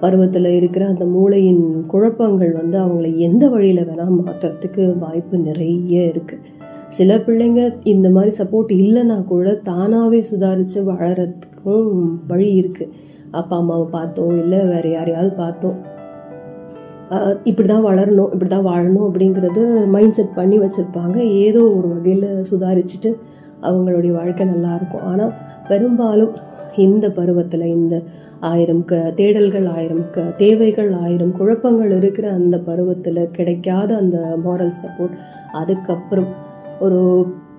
பருவத்தில் 0.00 0.44
இருக்கிற 0.44 0.86
அந்த 0.86 1.04
மூளையின் 1.04 1.84
குழப்பங்கள் 1.86 2.52
வந்து 2.52 2.78
அவங்கள 2.78 3.16
எந்த 3.18 3.48
வழியில் 3.48 3.84
வேணால் 3.84 4.18
மாற்றுறதுக்கு 4.18 4.98
வாய்ப்பு 4.98 5.38
நிறைய 5.38 6.00
இருக்குது 6.06 6.58
சில 6.88 7.16
பிள்ளைங்க 7.18 7.74
இந்த 7.84 8.10
மாதிரி 8.10 8.32
சப்போர்ட் 8.38 8.72
இல்லைன்னா 8.76 9.24
கூட 9.24 9.60
தானாகவே 9.62 10.20
சுதாரித்து 10.30 10.80
வளரத்துக்கும் 10.84 11.90
வழி 12.26 12.62
இருக்குது 12.62 12.92
அப்பா 13.30 13.56
அம்மாவை 13.56 13.86
பார்த்தோம் 13.90 14.38
இல்லை 14.38 14.66
வேறு 14.66 14.90
யாரையாவது 14.90 15.30
பார்த்தோம் 15.30 15.78
இப்படி 17.44 17.68
தான் 17.68 17.84
வளரணும் 17.84 18.32
இப்படி 18.32 18.50
தான் 18.50 18.66
வாழணும் 18.66 19.06
அப்படிங்கிறது 19.08 19.62
மைண்ட் 19.86 20.14
செட் 20.14 20.34
பண்ணி 20.34 20.58
வச்சுருப்பாங்க. 20.58 21.16
ஏதோ 21.16 21.62
ஒரு 21.70 21.88
வகையில் 21.88 22.44
சுதாரிச்சுட்டு 22.50 23.10
அவங்களுடைய 23.62 24.12
வாழ்க்கை 24.12 24.46
நல்லாயிருக்கும் 24.46 25.02
ஆனால் 25.02 25.32
பெரும்பாலும் 25.68 26.32
இந்த 26.80 27.06
பருவத்தில் 27.10 27.66
இந்த 27.68 27.94
ஆயிரம் 28.40 28.84
க 28.84 29.12
தேடல்கள் 29.16 29.68
ஆயிரம் 29.68 30.06
க 30.10 30.26
தேவைகள் 30.36 30.90
ஆயிரம் 31.02 31.32
குழப்பங்கள் 31.32 31.92
இருக்கிற 31.96 32.26
அந்த 32.30 32.58
பருவத்தில் 32.58 33.30
கிடைக்காத 33.30 33.90
அந்த 33.96 34.18
மாரல் 34.44 34.78
சப்போர்ட் 34.82 35.16
அதுக்கப்புறம் 35.52 36.30
ஒரு 36.78 36.98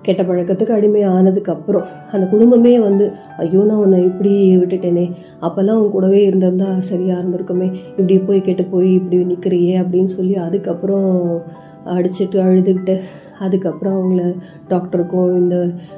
கெட்ட 0.01 0.21
பழக்கத்துக்கு 0.23 0.75
அடிமை 0.75 1.01
ஆனதுக்கப்புறம் 1.07 1.89
அந்த 2.11 2.25
குடும்பமே 2.27 2.79
வந்து 2.79 3.05
ஐயோ 3.37 3.63
நான் 3.63 3.81
உன்னை 3.81 3.99
இப்படி 4.03 4.31
விட்டுட்டேனே. 4.57 5.03
அப்போல்லாம் 5.41 5.79
உன் 5.81 5.91
கூடவே 5.91 6.19
இருந்திருந்தா 6.25 6.69
சரியாக 6.79 7.19
இருந்திருக்குமே. 7.21 7.67
இப்படி 7.89 8.15
போய் 8.19 8.41
கெட்டு 8.41 8.63
போய் 8.63 8.89
இப்படி 8.93 9.19
நிற்கிறியே 9.23 9.75
அப்படின்னு 9.81 10.11
சொல்லி 10.17 10.35
அதுக்கப்புறம் 10.37 11.09
அடிச்சுட்டு 11.85 12.39
அழுதுகிட்டு 12.39 12.95
அதுக்கப்புறம் 13.39 13.95
அவங்கள 13.97 14.23
டாக்டருக்கும் 14.69 15.37
இந்த 15.37 15.55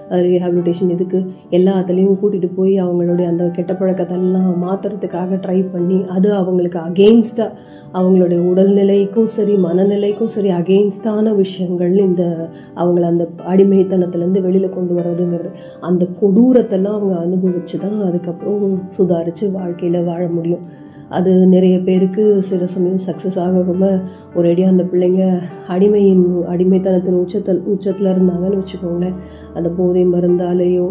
ரீஹாபிலிட்டேஷன் 0.09 0.91
இதுக்கு 0.91 1.19
எல்லாத்துலேயும் 1.51 2.19
கூட்டிகிட்டு 2.21 2.49
போய் 2.55 2.81
அவங்களுடைய 2.81 3.27
அந்த 3.27 3.45
கெட்ட 3.47 3.73
பழக்கத்தெல்லாம் 3.73 4.61
மாற்றுறதுக்காக 4.63 5.39
ட்ரை 5.45 5.71
பண்ணி 5.71 6.05
அது 6.07 6.34
அவங்களுக்கு 6.34 6.79
அகெயின்ஸ்டாக 6.79 7.49
அவங்களுடைய 7.93 8.39
உடல்நிலைக்கும் 8.51 9.25
சரி 9.25 9.55
மனநிலைக்கும் 9.55 10.31
சரி 10.36 10.51
அகெயின்ஸ்டான 10.51 11.36
விஷயங்கள் 11.36 11.93
இந்த 11.97 12.49
அவங்கள 12.75 13.01
அந்த 13.01 13.27
அடிமைத்தனத்துலேருந்து 13.47 14.41
வெளியில் 14.41 14.69
கொண்டு 14.69 14.93
வர்றதுங்கிறது. 14.93 15.51
அந்த 15.81 16.07
கொடூரத்தெல்லாம் 16.21 16.97
அவங்க 16.99 17.15
அனுபவிச்சு 17.25 17.77
தான் 17.79 18.01
அதுக்கப்புறம் 18.03 18.81
சுதாரித்து 18.97 19.51
வாழ்க்கையில் 19.51 20.03
வாழ 20.03 20.27
முடியும். 20.27 20.65
அது 21.18 21.32
நிறைய 21.47 21.76
பேருக்கு 21.80 22.24
சில 22.49 22.68
சமயம் 22.76 23.01
சக்ஸஸ் 23.07 23.39
ஆகாமல் 23.39 23.97
ஒரேடியாக 24.36 24.74
அந்த 24.74 24.84
பிள்ளைங்க 24.91 25.24
அடிமையின் 25.68 26.24
அடிமைத்தனத்தின் 26.53 27.20
உச்சத்தில் 27.24 27.61
உச்சத்தில் 27.74 28.11
இருந்தாங்கன்னு 28.14 28.61
வச்சுக்கோங்களேன். 28.61 29.18
அந்த 29.53 29.70
போதை 29.78 30.03
மருந்தாலேயோ 30.05 30.88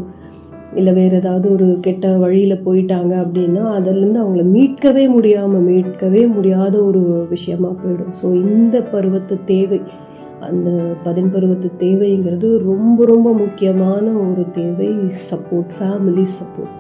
இல்லை 0.75 0.93
வேறு 0.93 1.17
ஏதாவது 1.17 1.47
ஒரு 1.53 1.67
கெட்ட 1.81 2.13
வழியில் 2.17 2.63
போயிட்டாங்க 2.67 3.13
அப்படின்னா 3.25 3.65
அதிலேருந்து 3.79 4.23
அவங்கள 4.23 4.45
மீட்கவே 4.57 5.05
முடியாமல் 5.09 5.67
மீட்கவே 5.71 6.23
முடியாத 6.37 6.75
ஒரு 6.83 7.03
விஷயமா 7.29 7.73
போயிடும். 7.83 8.15
ஸோ 8.21 8.29
இந்த 8.45 8.77
பருவத்து 8.93 9.37
தேவை 9.45 9.81
அந்த 10.49 10.71
பதின் 11.05 11.33
பருவத்து 11.35 11.69
தேவைங்கிறது 11.79 12.49
ரொம்ப 12.71 13.05
ரொம்ப 13.05 13.29
முக்கியமான 13.33 14.07
ஒரு 14.29 14.45
தேவை. 14.53 14.91
சப்போர்ட் 15.31 15.75
ஃபேமிலி 15.79 16.27
சப்போர்ட் 16.39 16.79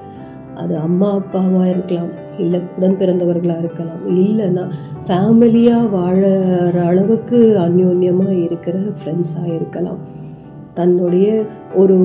அது 0.54 0.76
அம்மா 0.76 1.20
அப்பாவாக 1.20 1.68
இருக்கலாம் 1.68 2.10
இல்லை 2.38 2.60
உடன் 2.76 2.96
பிறந்தவர்களாக 2.98 3.58
இருக்கலாம். 3.58 4.00
இல்லைன்னா 4.08 4.64
ஃபேமிலியாக 5.06 5.90
வாழற 5.96 6.80
அளவுக்கு 6.86 7.38
அந்யோன்யமாக 7.58 8.44
இருக்கிற 8.44 8.78
ஃப்ரெண்ட்ஸாக 8.78 9.54
இருக்கலாம். 9.54 9.98
தன்னுடைய 10.74 11.44
ஒரு 11.74 11.96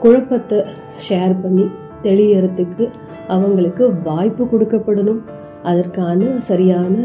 குழப்பத்தை 0.00 0.58
ஷேர் 1.08 1.40
பண்ணி 1.42 1.64
தெளியறதுக்கு 2.02 2.88
அவங்களுக்கு 3.28 3.92
வாய்ப்பு 4.02 4.44
கொடுக்கப்படணும். 4.44 5.22
அதற்கான 5.62 6.24
சரியான 6.38 6.96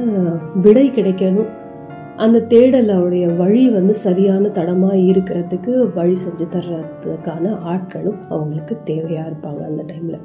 விடை 0.56 0.90
கிடைக்கணும். 0.90 1.50
அந்த 2.18 2.40
தேடலோடைய 2.40 3.38
வழி 3.38 3.70
வந்து 3.70 3.96
சரியான 3.96 4.48
தடமாக 4.48 4.96
இருக்கிறதுக்கு 4.96 5.94
வழி 5.96 6.14
செஞ்சு 6.14 6.48
தர்றதுக்கான 6.56 7.54
ஆட்களும் 7.74 8.20
அவங்களுக்கு 8.30 8.78
தேவையாக 8.86 9.30
இருப்பாங்க 9.30 9.62
அந்த 9.66 9.84
டைமில் 9.84 10.20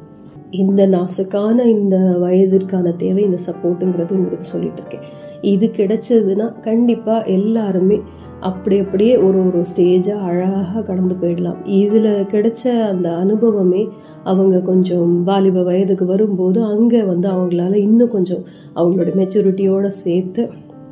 இந்த 0.59 0.83
நாசுக்கான 0.87 1.57
இந்த 1.67 1.97
வயதிற்கான 2.23 2.97
தேவை 2.97 3.23
இந்த 3.25 3.39
சப்போர்ட்டுங்கிறதுங்கிறது 3.47 4.51
சொல்லிட்டு 4.53 4.81
இருக்கேன். 4.81 5.07
இது 5.53 5.67
கிடைச்சதுன்னா 5.77 6.47
கண்டிப்பாக 6.61 7.31
எல்லாருமே 7.31 7.99
அப்படி 8.41 8.77
அப்படியே 8.79 9.15
ஒரு 9.17 9.39
ஒரு 9.47 9.61
ஸ்டேஜாக 9.71 10.27
அழகாக 10.29 10.83
கடந்து 10.83 11.15
போயிடலாம். 11.23 11.61
இதில் 11.67 12.11
கிடைச்ச 12.33 12.63
அந்த 12.89 13.09
அனுபவமே 13.15 13.83
அவங்க 14.25 14.59
கொஞ்சம் 14.61 15.23
வாலிப 15.23 15.63
வயதுக்கு 15.63 16.07
வரும்போது 16.07 16.61
அங்கே 16.65 17.03
வந்து 17.03 17.29
அவங்களால 17.29 17.79
இன்னும் 17.87 18.11
கொஞ்சம் 18.11 18.45
அவங்களோட 18.75 19.13
மெச்சூரிட்டியோடு 19.21 19.91
சேர்த்து 20.05 20.45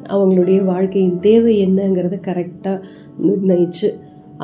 அவங்களுடைய 0.08 0.60
வாழ்க்கையின் 0.64 1.20
தேவை 1.20 1.52
என்னங்கிறத 1.66 2.16
கரெக்டாக 2.28 2.82
நிர்ணயிச்சு 3.18 3.90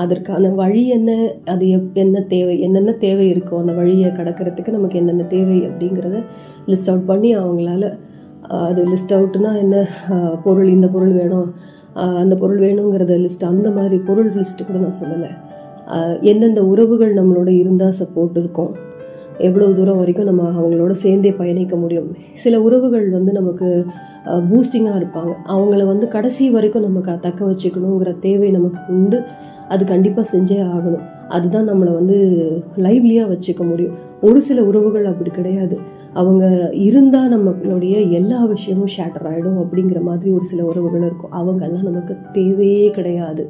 அதற்கான 0.03 0.51
வழி 0.61 0.83
என்ன? 0.97 1.11
அது 1.53 1.65
எப் 1.77 1.97
என்ன 2.03 2.21
தேவை 2.33 2.55
என்னென்ன 2.67 2.93
தேவை 3.05 3.27
இருக்கோ 3.33 3.55
அந்த 3.63 3.73
வழியை 3.79 4.11
கடக்கிறதுக்கு 4.19 4.77
நமக்கு 4.77 5.01
என்னென்ன 5.01 5.27
தேவை 5.35 5.59
அப்படிங்கிறத 5.69 6.19
லிஸ்ட் 6.71 6.91
அவுட் 6.93 7.09
பண்ணி 7.11 7.31
அவங்களால 7.43 7.91
அது 8.67 8.81
லிஸ்ட் 8.91 9.15
அவுட்னா 9.17 9.51
என்ன? 9.63 9.77
பொருள் 10.45 10.69
இந்த 10.77 10.89
பொருள் 10.95 11.15
வேணும். 11.21 11.49
அந்த 12.23 12.35
பொருள் 12.43 12.61
வேணுங்கிறத 12.65 13.15
லிஸ்ட் 13.25 13.49
அந்த 13.53 13.69
மாதிரி 13.77 13.97
பொருள் 14.09 14.31
லிஸ்ட் 14.37 14.67
கூட 14.69 14.79
நான் 14.85 15.01
சொல்லலை. 15.01 15.31
எந்தெந்த 16.31 16.61
உறவுகள் 16.73 17.13
நம்மளோட 17.19 17.51
இருந்தால் 17.63 17.99
சப்போர்ட் 18.01 18.39
இருக்கும். 18.43 18.73
எவ்வளோ 19.47 19.67
தூரம் 19.79 19.99
வரைக்கும் 20.01 20.29
நம்ம 20.29 20.45
அவங்களோட 20.61 20.93
சேர்ந்தே 21.03 21.31
பயணிக்க 21.41 21.75
முடியும். 21.83 22.09
சில 22.43 22.55
உறவுகள் 22.67 23.07
வந்து 23.17 23.33
நமக்கு 23.39 23.69
பூஸ்டிங்காக 24.49 25.01
இருப்பாங்க. 25.01 25.33
அவங்கள 25.55 25.83
வந்து 25.93 26.07
கடைசி 26.15 26.47
வரைக்கும் 26.57 26.87
நமக்கு 26.89 27.13
தக்க 27.27 27.41
வச்சுக்கணுங்கிற 27.51 28.13
தேவை 28.27 28.51
நமக்கு 28.57 28.81
உண்டு. 28.97 29.21
அது 29.69 29.83
கண்டிப்பாக 29.85 30.27
செஞ்சே 30.33 30.59
ஆகணும். 30.75 31.07
அதுதான் 31.29 31.69
நம்மளை 31.71 31.93
வந்து 31.95 32.17
லைவ்லியாக 32.77 33.33
வச்சுக்க 33.33 33.63
முடியும். 33.71 33.97
ஒரு 34.21 34.41
சில 34.43 34.59
உறவுகள் 34.65 35.05
அப்படி 35.05 35.31
கிடையாது. 35.31 35.77
அவங்க 36.13 36.45
இருந்தால் 36.87 37.33
நம்மளுடைய 37.35 37.97
எல்லா 38.11 38.39
விஷயமும் 38.45 38.93
ஷேட்டர் 38.97 39.27
ஆகிடும் 39.31 39.59
அப்படிங்கிற 39.63 40.01
மாதிரி 40.01 40.31
ஒரு 40.31 40.45
சில 40.45 40.65
உறவுகள் 40.65 41.05
இருக்கும். 41.09 41.35
அவங்கெல்லாம் 41.41 41.89
நமக்கு 41.91 42.17
தேவையே 42.33 42.91
கிடையாது. 42.91 43.45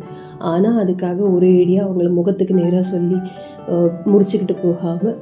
ஆனால் 0.53 0.79
அதுக்காக 0.85 1.19
ஒரே 1.35 1.53
அவங்கள 1.85 2.11
முகத்துக்கு 2.13 2.55
நேராக 2.55 2.85
சொல்லி 2.95 3.19
முடிச்சுக்கிட்டு 4.13 4.57
போகாமல் 4.63 5.19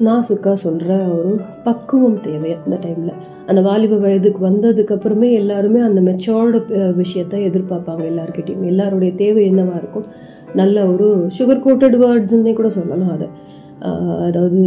நாசுக்காக 0.00 0.52
சொல்கிற 0.52 0.90
ஒரு 1.08 1.32
பக்குவம் 1.64 2.20
தேவை 2.20 2.50
அந்த 2.64 2.76
டைமில் 2.76 3.12
அந்த 3.46 3.60
வாலிப 3.60 3.96
வயதுக்கு 3.96 4.40
வந்ததுக்கப்புறமே 4.48 5.28
எல்லாருமே 5.32 5.80
அந்த 5.80 6.00
மெச்சோர்டு 6.00 6.58
விஷயத்தை 6.94 7.40
எதிர்பார்ப்பாங்க 7.48 8.04
எல்லாருக்கிட்டையும் 8.12 8.64
எல்லாருடைய 8.64 9.14
தேவை 9.14 9.44
என்னவாக 9.46 9.78
இருக்கும்? 9.78 10.06
நல்ல 10.54 10.86
ஒரு 10.86 11.08
சுகர் 11.38 11.64
கோட்டட் 11.66 11.96
வேர்ட்ஸ்ன்னே 12.04 12.52
கூட 12.52 12.70
சொல்லலாம் 12.70 13.12
அதை. 13.12 13.28
அதாவது 14.26 14.60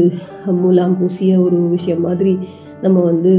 முலாம் 0.46 0.98
பூசிய 1.00 1.40
ஒரு 1.40 1.58
விஷயம் 1.58 2.02
மாதிரி 2.02 2.34
நம்ம 2.82 2.98
வந்து 3.00 3.34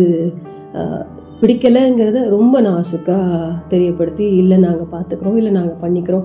பிடிக்கலைங்கிறத 1.41 2.20
ரொம்ப 2.36 2.61
நாசுக்காக 2.66 3.51
தெரியப்படுத்தி 3.72 4.24
இல்லை 4.41 4.57
நாங்கள் 4.64 4.91
பார்த்துக்குறோம் 4.95 5.36
இல்லை 5.41 5.53
நாங்கள் 5.59 5.80
பண்ணிக்கிறோம். 5.82 6.24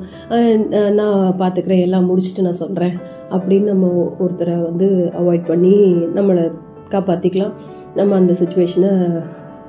நான் 1.00 1.36
பார்த்துக்கிறேன் 1.42 1.84
எல்லாம் 1.88 2.08
முடிச்சுட்டு 2.10 2.46
நான் 2.48 2.62
சொல்கிறேன் 2.62 2.96
அப்படின்னு 3.34 3.68
நம்ம 3.74 3.92
ஒருத்தரை 4.24 4.56
வந்து 4.70 4.88
அவாய்ட் 5.20 5.46
பண்ணி 5.52 5.76
நம்மளை 6.18 6.46
காப்பாற்றிக்கலாம் 6.96 7.54
நம்ம 8.00 8.16
அந்த 8.22 8.34
சுச்சுவேஷனை 8.42 8.92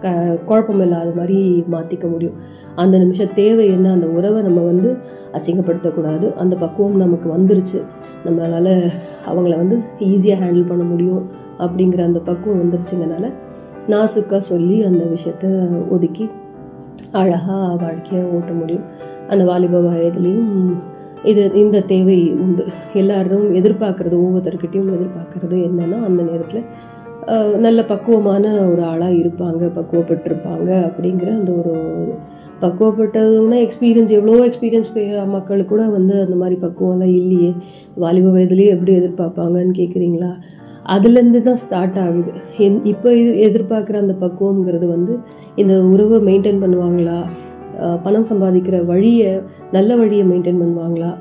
க 0.05 0.09
குழப்பம் 0.49 0.83
இல்லாத 0.87 1.11
மாதிரி 1.19 1.39
மாற்றிக்க 1.75 2.07
முடியும். 2.15 2.39
அந்த 2.83 2.95
நிமிஷம் 3.03 3.37
தேவை 3.43 3.67
என்ன 3.77 3.93
அந்த 3.97 4.07
உறவை 4.17 4.41
நம்ம 4.49 4.61
வந்து 4.71 4.91
அசிங்கப்படுத்தக்கூடாது. 5.39 6.27
அந்த 6.43 6.55
பக்குவம் 6.65 7.03
நமக்கு 7.05 7.29
வந்துருச்சு. 7.37 7.79
நம்மளால் 8.27 8.75
அவங்கள 9.31 9.55
வந்து 9.63 9.79
ஈஸியாக 10.11 10.43
ஹேண்டில் 10.43 10.71
பண்ண 10.73 10.85
முடியும் 10.93 11.25
அப்படிங்கிற 11.65 12.03
அந்த 12.11 12.21
பக்குவம் 12.29 12.63
வந்துருச்சுங்கனால 12.63 13.27
நாசுக்காக 13.93 14.43
சொல்லி 14.53 14.77
அந்த 14.89 15.03
விஷயத்த 15.15 15.47
ஒதுக்கி 15.95 16.27
அழகாக 17.21 17.75
வாழ்க்கையை 17.83 18.23
ஓட்ட 18.37 18.51
முடியும். 18.61 18.87
அந்த 19.29 19.43
வாலிப 19.45 19.81
வயதுலேயும் 19.81 20.53
இது 21.31 21.43
இந்த 21.63 21.77
தேவை 21.93 22.19
உண்டு. 22.45 22.65
எல்லாரும் 23.01 23.47
எதிர்பார்க்குறது 23.61 24.17
ஒவ்வொருத்தர்கிட்டையும் 24.25 24.91
எதிர்பார்க்குறது 24.97 25.57
என்னென்னா 25.69 25.99
அந்த 26.09 26.21
நேரத்தில் 26.31 26.65
நல்ல 27.67 27.81
பக்குவமான 27.91 28.47
ஒரு 28.71 28.83
ஆளாக 28.91 29.21
இருப்பாங்க 29.21 29.69
பக்குவப்பட்டிருப்பாங்க 29.77 30.71
அப்படிங்கிற 30.89 31.29
அந்த 31.39 31.53
ஒரு 31.53 31.73
பக்குவப்பட்டதுன்னா 32.61 33.59
எக்ஸ்பீரியன்ஸ் 33.67 34.13
எவ்வளோ 34.17 34.35
எக்ஸ்பீரியன்ஸ் 34.49 34.91
மக்களுக்கு 35.37 35.73
கூட 35.73 35.85
வந்து 35.97 36.15
அந்த 36.25 36.37
மாதிரி 36.43 36.59
பக்குவம்லாம் 36.67 37.15
இல்லையே. 37.21 37.53
வாலிப 38.05 38.29
வயதுலேயே 38.37 38.75
எப்படி 38.75 38.95
எதிர்பார்ப்பாங்கன்னு 39.01 39.75
கேட்குறீங்களா 39.81 40.31
அதுலேருந்து 40.93 41.41
தான் 41.43 41.61
ஸ்டார்ட் 41.63 41.99
ஆகுது. 41.99 42.33
என் 42.65 42.81
இப்போ 42.93 43.11
எதிர்பார்க்குற 43.47 43.99
அந்த 44.05 44.15
பக்குவங்கிறது 44.25 44.87
வந்து 44.87 45.15
இந்த 45.63 45.75
உறவை 45.93 46.19
மெயின்டைன் 46.29 46.63
பண்ணுவாங்களா? 46.65 47.19
பணம் 48.03 48.29
சம்பாதிக்கிற 48.31 48.77
வழியை 48.87 49.31
நல்ல 49.77 49.97
வழியை 49.97 50.25
மெயின்டைன் 50.33 50.61
பண்ணுவாங்களா? 50.63 51.13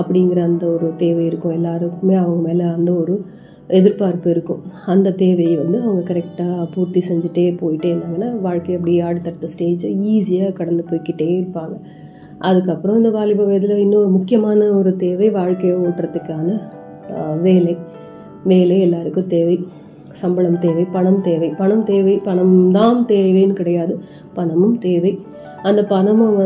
அப்படிங்கிற 0.00 0.40
அந்த 0.50 0.64
ஒரு 0.66 0.86
தேவை 0.96 1.24
இருக்கும். 1.26 1.54
எல்லாருக்குமே 1.58 2.14
அவங்க 2.14 2.40
மேலே 2.48 2.64
அந்த 2.76 2.90
ஒரு 2.92 3.14
எதிர்பார்ப்பு 3.78 4.28
இருக்கும். 4.30 4.62
அந்த 4.86 5.12
தேவையை 5.22 5.56
வந்து 5.62 5.78
அவங்க 5.84 6.02
கரெக்டாக 6.12 6.66
பூர்த்தி 6.74 7.00
செஞ்சுட்டே 7.08 7.44
போயிட்டே 7.60 7.88
இருந்தாங்கன்னா 7.92 8.40
வாழ்க்கை 8.46 8.74
அப்படியே 8.78 9.00
அடுத்தடுத்த 9.08 9.50
ஸ்டேஜை 9.54 9.90
ஈஸியாக 10.14 10.56
கடந்து 10.60 10.84
போய்க்கிட்டே 10.90 11.28
இருப்பாங்க. 11.40 11.76
அதுக்கப்புறம் 12.38 12.96
இந்த 12.96 13.10
வாலிப 13.10 13.44
வயதில் 13.44 13.82
இன்னொரு 13.86 14.08
முக்கியமான 14.08 14.70
ஒரு 14.78 14.96
தேவை 14.96 15.30
வாழ்க்கையை 15.30 15.76
ஓட்டுறதுக்கான 15.78 16.48
வேலை. 17.46 17.74
வேலை 18.50 18.76
எல்லாருக்கும் 18.86 19.32
தேவை. 19.34 19.56
சம்பளம் 20.20 20.58
தேவை 20.64 20.84
பணம் 20.96 21.20
தேவை. 21.28 21.48
பணம் 21.60 21.84
தேவை 21.90 22.14
பணம் 22.28 22.56
தான் 22.76 23.00
தேவைன்னு 23.12 23.54
கிடையாது. 23.60 23.94
பணமும் 24.38 24.76
தேவை. 24.86 25.12
அந்த 25.68 25.80
பணமும் 25.92 26.38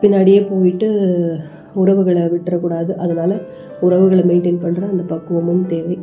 பின்னாடியே 0.00 0.40
போயிட்டு 0.50 0.88
உறவுகளை 1.82 2.22
விட்டுறக்கூடாது. 2.34 2.92
அதனால் 3.04 3.36
உறவுகளை 3.86 4.22
மெயின்டைன் 4.30 4.62
பண்ணுற 4.64 4.82
அந்த 4.92 5.04
பக்குவமும் 5.12 5.64
தேவை. 5.74 5.96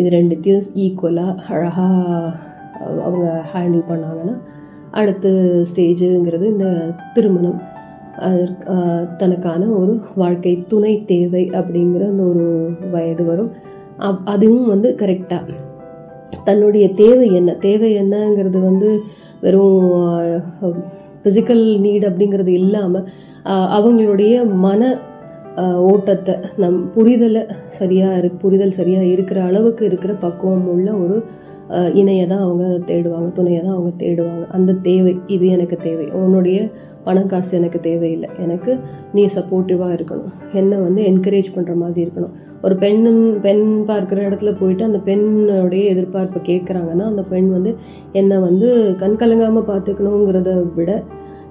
இது 0.00 0.08
ரெண்டுத்தையும் 0.18 0.66
ஈக்குவலாக 0.84 1.44
அழகாக 1.54 2.32
அவங்க 3.06 3.26
ஹேண்டில் 3.52 3.88
பண்ணாங்கன்னா 3.90 4.36
அடுத்த 5.00 5.28
ஸ்டேஜுங்கிறது 5.70 6.46
இந்த 6.54 6.66
திருமணம். 7.14 7.58
அதற்கு 8.26 8.76
தனக்கான 9.20 9.66
ஒரு 9.80 9.92
வாழ்க்கை 10.20 10.52
துணை 10.70 10.94
தேவை 11.10 11.42
அப்படிங்கிற 11.60 12.04
அந்த 12.12 12.22
ஒரு 12.32 12.46
வயது 12.94 13.24
வரும். 13.30 13.50
அதுவும் 14.24 14.66
வந்து 14.66 14.94
கரெக்டாக 14.98 15.54
தன்னுடைய 16.44 16.88
தேவை 16.94 17.32
என்ன? 17.32 17.52
தேவை 17.52 18.00
என்னங்கிறது 18.02 18.58
வந்து 18.60 19.00
வெறும் 19.40 19.80
ஃபிசிக்கல் 21.22 21.64
நீட் 21.84 22.06
அப்படிங்கிறது 22.08 22.48
இல்லாமல் 22.48 23.08
அவங்களுடைய 23.44 24.34
மன 24.58 24.80
ஓட்டத்தை 25.90 26.34
நம் 26.62 26.78
புரிதலை 26.94 27.42
சரியாக 27.78 28.18
இரு 28.18 28.30
புரிதல் 28.42 28.78
சரியாக 28.80 29.12
இருக்கிற 29.14 29.38
அளவுக்கு 29.42 29.82
இருக்கிற 29.84 30.12
பக்குவம் 30.24 30.66
உள்ள 30.66 30.88
ஒரு 30.94 31.16
இணையை 32.00 32.26
தான் 32.26 32.42
அவங்க 32.44 32.64
தேடுவாங்க 32.90 33.28
துணையை 33.32 33.60
தான் 33.64 33.74
அவங்க 33.76 33.90
தேடுவாங்க. 33.98 34.44
அந்த 34.56 34.76
தேவை 34.82 35.12
இது 35.26 35.46
எனக்கு 35.46 35.76
தேவை. 35.82 36.06
உன்னுடைய 36.20 36.58
பணம் 37.04 37.26
காசு 37.26 37.52
எனக்கு 37.58 37.78
தேவையில்லை. 37.80 38.28
எனக்கு 38.44 38.72
நீ 39.12 39.22
சப்போர்ட்டிவாக 39.36 39.96
இருக்கணும். 39.98 40.32
என்னை 40.52 40.78
வந்து 40.78 41.02
என்கரேஜ் 41.02 41.50
பண்ணுற 41.56 41.74
மாதிரி 41.74 42.00
இருக்கணும். 42.06 42.34
ஒரு 42.62 42.76
பெண் 42.76 43.04
பெண் 43.40 43.64
பார்க்குற 43.90 44.18
இடத்துல 44.28 44.52
போயிட்டு 44.60 44.84
அந்த 44.84 45.00
பெண்ணுடைய 45.08 45.84
எதிர்பார்ப்பை 45.94 46.40
கேட்குறாங்கன்னா 46.50 47.06
அந்த 47.12 47.22
பெண் 47.32 47.50
வந்து 47.50 47.72
என்னை 48.12 48.38
வந்து 48.38 48.68
கண் 48.96 49.18
கலங்காமல் 49.22 49.68
பார்த்துக்கணுங்கிறத 49.72 50.52
விட 50.74 50.90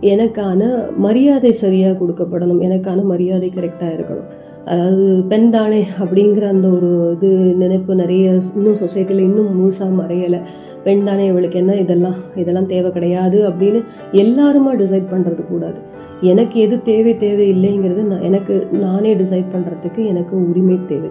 எனக்கான 0.01 0.61
மரியாதை 0.97 1.51
சரியாக 1.51 1.97
கொடுக்கப்படணும் 1.99 2.61
எனக்கான 2.61 3.03
மரியாதை 3.03 3.51
கரெக்டாக 3.55 3.95
இருக்கணும். 3.97 4.27
அதாவது 4.65 5.23
பெண் 5.27 5.49
தானே 5.49 5.85
அப்படிங்கிற 5.99 6.45
அந்த 6.47 6.67
ஒரு 6.67 6.89
இது 7.13 7.29
நினைப்பு 7.55 7.95
நிறைய 7.95 8.31
இன்னும் 8.55 8.79
சொசைட்டியில் 8.81 9.27
இன்னும் 9.27 9.51
முழுசாக 9.59 9.91
மறையலை. 10.01 10.39
பெண் 10.83 11.03
தானே 11.03 11.25
இவளுக்கு 11.25 11.59
என்ன 11.59 11.75
இதெல்லாம் 11.75 12.15
இதெல்லாம் 12.35 12.65
தேவை 12.65 12.91
கிடையாது 12.91 13.49
அப்படின்னு 13.49 13.79
எல்லாருமா 14.11 14.73
டிசைட் 14.81 15.11
பண்ணுறது 15.13 15.43
கூடாது. 15.47 15.79
எனக்கு 16.21 16.59
எது 16.59 16.81
தேவை 16.81 17.17
தேவை 17.17 17.47
இல்லைங்கிறது 17.55 18.03
நான் 18.11 18.21
எனக்கு 18.21 18.67
நானே 18.71 19.13
டிசைட் 19.15 19.53
பண்ணுறதுக்கு 19.53 20.05
எனக்கு 20.05 20.49
உரிமை 20.49 20.79
தேவை. 20.85 21.09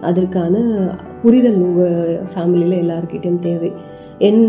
அதற்கான 0.00 0.56
புரிதல் 1.22 1.62
உங்கள் 1.62 2.18
ஃபேமிலியில் 2.34 2.80
எல்லாருக்கிட்டேயும் 2.82 3.38
தேவை. 3.38 3.72
என் 4.26 4.40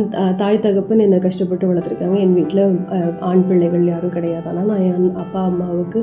தாய் 0.41 0.61
தகப்பன் 0.63 1.03
என்னை 1.03 1.17
கஷ்டப்பட்டு 1.25 1.65
வளர்த்துருக்காங்க. 1.69 2.15
என் 2.23 2.33
வீட்டில் 2.37 2.61
ஆண் 3.27 3.43
பிள்ளைகள் 3.49 3.83
யாரும் 3.91 4.13
கிடையாது. 4.15 4.45
ஆனால் 4.51 4.69
நான் 4.71 4.85
என் 4.91 5.09
அப்பா 5.23 5.41
அம்மாவுக்கு 5.49 5.99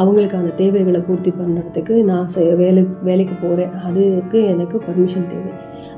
அவங்களுக்கான 0.00 0.50
தேவைகளை 0.60 1.00
பூர்த்தி 1.08 1.32
பண்ணுறதுக்கு 1.40 1.96
நான் 2.10 2.26
வேலை 2.62 2.82
வேலைக்கு 3.08 3.36
போகிறேன் 3.44 3.76
அதுக்கு 3.88 4.40
எனக்கு 4.54 4.78
பர்மிஷன் 4.88 5.30
தேவை. 5.32 5.52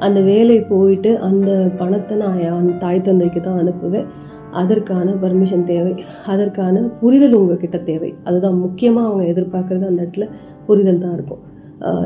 அந்த 0.06 0.20
வேலை 0.30 0.58
போயிட்டு 0.72 1.10
அந்த 1.30 1.50
பணத்தை 1.80 2.16
நான் 2.24 2.38
என் 2.50 2.70
தாய் 2.84 3.06
தந்தைக்கு 3.08 3.42
தான் 3.48 3.60
அனுப்புவேன். 3.64 4.08
அதற்கான 4.62 5.08
பர்மிஷன் 5.22 5.66
தேவை. 5.72 5.94
அதற்கான 6.32 6.82
புரிதல் 7.00 7.40
உங்ககிட்ட 7.40 7.78
தேவை. 7.90 8.10
அதுதான் 8.28 8.62
முக்கியமாக 8.66 9.08
அவங்க 9.08 9.24
எதிர்பார்க்குறது 9.32 9.90
அந்த 9.90 10.00
இடத்துல 10.04 10.26
புரிதல் 10.68 11.04
தான் 11.04 11.16
இருக்கும். 11.18 11.42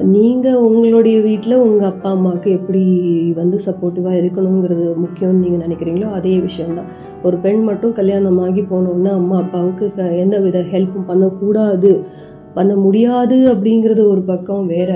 நீங்கள் 0.02 0.54
உங்களுடைய 0.54 1.20
வீட்டில் 1.20 1.54
உங்கள் 1.56 1.88
அப்பா 1.88 2.10
அம்மாவுக்கு 2.10 2.50
எப்படி 2.50 2.82
வந்து 3.34 3.56
சப்போர்ட்டிவாக 3.66 4.20
இருக்கணுங்கிறது 4.20 4.86
முக்கியம்னு 5.02 5.42
நீங்கள் 5.44 5.62
நினைக்கிறீங்களோ 5.66 6.08
அதே 6.12 6.38
விஷயம்தான். 6.38 6.88
ஒரு 7.22 7.36
பெண் 7.36 7.62
மட்டும் 7.62 7.92
கல்யாணமாகி 7.92 8.62
போனோன்னா 8.62 9.12
அம்மா 9.12 9.36
அப்பாவுக்கு 9.36 9.92
எந்த 10.16 10.38
வித 10.38 10.64
ஹெல்ப்பும் 10.72 11.06
பண்ணக்கூடாது. 11.06 11.92
பண்ண 12.54 12.76
முடியாது 12.76 13.36
அப்படிங்கிறது 13.54 14.02
ஒரு 14.08 14.22
பக்கம் 14.22 14.66
வேற. 14.66 14.90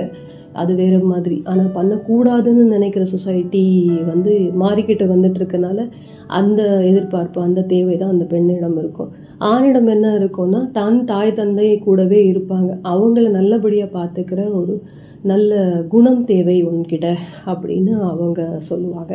அது 0.54 0.74
வேற 0.74 0.98
மாதிரி. 0.98 1.36
ஆனால் 1.44 1.74
பண்ணக்கூடாதுன்னு 1.76 2.64
நினைக்கிற 2.74 3.04
சொசைட்டி 3.04 3.64
வந்து 4.06 4.32
மாறிக்கிட்டு 4.62 5.06
வந்துட்டுருக்கனால 5.12 5.88
அந்த 6.26 6.62
எதிர்பார்ப்பு 6.80 7.40
அந்த 7.42 7.62
தேவை 7.62 7.96
தான் 7.96 8.08
அந்த 8.08 8.24
பெண்ணிடம் 8.24 8.78
இருக்கும். 8.78 9.10
ஆணிடம் 9.52 9.88
என்ன 9.94 10.06
இருக்கும்னா 10.18 10.60
தன் 10.72 11.04
தாய் 11.04 11.32
தந்தை 11.32 11.78
கூடவே 11.78 12.20
இருப்பாங்க. 12.32 12.70
அவங்கள 12.92 13.26
நல்லபடியாக 13.30 13.94
பார்த்துக்கிற 13.98 14.52
ஒரு 14.52 14.76
நல்ல 15.22 15.82
குணம் 15.88 16.22
தேவை 16.24 16.56
உன்கிட்ட 16.66 17.08
அப்படின்னு 17.46 17.92
அவங்க 18.12 18.40
சொல்லுவாங்க. 18.58 19.14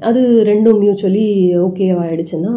அது 0.00 0.20
ரெண்டும் 0.46 0.80
மியூச்சுவலி 0.82 1.26
ஓகேவாயிடுச்சுன்னா 1.66 2.52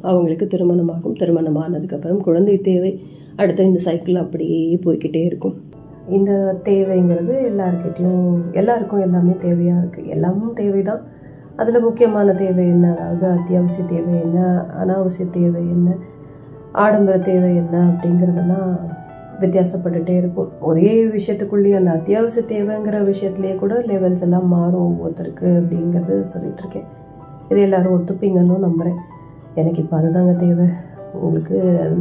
அவங்களுக்கு 0.00 0.46
திருமணமாகும். 0.46 1.18
திருமணம் 1.18 1.60
ஆனதுக்கப்புறம் 1.64 2.24
குழந்தை 2.28 2.56
தேவை. 2.60 2.92
அடுத்த 3.36 3.62
இந்த 3.62 3.78
சைக்கிள் 3.78 4.22
அப்படியே 4.24 4.78
போய்க்கிட்டே 4.84 5.22
இருக்கும். 5.24 5.54
இந்த 6.08 6.58
தேவைங்கிறது 6.64 7.34
எல்லாருக்கிட்டையும் 7.50 8.42
எல்லாருக்கும் 8.52 9.00
எல்லாமே 9.00 9.34
தேவையாக 9.42 9.80
இருக்குது 9.82 10.06
எல்லாமும் 10.06 10.52
தேவை 10.52 10.82
தான் 10.82 11.02
அதில் 11.56 11.80
முக்கியமான 11.80 12.32
தேவை 12.32 12.66
என்ன? 12.66 12.88
அதாவது 12.88 13.40
அத்தியாவசிய 13.40 13.84
தேவை 13.86 14.20
என்ன? 14.20 14.66
அனாவசிய 14.80 15.26
தேவை 15.30 15.68
என்ன? 15.68 15.96
ஆடம்பர 16.72 17.18
தேவை 17.18 17.56
என்ன? 17.56 17.90
அப்படிங்கிறதெல்லாம் 17.90 18.78
வித்தியாசப்பட்டுட்டே 19.40 20.08
இருக்கும். 20.08 20.50
ஒரே 20.60 21.06
விஷயத்துக்குள்ளேயே 21.06 21.72
அந்த 21.72 21.90
அத்தியாவசிய 21.90 22.42
தேவைங்கிற 22.48 22.98
விஷயத்துலேயே 23.12 23.56
கூட 23.56 23.74
லெவல்ஸ் 23.80 24.20
எல்லாம் 24.20 24.48
மாறும் 24.48 24.86
ஒவ்வொருத்தருக்கு 24.86 25.48
அப்படிங்கிறது 25.60 26.20
சொல்லிட்டு 26.20 26.58
இருக்கேன் 26.58 26.88
இது 27.50 27.60
எல்லோரும் 27.60 27.94
ஒத்துப்பீங்கன்னு 27.96 28.58
நம்புகிறேன் 28.58 28.98
எனக்கு 29.54 29.82
இப்போ 29.82 29.96
அதுதாங்க 29.96 30.36
தேவை. 30.36 30.68
உங்களுக்கு 31.14 31.78
அது 31.84 31.96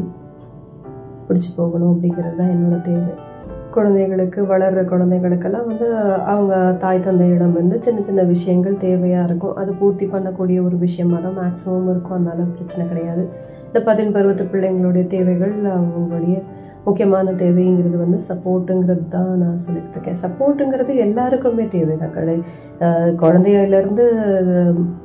பிடிச்சி 1.27 1.49
போகணும் 1.55 1.93
அப்படிங்கிறது 1.93 2.35
தான் 2.35 2.49
என்னோட 2.49 2.81
தேவை. 2.81 3.13
குழந்தைகளுக்கு 3.71 4.45
வளர்கிற 4.45 4.83
குழந்தைகளுக்கெல்லாம் 4.83 5.67
வந்து 5.67 5.93
அவங்க 6.03 6.75
தாய் 6.79 6.99
தந்தையிடம் 6.99 7.53
வந்து 7.53 7.81
சின்ன 7.81 8.01
சின்ன 8.01 8.21
விஷயங்கள் 8.21 8.75
தேவையாக 8.75 9.23
இருக்கும். 9.23 9.55
அது 9.55 9.73
பூர்த்தி 9.73 10.05
பண்ணக்கூடிய 10.05 10.63
ஒரு 10.63 10.77
விஷயமா 10.77 11.17
தான் 11.17 11.37
மேக்ஸிமம் 11.37 11.89
இருக்கும். 11.89 12.11
அதனால 12.11 12.43
பிரச்சனை 12.43 12.87
கிடையாது. 12.87 13.27
இந்த 13.67 13.81
பதின் 13.81 14.11
பருவத்து 14.11 14.43
பிள்ளைங்களுடைய 14.43 15.07
தேவைகள் 15.07 15.63
அவங்களுடைய 15.63 16.43
முக்கியமான 16.85 17.31
தேவைங்கிறது 17.31 17.97
வந்து 17.97 18.19
சப்போர்ட்டுங்கிறது 18.27 19.07
தான் 19.07 19.37
நான் 19.37 19.57
சொல்லிட்டு 19.57 19.89
இருக்கேன். 19.89 20.15
சப்போர்ட்டுங்கிறது 20.21 20.95
எல்லாருக்குமே 20.95 21.67
தேவை 21.67 21.97
தான் 21.97 22.11
கடை. 22.11 22.43
குழந்தையிலேருந்து 23.19 24.07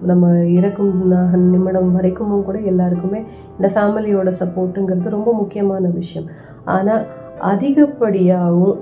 நம்ம 0.03 0.47
இறக்கும் 0.47 1.12
ந- 1.12 1.37
நிமிடம் 1.37 1.93
வரைக்கும் 1.93 2.45
கூட 2.45 2.59
எல்லாருக்குமே 2.59 3.25
இந்த 3.61 3.81
ஃபேமிலியோட 3.81 4.33
சப்போர்ட்டுங்கிறது 4.39 5.09
ரொம்ப 5.09 5.35
முக்கியமான 5.35 5.89
விஷயம். 5.89 6.29
ஆனால் 6.64 7.07
அதிகப்படியாகவும் 7.41 8.78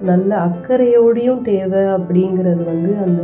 நல்ல 0.00 0.36
அக்கறையோடையும் 0.36 1.42
தேவை 1.42 1.78
அப்படிங்கிறது 1.78 2.64
வந்து 2.64 2.96
அந்த 3.06 3.22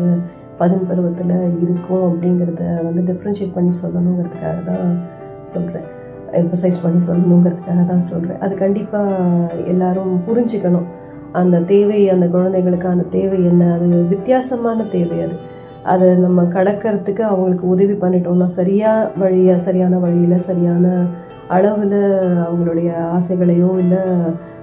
பதின் 0.58 0.86
பருவத்தில் 0.86 1.52
இருக்கும் 1.62 2.04
அப்படிங்கிறத 2.10 2.82
வந்து 2.82 3.14
டிஃப்ரென்ஷியேட் 3.14 3.54
பண்ணி 3.54 3.72
சொல்லணுங்கிறதுக்காக 3.82 4.64
தான் 4.64 5.02
சொல்கிறேன் 5.44 5.84
எம்பசைஸ் 6.32 6.82
பண்ணி 6.82 7.04
சொல்லணுங்கிறதுக்காக 7.04 7.86
தான் 7.86 8.00
சொல்கிறேன் 8.00 8.40
அது 8.40 8.54
கண்டிப்பாக 8.54 9.48
எல்லாரும் 9.66 10.22
புரிஞ்சுக்கணும். 10.28 10.84
அந்த 11.32 11.60
தேவை 11.60 12.08
அந்த 12.08 12.26
குழந்தைகளுக்கான 12.26 13.02
தேவை 13.02 13.44
என்ன? 13.44 13.72
அது 13.72 13.86
வித்தியாசமான 13.86 14.82
தேவை 14.82 15.20
அது. 15.20 15.36
அதை 15.82 16.14
நம்ம 16.14 16.42
கடக்கிறதுக்கு 16.42 17.20
அவங்களுக்கு 17.20 17.66
உதவி 17.66 17.92
பண்ணிட்டோம்னா 17.92 18.46
சரியாக 18.46 19.10
வழியாக 19.16 19.58
சரியான 19.58 19.98
வழியில் 19.98 20.38
சரியான 20.38 21.06
அளவில் 21.48 22.00
அவங்களுடைய 22.46 22.92
ஆசைகளையோ 23.14 23.78
இல்லை 23.78 23.98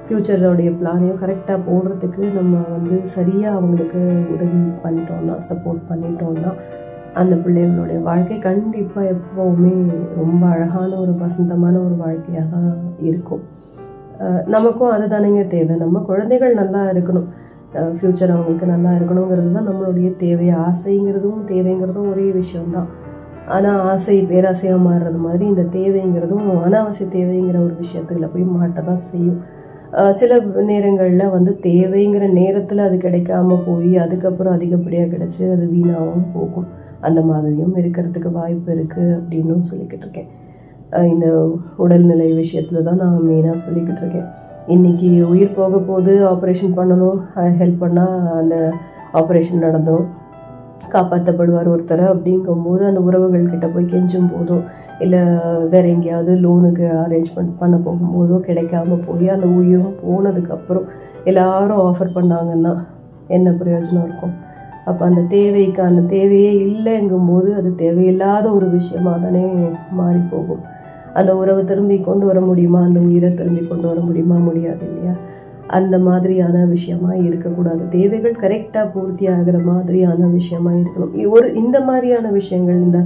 ஃப்யூச்சரோடைய 0.06 0.70
பிளானையும் 0.80 1.22
கரெக்டாக 1.24 1.60
போடுறதுக்கு 1.68 2.24
நம்ம 2.38 2.54
வந்து 2.72 2.96
சரியாக 3.16 3.58
அவங்களுக்கு 3.58 4.02
உதவி 4.34 4.62
பண்ணிட்டோம்னா 4.86 5.36
சப்போர்ட் 5.50 5.82
பண்ணிட்டோம்னா 5.90 6.52
அந்த 7.22 7.34
பிள்ளைகளுடைய 7.36 8.00
வாழ்க்கை 8.02 8.38
கண்டிப்பாக 8.40 9.12
எப்போவுமே 9.16 9.74
ரொம்ப 10.16 10.42
அழகான 10.48 10.92
ஒரு 11.00 11.14
வசந்தமான 11.24 11.76
ஒரு 11.88 11.96
வாழ்க்கையாக 11.96 12.48
தான் 12.56 12.72
இருக்கும் 13.00 13.44
நமக்கும் 14.20 14.52
நமக்கும் 14.54 14.94
அதுதானேங்க 14.96 15.42
தேவை. 15.48 15.76
நம்ம 15.76 16.00
குழந்தைகள் 16.10 16.60
நல்லா 16.60 16.82
இருக்கணும். 16.92 17.28
ஃப்யூச்சர் 17.98 18.34
அவங்களுக்கு 18.34 18.66
நல்லா 18.66 18.92
இருக்கணுங்கிறது 18.98 19.52
தான் 19.52 19.68
நம்மளுடைய 19.70 20.10
தேவை. 20.18 20.48
ஆசைங்கிறதும் 20.68 21.40
தேவைங்கிறதும் 21.52 22.10
ஒரே 22.12 22.28
விஷயம்தான். 22.42 22.90
ஆனால் 23.48 23.80
ஆசை 23.92 24.16
பேராசையாக 24.32 24.86
மாறுறது 24.88 25.20
மாதிரி 25.28 25.46
இந்த 25.46 25.64
தேவைங்கிறதும் 25.78 26.46
அனாவசிய 26.66 27.08
தேவைங்கிற 27.18 27.58
ஒரு 27.68 27.76
விஷயத்துல 27.84 28.28
போய் 28.34 28.46
மாட்ட 28.56 28.82
தான் 28.90 29.04
செய்யும். 29.10 29.40
சில 30.20 30.38
நேரங்களில் 30.70 31.34
வந்து 31.36 31.52
தேவைங்கிற 31.66 32.26
நேரத்தில் 32.40 32.86
அது 32.86 32.96
கிடைக்காம 32.98 33.58
போய் 33.66 33.92
அதுக்கப்புறம் 34.04 34.56
அதிகப்படியாக 34.58 35.10
கிடச்சி 35.12 35.42
அது 35.56 35.66
வீணாகவும் 35.74 36.32
போகும். 36.36 36.68
அந்த 37.08 37.20
மாதிரியும் 37.22 37.76
இருக்கிறதுக்கு 37.82 38.30
வாய்ப்பு 38.40 38.72
இருக்குது 38.76 39.14
அப்படின்னும் 39.18 39.68
சொல்லிக்கிட்டு 39.70 40.06
இருக்கேன். 40.06 40.30
இந்த 41.14 41.28
உடல்நிலை 41.84 42.30
விஷயத்தில் 42.42 42.88
தான் 42.88 43.00
நான் 43.04 43.28
மெயினாக 43.30 43.58
சொல்லிக்கிட்டு 43.66 44.02
இருக்கேன். 44.04 44.28
இன்னைக்கு 44.74 45.10
உயிர் 45.32 45.58
போக 45.60 45.78
போது 45.88 46.12
ஆப்ரேஷன் 46.34 46.76
பண்ணணும் 46.80 47.20
ஹெல்ப் 47.62 47.82
பண்ணால் 47.84 48.18
அந்த 48.42 48.56
ஆப்ரேஷன் 49.22 49.66
நடந்தோம் 49.66 50.06
காப்பாற்றப்படுவார் 50.94 51.70
ஒருத்தர் 51.74 52.04
அப்படிங்கும்போது 52.14 52.84
அந்த 52.90 53.02
உறவுகள் 53.02 53.52
கிட்ட 53.52 53.68
போய் 53.68 53.92
கெஞ்சும் 53.94 54.32
போதோ 54.34 54.58
இல்லை 55.00 55.22
வேற 55.70 55.84
எங்கேயாவது 55.88 56.34
லோனுக்கு 56.36 56.86
அரேஞ்ச்மெண்ட் 57.04 57.54
பண்ண 57.60 57.76
போகும்போதோ 57.78 58.38
கிடைக்காம 58.48 59.00
போய் 59.06 59.28
அந்த 59.30 59.48
உயிரும் 59.60 59.96
போனதுக்கப்புறம் 60.04 60.88
எல்லாரும் 61.24 61.84
ஆஃபர் 61.88 62.16
பண்ணாங்கன்னா 62.16 62.74
என்ன 63.28 63.50
பிரயோஜனம் 63.52 64.06
இருக்கும்? 64.06 64.34
அப்போ 64.86 65.06
அந்த 65.06 65.22
தேவைக்கு 65.22 65.82
அந்த 65.82 66.02
தேவையே 66.02 66.52
இல்லைங்கும்போது 66.68 67.50
அது 67.56 67.76
தேவையில்லாத 67.76 68.46
ஒரு 68.52 68.70
விஷயமா 68.70 69.14
தானே 69.18 69.44
மாறி 69.92 70.22
போகும் 70.32 70.64
அந்த 71.14 71.32
உறவை 71.36 71.64
திரும்பி 71.64 71.98
கொண்டு 72.00 72.26
வர 72.26 72.40
முடியுமா? 72.42 72.80
அந்த 72.82 73.00
உயிரை 73.00 73.30
திரும்பி 73.34 73.64
கொண்டு 73.68 73.88
வர 73.88 74.00
முடியுமா? 74.00 74.36
முடியாது 74.36 74.84
இல்லையா? 74.90 75.14
அந்த 75.78 75.96
மாதிரியான 76.08 76.64
விஷயமா 76.74 77.12
இருக்கக்கூடாது. 77.28 77.84
தேவைகள் 77.96 78.42
கரெக்டாக 78.44 78.88
பூர்த்தி 78.96 79.26
ஆகிற 79.36 79.58
மாதிரியான 79.70 80.28
விஷயமா 80.40 80.72
இருக்கணும். 80.80 81.14
ஒரு 81.36 81.48
இந்த 81.62 81.78
மாதிரியான 81.90 82.28
விஷயங்கள் 82.40 82.80
இந்த 82.88 83.00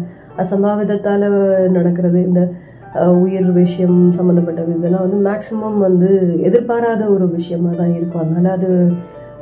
அசம்பாவிதத்தால் 0.43 1.28
நடக்கிறது 1.78 2.20
இந்த 2.30 2.41
உயிர் 3.24 3.49
விஷயம் 3.61 3.99
சம்மந்தப்பட்டது 4.18 4.72
இதெல்லாம் 4.78 5.05
வந்து 5.05 5.20
மேக்ஸிமம் 5.28 5.78
வந்து 5.88 6.09
எதிர்பாராத 6.49 7.01
ஒரு 7.15 7.26
விஷயமா 7.38 7.72
தான் 7.82 7.93
இருக்கும். 7.97 8.24
அதனால 8.24 8.51
அது 8.57 8.70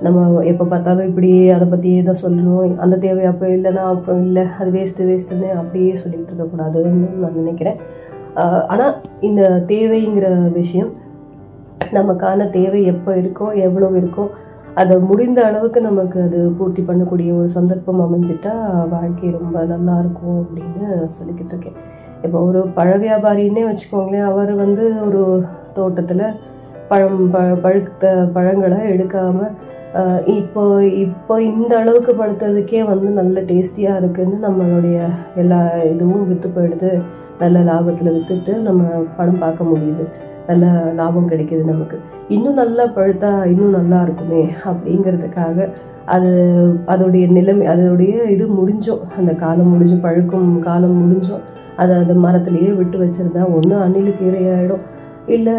நம்ம 0.05 0.41
எப்போ 0.51 0.63
பார்த்தாலும் 0.71 1.09
இப்படியே 1.09 1.43
அதை 1.55 1.65
பற்றியே 1.73 1.99
தான் 2.07 2.21
சொல்லணும். 2.23 2.73
அந்த 2.85 2.95
தேவை 3.05 3.25
அப்போ 3.31 3.45
இல்லைன்னா 3.57 3.83
அப்புறம் 3.93 4.21
இல்லை. 4.27 4.43
அது 4.59 4.69
வேஸ்ட்டு 4.77 5.07
வேஸ்ட்டுன்னு 5.09 5.49
அப்படியே 5.61 5.93
சொல்லிகிட்டு 6.01 6.31
இருக்கக்கூடாதுன்னு 6.33 7.07
நான் 7.23 7.39
நினைக்கிறேன். 7.41 7.79
ஆனால் 8.73 8.93
இந்த 9.27 9.41
தேவைங்கிற 9.71 10.27
விஷயம் 10.59 10.91
நமக்கான 11.97 12.49
தேவை 12.49 12.81
எப்போ 12.93 13.11
இருக்கோ 13.21 13.47
எவ்வளோ 13.67 13.89
இருக்கோ 13.99 14.25
அதை 14.81 14.95
முடிந்த 15.09 15.39
அளவுக்கு 15.45 15.81
நமக்கு 15.81 16.17
அது 16.21 16.39
பூர்த்தி 16.57 16.81
பண்ணக்கூடிய 16.87 17.29
ஒரு 17.39 17.49
சந்தர்ப்பம் 17.57 18.01
அமைஞ்சிட்டா 18.05 18.53
வாழ்க்கை 18.93 19.29
ரொம்ப 19.37 19.63
நல்லா 19.73 19.93
இருக்கும் 19.99 20.39
அப்படின்னு 20.41 20.87
சொல்லிக்கிட்டு 21.17 21.53
இருக்கேன். 21.53 21.77
இப்போ 22.25 22.37
ஒரு 22.39 22.59
பழ 22.77 22.89
வியாபாரின்னே 22.97 23.63
வச்சுக்கோங்களேன் 23.67 24.27
அவர் 24.31 24.51
வந்து 24.55 24.85
ஒரு 25.05 25.21
தோட்டத்தில் 25.77 26.25
பழம் 26.89 27.21
ப 27.33 27.37
பழுத்த 27.63 28.13
பழங்களை 28.33 28.79
எடுக்காமல் 28.93 29.53
இப்போ 30.37 30.63
இப்போ 30.83 31.33
இந்த 31.41 31.73
அளவுக்கு 31.81 32.13
பழுத்ததுக்கே 32.13 32.81
வந்து 32.91 33.09
நல்ல 33.19 33.41
டேஸ்டியாக 33.51 33.99
இருக்குதுன்னு 34.01 34.39
நம்மளுடைய 34.47 34.97
எல்லா 35.41 35.59
இதுவும் 35.91 36.27
விற்று 36.29 36.49
போயிடுது. 36.55 36.91
நல்ல 37.39 37.59
லாபத்தில் 37.69 38.15
விற்றுட்டு 38.15 38.53
நம்ம 38.67 38.83
பணம் 39.17 39.41
பார்க்க 39.43 39.71
முடியுது. 39.71 40.05
நல்ல 40.47 40.65
லாபம் 40.99 41.29
கிடைக்குது 41.31 41.63
நமக்கு. 41.73 41.97
இன்னும் 42.35 42.59
நல்லா 42.61 42.83
பழுத்தா 42.97 43.31
இன்னும் 43.51 43.75
நல்லா 43.79 43.99
இருக்குமே 44.05 44.43
அப்படிங்கிறதுக்காக 44.69 45.67
அது 46.15 46.31
அதோடைய 46.93 47.25
நிலைமை 47.37 47.65
அதோடைய 47.73 48.15
இது 48.33 48.45
முடிஞ்சோம் 48.57 49.03
அந்த 49.19 49.31
காலம் 49.43 49.71
முடிஞ்சு 49.73 49.97
பழுக்கும் 50.07 50.49
காலம் 50.67 50.99
முடிஞ்சோம் 51.03 51.45
அதை 51.81 51.93
அந்த 52.01 52.13
மரத்துலேயே 52.25 52.71
விட்டு 52.79 52.97
வச்சிருந்தா 53.03 53.43
ஒன்று 53.55 53.75
அணிலுக்கு 53.85 54.23
இரையாயிடும். 54.31 54.83
இல்லை 55.35 55.55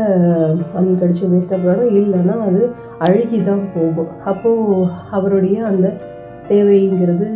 அணில் 0.78 1.00
கடிச்சு 1.00 1.30
வேஸ்ட்டாக 1.30 1.58
போயிடும். 1.62 1.92
இல்லைன்னா 2.00 2.34
அது 2.48 2.60
அழுகி 3.06 3.38
தான் 3.48 3.64
போகும். 3.74 4.10
அப்போது 4.30 4.86
அவருடைய 5.18 5.56
அந்த 5.70 5.86
தேவைங்கிறது 6.50 7.28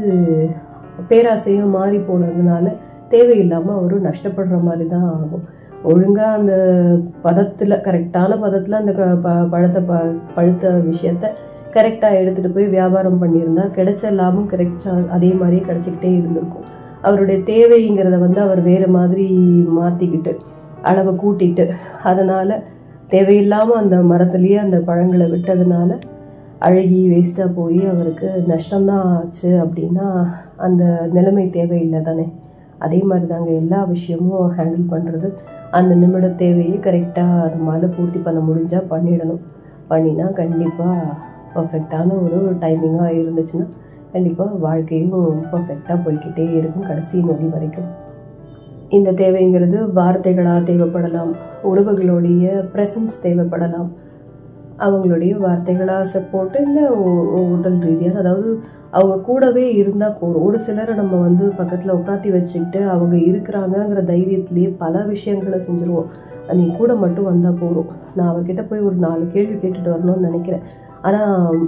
பேராசையும் 1.11 1.75
மாறி 1.79 1.99
போனதுனால 2.09 2.67
தேவையில்லாமல் 3.15 3.79
அவரும் 3.79 4.07
நஷ்டப்படுற 4.09 4.57
மாதிரி 4.69 4.87
தான் 4.95 5.09
ஆகும். 5.17 5.45
ஒழுங்காக 5.83 6.33
அந்த 6.33 6.55
பதத்தில் 7.23 7.83
கரெக்டான 7.85 8.41
பதத்தில் 8.41 8.73
அந்த 8.73 8.93
க- 8.93 9.17
ப- 9.23 9.49
பழத்தை 9.51 9.83
ப 9.83 9.95
பழுத்த 10.35 10.69
விஷயத்த 10.69 11.31
கரெக்டாக 11.73 12.19
எடுத்துகிட்டு 12.21 12.55
போய் 12.55 12.67
வியாபாரம் 12.67 13.23
பண்ணியிருந்தா 13.23 13.71
கிடைச்ச 13.77 14.11
லாபம் 14.11 14.51
கிடைச்சா 14.51 15.09
அதே 15.09 15.33
மாதிரியே 15.33 15.63
கிடைச்சிக்கிட்டே 15.63 16.17
இருந்திருக்கும். 16.17 16.65
அவருடைய 17.01 17.41
தேவைங்கிறத 17.45 18.19
வந்து 18.19 18.41
அவர் 18.41 18.61
வேறு 18.61 18.87
மாதிரி 18.89 19.27
மாற்றிக்கிட்டு 19.81 20.37
அளவை 20.83 21.15
கூட்டிட்டு 21.15 21.71
அதனால் 22.03 22.63
தேவையில்லாமல் 23.09 23.77
அந்த 23.77 23.97
மரத்துலேயே 23.97 24.55
அந்த 24.55 24.81
பழங்களை 24.81 25.31
விட்டதுனால 25.31 25.99
அழுகி 26.59 27.09
வேஸ்ட்டாக 27.09 27.55
போய் 27.55 27.87
அவருக்கு 27.87 28.45
நஷ்டம்தான் 28.49 29.05
ஆச்சு 29.15 29.49
அப்படின்னா 29.65 30.07
அந்த 30.57 31.09
நிலைமை 31.13 31.51
தேவையில்லை 31.51 32.03
தானே 32.03 32.27
அதே 32.85 33.01
மாதிரி 33.09 33.27
தாங்க 33.33 33.51
எல்லா 33.63 33.81
விஷயமும் 33.95 34.53
ஹேண்டில் 34.57 34.91
பண்ணுறது 34.93 35.29
அந்த 35.79 35.93
நிமிட 36.03 36.29
தேவையை 36.43 36.77
கரெக்டாக 36.87 37.51
நம்மளால் 37.55 37.95
பூர்த்தி 37.97 38.21
பண்ண 38.27 38.39
முடிஞ்சால் 38.49 38.91
பண்ணிடணும். 38.93 39.43
பண்ணினா 39.91 40.27
கண்டிப்பாக 40.41 40.99
பர்ஃபெக்டான 41.55 42.09
ஒரு 42.25 42.39
டைமிங்காக 42.65 43.17
இருந்துச்சுன்னா 43.21 43.67
கண்டிப்பாக 44.13 44.61
வாழ்க்கையும் 44.67 45.15
பர்ஃபெக்டாக 45.53 45.99
போய்க்கிட்டே 46.05 46.45
இருக்கும் 46.59 46.89
கடைசி 46.91 47.17
நொடி 47.29 47.49
வரைக்கும். 47.55 47.89
இந்த 48.97 49.11
தேவைங்கிறது 49.23 49.79
வார்த்தைகளாக 49.99 50.61
தேவைப்படலாம் 50.71 51.33
உறவுகளுடைய 51.71 52.45
ப்ரெசன்ஸ் 52.75 53.17
தேவைப்படலாம். 53.27 53.91
அவங்களுடைய 54.85 55.33
வார்த்தைகளாக 55.45 56.11
சப்போர்ட்டு 56.15 56.59
இல்லை 56.67 56.85
உடல் 57.55 57.79
ரீதியாக 57.87 58.21
அதாவது 58.23 58.51
அவங்க 58.99 59.17
கூடவே 59.29 59.65
இருந்தால் 59.81 60.17
போதும். 60.21 60.45
ஒரு 60.47 60.59
சிலரை 60.67 60.95
நம்ம 61.01 61.15
வந்து 61.27 61.45
பக்கத்தில் 61.59 61.97
உட்காத்தி 61.97 62.29
வச்சுக்கிட்டு 62.37 62.81
அவங்க 62.95 63.17
இருக்கிறாங்கங்கிற 63.31 64.03
தைரியத்திலேயே 64.13 64.71
பல 64.83 65.03
விஷயங்களை 65.13 65.59
செஞ்சுருவோம். 65.67 66.09
நீ 66.61 66.65
கூட 66.79 66.93
மட்டும் 67.03 67.29
வந்தால் 67.31 67.61
போதும். 67.63 67.91
நான் 68.17 68.31
அவர்கிட்ட 68.31 68.63
போய் 68.71 68.87
ஒரு 68.89 68.97
நாலு 69.07 69.25
கேள்வி 69.35 69.57
கேட்டுட்டு 69.57 69.95
வரணும்னு 69.95 70.29
நினைக்கிறேன். 70.29 70.65
ஆனால் 71.09 71.61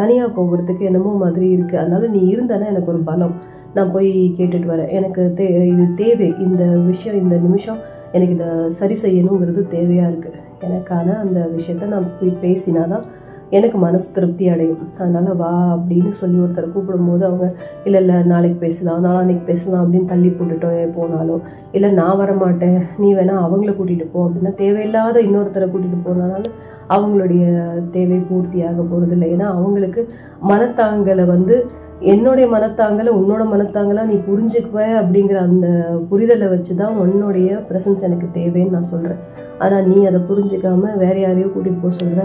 தனியாக 0.00 0.30
போகிறதுக்கு 0.36 0.88
என்னமோ 0.90 1.14
மாதிரி 1.24 1.48
இருக்குது 1.56 1.80
அதனால் 1.82 2.12
நீ 2.16 2.20
இருந்தனா 2.34 2.68
எனக்கு 2.72 2.92
ஒரு 2.94 3.02
பலம். 3.10 3.34
நான் 3.76 3.92
போய் 3.96 4.12
கேட்டுட்டு 4.38 4.68
வரேன். 4.74 4.92
எனக்கு 4.98 5.22
தே 5.38 5.46
இது 5.72 5.86
தேவை. 6.02 6.28
இந்த 6.46 6.64
விஷயம் 6.90 7.18
இந்த 7.22 7.36
நிமிஷம் 7.46 7.80
எனக்கு 8.16 8.36
இதை 8.36 8.50
சரி 8.80 8.98
செய்யணுங்கிறது 9.02 9.64
தேவையாக 9.76 10.12
இருக்குது 10.12 10.38
எனக்கான 10.66 11.18
அந்த 11.18 11.48
விஷயத்த 11.56 11.86
நான் 11.86 12.10
போய் 12.20 12.38
பேசினாதான் 12.42 13.06
எனக்கு 13.50 13.78
மனசு 13.78 14.12
திருப்தி 14.12 14.48
அடையும். 14.48 14.88
அதனால் 14.98 15.36
வா 15.36 15.76
அப்படின்னு 15.76 16.10
சொல்லி 16.10 16.38
ஒருத்தரை 16.38 16.68
கூப்பிடும்போது 16.70 17.22
அவங்க 17.28 17.54
இல்லை 17.84 18.00
இல்லை 18.00 18.22
நாளைக்கு 18.22 18.58
பேசலாம் 18.58 19.04
நாளான்னைக்கு 19.04 19.44
பேசலாம் 19.44 19.84
அப்படின்னு 19.84 20.04
தள்ளி 20.04 20.28
போட்டுட்டோ 20.28 20.92
போனாலும். 20.92 21.42
இல்லை 21.72 21.90
நான் 21.90 22.18
வரமாட்டேன். 22.18 22.82
நீ 22.98 23.14
வேணால் 23.14 23.44
அவங்கள 23.46 23.72
கூட்டிகிட்டு 23.72 24.06
போ 24.12 24.28
அப்படின்னா 24.28 24.54
தேவையில்லாத 24.54 25.22
இன்னொருத்தரை 25.22 25.68
கூட்டிகிட்டு 25.70 26.00
போனாலும் 26.04 26.52
அவங்களுடைய 26.88 27.44
தேவை 27.90 28.18
பூர்த்தியாக 28.18 28.84
போகிறதில்ல 28.90 29.30
ஏன்னா 29.34 29.46
அவங்களுக்கு 29.56 30.08
மனத்தாங்கலை 30.48 31.26
வந்து 31.26 31.66
என்னுடைய 32.00 32.46
மனத்தாங்கலை 32.48 33.08
உன்னோட 33.08 33.42
மனத்தாங்கலா 33.44 34.02
நீ 34.04 34.14
புரிஞ்சுக்குவ 34.14 34.80
அப்படிங்கிற 35.00 35.38
அந்த 35.38 35.68
புரிதலை 36.10 36.48
வச்சு 36.48 36.74
தான் 36.74 36.96
உன்னுடைய 36.96 37.64
ப்ரெசன்ஸ் 37.70 38.02
எனக்கு 38.02 38.26
தேவைன்னு 38.34 38.70
நான் 38.70 38.82
சொல்கிறேன் 38.82 39.22
ஆனால் 39.58 39.86
நீ 39.86 40.04
அதை 40.06 40.20
புரிஞ்சுக்காம 40.28 40.96
வேற 40.96 41.18
யாரையோ 41.18 41.46
கூட்டிகிட்டு 41.46 41.82
போக 41.82 41.94
சொல்கிற 41.94 42.22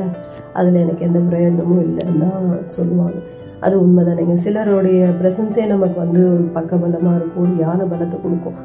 அதில் 0.53 0.75
எனக்கு 0.75 1.05
எந்த 1.05 1.19
பிரயோஜனமும் 1.19 1.81
இல்லைன்னு 1.81 2.19
தான் 2.19 2.63
சொல்லுவாங்க. 2.63 3.15
அது 3.61 3.85
உண்மைதானேங்க. 3.85 4.33
சிலருடைய 4.35 5.09
ப்ரெசன்ஸே 5.21 5.65
நமக்கு 5.65 5.99
வந்து 5.99 6.33
ஒரு 6.33 6.43
பக்கபலமாக 6.55 7.15
இருக்கும் 7.15 7.43
ஒரு 7.43 7.55
யானை 7.57 7.85
பலத்தை 7.85 8.21
கொடுக்கும். 8.21 8.57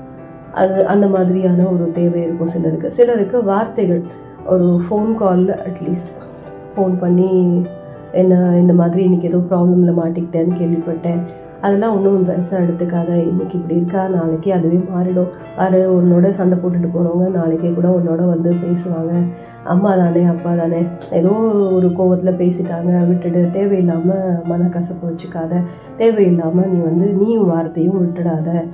அது 0.54 0.86
அந்த 0.86 1.06
மாதிரியான 1.06 1.64
ஒரு 1.64 1.92
தேவை 1.92 2.22
இருக்கும் 2.22 2.46
சிலருக்கு. 2.46 2.90
சிலருக்கு 2.90 3.44
வார்த்தைகள் 3.44 4.02
ஒரு 4.46 4.80
ஃபோன் 4.88 5.16
காலில் 5.16 5.54
அட்லீஸ்ட் 5.68 6.12
ஃபோன் 6.76 6.98
பண்ணி 7.00 7.66
என்ன 8.12 8.34
இந்த 8.60 8.72
மாதிரி 8.72 9.02
இன்னைக்கு 9.02 9.28
ஏதோ 9.28 9.40
ப்ராப்ளமில் 9.50 9.98
மாட்டிக்கிட்டேன்னு 10.00 10.58
கேள்விப்பட்டேன். 10.60 11.20
அதெல்லாம் 11.60 11.94
ஒன்றும் 11.96 12.26
பெருசாக 12.28 12.62
எடுத்துக்காத. 12.64 13.10
இன்னைக்கு 13.30 13.54
இப்படி 13.58 13.74
இருக்கா? 13.78 14.08
நாளைக்கு 14.08 14.52
அதுவே 14.56 14.78
மாறிடும். 14.92 15.30
பாரு 15.56 15.78
உன்னோட 15.96 16.30
சண்டை 16.30 16.58
போட்டுட்டு 16.58 16.88
போனவங்க 16.94 17.28
நாளைக்கே 17.38 17.70
கூட 17.78 17.88
உன்னோட 17.98 18.22
வந்து 18.32 18.50
பேசுவாங்க. 18.64 19.12
அம்மா 19.72 19.96
தானே 19.96 20.22
அப்பா 20.34 20.52
தானே. 20.54 20.82
ஏதோ 21.20 21.32
ஒரு 21.78 21.88
கோவத்தில் 21.98 22.38
பேசிட்டாங்க. 22.42 22.92
விட்டுட்டு 23.08 23.42
தேவையில்லாமல் 23.56 24.28
மனக்கசப்பு 24.50 25.04
வச்சுக்காத. 25.10 25.62
தேவையில்லாமல் 25.96 26.70
நீ 26.74 26.78
வந்து 26.90 27.08
நீயும் 27.22 27.50
வார்த்தையும் 27.52 28.00
விட்டுடாத. 28.04 28.64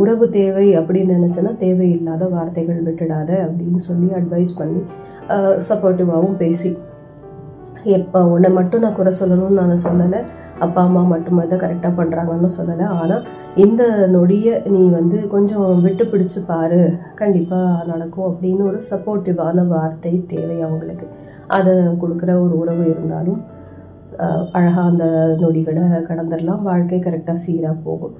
உறவு 0.00 0.26
தேவை 0.30 0.66
அப்படின்னு 0.78 1.16
நினச்சேன்னா 1.18 1.56
தேவையில்லாத 1.56 2.24
வார்த்தைகள் 2.26 2.82
விட்டுடாத 2.82 3.30
அப்படின்னு 3.46 3.80
சொல்லி 3.88 4.08
அட்வைஸ் 4.20 4.52
பண்ணி 4.56 4.82
சப்போர்ட்டிவாகவும் 5.68 6.36
பேசி. 6.36 6.76
எப்போ 7.94 8.18
உன்னை 8.34 8.48
மட்டும் 8.56 8.82
நான் 8.84 8.96
குறை 8.98 9.12
சொல்லணும்னு 9.18 9.58
நான் 9.60 9.84
சொல்லலை. 9.86 10.20
அப்பா 10.64 10.80
அம்மா 10.86 11.00
மட்டுமே 11.12 11.42
தான் 11.50 11.62
கரெக்டாக 11.62 11.92
பண்ணுறாங்கன்னு 11.98 12.50
சொல்லலை. 12.58 12.86
ஆனால் 12.98 13.24
இந்த 13.64 13.82
நொடியை 14.14 14.54
நீ 14.74 14.82
வந்து 14.98 15.18
கொஞ்சம் 15.34 15.66
விட்டு 15.84 16.04
பிடிச்சி 16.12 16.40
பாரு. 16.50 16.80
கண்டிப்பாக 17.20 17.84
நடக்கும் 17.90 18.28
அப்படின்னு 18.30 18.62
ஒரு 18.70 18.78
சப்போர்ட்டிவான 18.90 19.66
வார்த்தை 19.72 20.12
தேவை 20.32 20.58
அவங்களுக்கு. 20.68 21.08
அதை 21.56 21.74
கொடுக்குற 22.02 22.30
ஒரு 22.44 22.54
உறவு 22.62 22.84
இருந்தாலும் 22.92 23.42
அழகாக 24.58 24.86
அந்த 24.90 25.04
நொடிகளை 25.42 25.84
கடந்துடலாம். 26.08 26.62
வாழ்க்கை 26.70 27.00
கரெக்டாக 27.06 27.42
சீராக 27.44 27.76
போகும். 27.88 28.14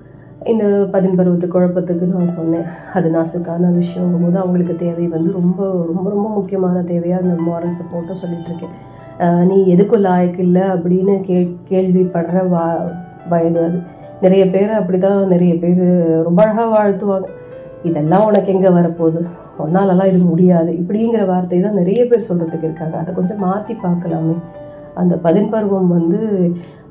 இந்த 0.52 0.64
பதின்பருவத்து 0.94 1.46
குழப்பத்துக்கு 1.54 2.06
நான் 2.14 2.34
சொன்னேன். 2.38 2.66
அது 2.96 3.08
நாசுக்கான 3.14 3.70
விஷயங்கும் 3.78 4.24
போது 4.24 4.36
அவங்களுக்கு 4.42 4.74
தேவை 4.82 5.06
வந்து 5.14 5.30
ரொம்ப 5.38 5.60
ரொம்ப 5.90 6.06
ரொம்ப 6.14 6.28
முக்கியமான 6.38 6.82
தேவையாக 6.92 7.24
அந்த 7.24 7.36
மாரல் 7.48 7.78
சப்போர்ட்டை 7.80 8.16
சொல்லிகிட்ருக்கேன் 8.22 8.76
நீ 9.18 9.74
எதுக்கும் 9.74 10.04
லாயக்கு 10.06 10.38
இல்லை 10.38 10.62
அப்படின்னு 10.62 11.20
கே 11.20 11.56
கேள்விப்படுற 11.68 12.48
வா 12.48 12.84
வயது 13.28 13.64
அது. 13.64 13.78
நிறைய 14.20 14.50
பேர் 14.50 14.70
அப்படிதான் 14.70 15.24
நிறைய 15.24 15.54
பேர் 15.54 15.82
ரொம்ப 16.24 16.42
அழகாக 16.42 16.68
வாழ்த்துவாங்க. 16.74 17.26
இதெல்லாம் 17.82 18.24
உனக்கு 18.24 18.52
எங்கே 18.52 18.68
வரப்போகுது? 18.68 19.26
ஒன்னாலலாம் 19.58 20.06
இது 20.06 20.18
முடியாது. 20.18 20.72
இப்படிங்கிற 20.72 21.26
வார்த்தை 21.26 21.60
தான் 21.60 21.74
நிறைய 21.74 22.06
பேர் 22.06 22.28
சொல்கிறதுக்கு 22.28 22.62
இருக்காங்க. 22.62 22.96
அதை 22.96 23.14
கொஞ்சம் 23.14 23.38
மாற்றி 23.38 23.76
பார்க்கலாமே. 23.82 24.36
அந்த 24.94 25.16
பதின் 25.16 25.48
பருவம் 25.48 25.88
வந்து 25.88 26.20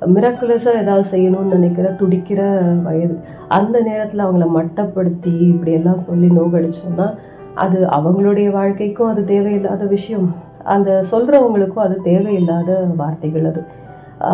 மிராக்குலஸாக 0.05 0.81
ஏதாவது 0.81 1.09
செய்யணும்னு 1.11 1.53
நினைக்கிற 1.53 1.89
துடிக்கிற 1.89 2.41
வயது. 2.83 3.19
அந்த 3.47 3.79
நேரத்தில் 3.79 4.25
அவங்கள 4.25 4.47
மட்டப்படுத்தி 4.55 5.41
இப்படியெல்லாம் 5.41 5.97
சொல்லி 5.97 6.27
நோகடிச்சோம்னா 6.27 7.15
அது 7.53 7.85
அவங்களுடைய 7.85 8.51
வாழ்க்கைக்கும் 8.51 9.07
அது 9.07 9.23
தேவையில்லாத 9.23 9.85
விஷயம். 9.85 10.44
அந்த 10.73 10.89
சொல்கிறவங்களுக்கும் 11.11 11.85
அது 11.87 11.95
தேவையில்லாத 12.09 12.69
வார்த்தைகள் 13.01 13.49
அது. 13.51 13.61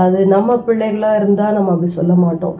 அது 0.02 0.20
நம்ம 0.34 0.58
பிள்ளைகளாக 0.68 1.20
இருந்தால் 1.20 1.56
நம்ம 1.58 1.72
அப்படி 1.76 1.92
சொல்ல 2.00 2.14
மாட்டோம். 2.26 2.58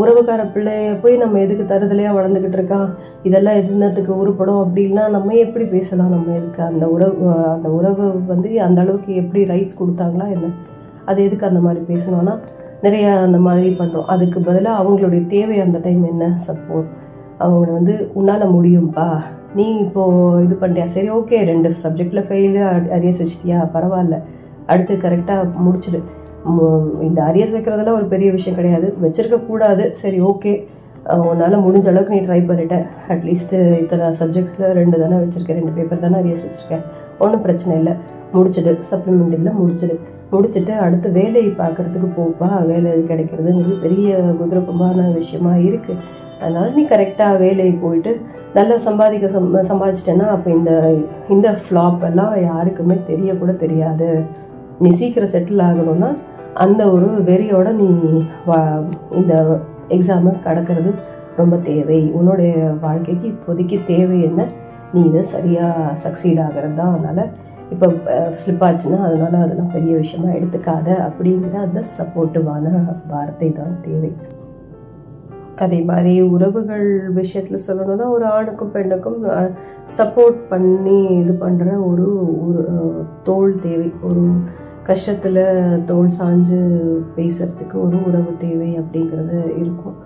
உறவுக்கார 0.00 0.42
பிள்ளைய 0.54 0.90
போய் 1.02 1.14
நம்ம 1.22 1.38
எதுக்கு 1.44 1.64
தருதலையாக 1.70 2.16
வளர்ந்துக்கிட்டு 2.16 2.58
இருக்கான்? 2.58 2.88
இதெல்லாம் 3.28 3.58
என்னத்துக்கு 3.62 4.12
உருப்படும் 4.22 4.60
அப்படின்னா 4.64 5.04
நம்ம 5.16 5.34
எப்படி 5.44 5.64
பேசலாம்? 5.74 6.12
நம்ம 6.16 6.34
எதுக்கு 6.40 6.62
அந்த 6.70 6.84
உறவு 6.96 7.16
அந்த 7.54 7.68
உறவு 7.78 8.04
வந்து 8.32 8.50
அந்த 8.66 8.80
அளவுக்கு 8.84 9.14
எப்படி 9.22 9.42
ரைட்ஸ் 9.52 9.80
கொடுத்தாங்களா 9.80 10.28
என்ன? 10.36 10.52
அது 11.10 11.18
எதுக்கு 11.26 11.50
அந்த 11.50 11.62
மாதிரி 11.66 11.82
பேசணும்னா 11.92 12.36
நிறைய 12.84 13.06
அந்த 13.26 13.38
மாதிரி 13.46 13.68
பண்ணுறோம் 13.80 14.08
அதுக்கு 14.14 14.38
பதிலாக 14.48 14.80
அவங்களுடைய 14.82 15.22
தேவை 15.34 15.58
அந்த 15.66 15.78
டைம் 15.86 16.02
என்ன? 16.12 16.24
சப்போர்ட் 16.46 16.90
அவங்கள 17.44 17.70
வந்து 17.78 17.94
உன்னால் 18.18 18.52
முடியும்ப்பா 18.56 19.08
நீ 19.56 19.76
இப்போது 19.76 20.44
இது 20.44 20.58
பண்ணியா 20.60 20.84
சரி 20.84 21.10
ஓகே 21.10 21.44
ரெண்டு 21.44 21.68
சப்ஜெக்டில் 21.82 22.24
ஃபெயிலு 22.26 22.60
அரியஸ் 22.96 23.22
வச்சிட்டியா? 23.22 23.70
பரவாயில்ல. 23.74 24.22
அடுத்து 24.66 24.94
கரெக்டாக 24.94 25.50
முடிச்சிடு. 25.66 26.02
மு- 26.50 27.02
இந்த 27.02 27.22
அரியஸ் 27.22 27.54
வைக்கிறதெல்லாம் 27.54 27.92
ஒரு 27.92 28.04
பெரிய 28.04 28.30
விஷயம் 28.30 28.56
கிடையாது. 28.56 28.94
வச்சிருக்க 29.02 29.46
கூடாது. 29.46 29.96
சரி 29.96 30.20
ஓகே 30.20 30.66
உன்னால் 31.16 31.62
முடிஞ்ச 31.62 31.86
அளவுக்கு 31.86 32.14
நீ 32.14 32.20
ட்ரை 32.20 32.40
பண்ணிட்ட. 32.42 32.86
அட்லீஸ்ட்டு 33.08 33.78
இத்தனை 33.78 34.06
சப்ஜெக்ட்ஸில் 34.06 34.72
ரெண்டு 34.72 35.00
தானே 35.00 35.14
வச்சுருக்கேன் 35.14 35.52
ரெண்டு 35.52 35.70
பேப்பர் 35.70 35.98
தானே 35.98 36.16
அரியஸ் 36.16 36.44
வச்சுருக்கேன் 36.44 36.82
ஒன்றும் 37.18 37.40
பிரச்சனை 37.40 37.76
இல்லை. 37.76 37.92
முடிச்சிடு. 38.34 38.78
சப்ளிமெண்ட்டில் 38.90 39.52
முடிச்சிடு. 39.66 39.98
முடிச்சுட்டு 40.32 40.70
அடுத்து 40.70 41.10
வேலையை 41.10 41.52
பார்க்கறதுக்கு 41.58 42.08
போப்பா. 42.16 42.66
வேலை 42.66 42.90
கிடைக்கிறதுங்கிறது 42.90 43.80
பெரிய 43.80 44.16
குதிரப்பமான 44.16 45.14
விஷயமா 45.14 45.52
இருக்குது 45.52 45.96
அதனால் 46.40 46.74
நீ 46.74 46.84
கரெக்டாக 46.84 47.38
வேலைக்கு 47.38 47.86
போயிட்டு 47.86 48.20
நல்லா 48.54 48.78
சம்பாதிக்க 48.78 49.28
சம் 49.28 49.54
சம்பாதிச்சிட்டேன்னா 49.54 50.26
அப்போ 50.26 50.50
இந்த 50.50 50.94
இந்த 51.28 51.58
ஃப்ளாப் 51.68 52.02
எல்லாம் 52.02 52.42
யாருக்குமே 52.44 52.94
தெரியக்கூட 52.94 53.56
தெரியாது. 53.56 54.22
நீ 54.78 54.90
சீக்கிரம் 54.90 55.28
செட்டில் 55.28 55.62
ஆகணும்னா 55.62 56.16
அந்த 56.54 56.90
ஒரு 56.90 57.06
வெறியோட 57.06 57.70
நீ 57.70 58.22
வா- 58.46 58.84
இந்த 59.12 59.58
எக்ஸாமை 59.88 60.34
கடக்கிறது 60.44 60.94
ரொம்ப 61.36 61.56
தேவை. 61.56 62.10
உன்னுடைய 62.12 62.72
வாழ்க்கைக்கு 62.80 63.28
இப்போதைக்கு 63.28 63.80
தேவை 63.86 64.22
என்ன? 64.22 64.46
நீ 64.92 65.02
இதை 65.02 65.22
சரியாக 65.22 65.92
சக்சீட் 66.04 66.42
ஆகிறது 66.42 66.74
தான். 66.74 66.98
அதனால் 66.98 67.28
இப்போ 67.70 67.86
ஸ்லிப் 68.16 68.62
ஆச்சுன்னா 68.64 69.02
அதனால் 69.02 69.42
அதெல்லாம் 69.42 69.72
பெரிய 69.72 69.96
விஷயமா 69.96 70.30
எடுத்துக்காத. 70.30 70.88
அப்படிங்கிற 70.88 71.52
அந்த 71.52 71.82
சப்போர்ட்டிவான 71.98 72.94
வார்த்தை 73.08 73.52
தான் 73.52 73.78
தேவை. 73.82 74.12
அதே 75.64 75.78
மாதிரி 75.80 76.12
உறவுகள் 76.34 76.86
விஷயத்தில் 77.10 77.64
சொல்லணும்னா 77.66 78.06
ஒரு 78.16 78.24
ஆணுக்கும் 78.24 78.72
பெண்ணுக்கும் 78.72 79.20
சப்போர்ட் 79.98 80.38
பண்ணி 80.48 80.98
இது 81.20 81.32
பண்ணுற 81.40 81.68
ஒரு 81.90 82.06
ஒரு 82.46 82.64
தோல் 83.22 83.54
தேவை. 83.60 83.88
ஒரு 84.08 84.24
கஷ்டத்தில் 84.88 85.40
தோல் 85.84 86.10
சாஞ்சு 86.18 86.58
பேசுறதுக்கு 87.16 87.76
ஒரு 87.86 87.96
உறவு 88.08 88.32
தேவை 88.38 88.70
அப்படிங்கிறது 88.80 89.38
இருக்கும். 89.60 89.96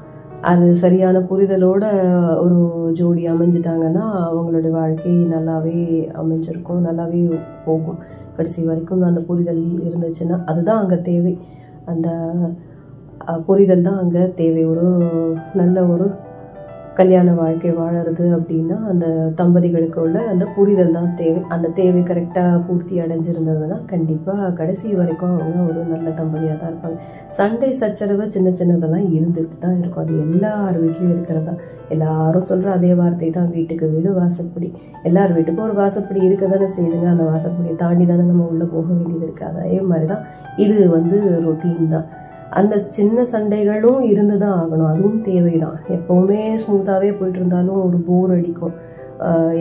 அது 0.51 0.67
சரியான 0.77 1.19
புரிதலோட 1.31 1.85
ஒரு 2.45 2.59
ஜோடி 2.99 3.25
அமைஞ்சிட்டாங்கன்னா 3.33 4.05
அவங்களுடைய 4.29 4.71
வாழ்க்கை 4.71 5.15
நல்லாவே 5.35 5.81
அமைஞ்சிருக்கும் 6.23 6.87
நல்லாவே 6.89 7.23
போகும். 7.65 7.99
கடைசி 8.37 8.61
வரைக்கும் 8.65 9.03
அந்த 9.03 9.21
புரிதல் 9.21 9.65
இருந்துச்சுன்னா 9.89 10.37
அதுதான் 10.45 10.81
அங்கே 10.83 10.99
தேவை. 11.03 11.35
அந்த 11.85 12.09
புரிதல் 13.47 13.87
தான் 13.87 14.03
அங்கே 14.03 14.25
தேவை. 14.41 14.65
ஒரு 14.73 14.89
நல்ல 15.61 15.87
ஒரு 15.93 16.09
கல்யாண 16.99 17.29
வாழ்க்கை 17.41 17.71
வாழறது 17.79 18.25
அப்படின்னா 18.37 18.77
அந்த 18.91 19.07
தம்பதிகளுக்கு 19.39 19.99
உள்ள 20.05 20.19
அந்த 20.31 20.45
புரிதல் 20.55 20.95
தான் 20.97 21.11
தேவை. 21.21 21.41
அந்த 21.55 21.67
தேவை 21.79 22.01
கரெக்டாக 22.09 22.57
பூர்த்தி 22.67 22.95
அடைஞ்சிருந்ததுன்னா 23.05 23.77
கண்டிப்பாக 23.93 24.49
கடைசி 24.61 24.89
வரைக்கும் 25.01 25.35
அவங்க 25.37 25.61
ஒரு 25.71 25.81
நல்ல 25.93 26.09
தம்பதியாக 26.21 26.57
தான் 26.61 26.71
இருப்பாங்க. 26.73 26.99
சண்டை 27.39 27.71
சச்சரவு 27.81 28.27
சின்ன 28.37 28.49
சின்னதெல்லாம் 28.61 29.07
இருந்துட்டு 29.17 29.57
தான் 29.65 29.79
இருக்கும். 29.81 30.05
அது 30.05 30.15
எல்லார் 30.27 30.79
வீட்லேயும் 30.85 31.15
இருக்கிறதா? 31.17 31.55
எல்லாரும் 31.97 32.49
சொல்கிற 32.51 32.71
அதே 32.79 32.93
வார்த்தை 33.01 33.31
தான். 33.39 33.51
வீட்டுக்கு 33.57 33.89
வீடு 33.95 34.13
வாசப்படி. 34.21 34.71
எல்லார் 35.11 35.37
வீட்டுக்கும் 35.37 35.69
ஒரு 35.69 35.77
வாசப்படி 35.83 36.23
இருக்க 36.29 36.47
தானே 36.55 36.69
செய்யுதுங்க. 36.77 37.09
அந்த 37.15 37.27
வாசப்படியை 37.33 37.77
தாண்டி 37.85 38.07
தானே 38.13 38.27
நம்ம 38.33 38.49
உள்ளே 38.55 38.69
போக 38.75 38.87
வேண்டியது 38.97 39.27
இருக்குது 39.29 39.63
அதே 39.67 39.81
மாதிரி 39.93 40.09
தான் 40.15 40.25
இது 40.65 40.77
வந்து 40.97 41.19
ரொட்டீன் 41.47 41.95
தான். 41.97 42.09
அந்த 42.59 42.75
சின்ன 42.97 43.25
சண்டைகளும் 43.33 44.01
இருந்து 44.13 44.37
தான் 44.43 44.57
ஆகணும். 44.61 44.91
அதுவும் 44.93 45.21
தேவைதான். 45.29 45.77
எப்போவுமே 45.97 46.41
ஸ்மூத்தாகவே 46.63 47.11
போயிட்டு 47.19 47.41
இருந்தாலும் 47.41 47.83
ஒரு 47.87 47.99
போர் 48.09 48.33
அடிக்கும். 48.37 48.77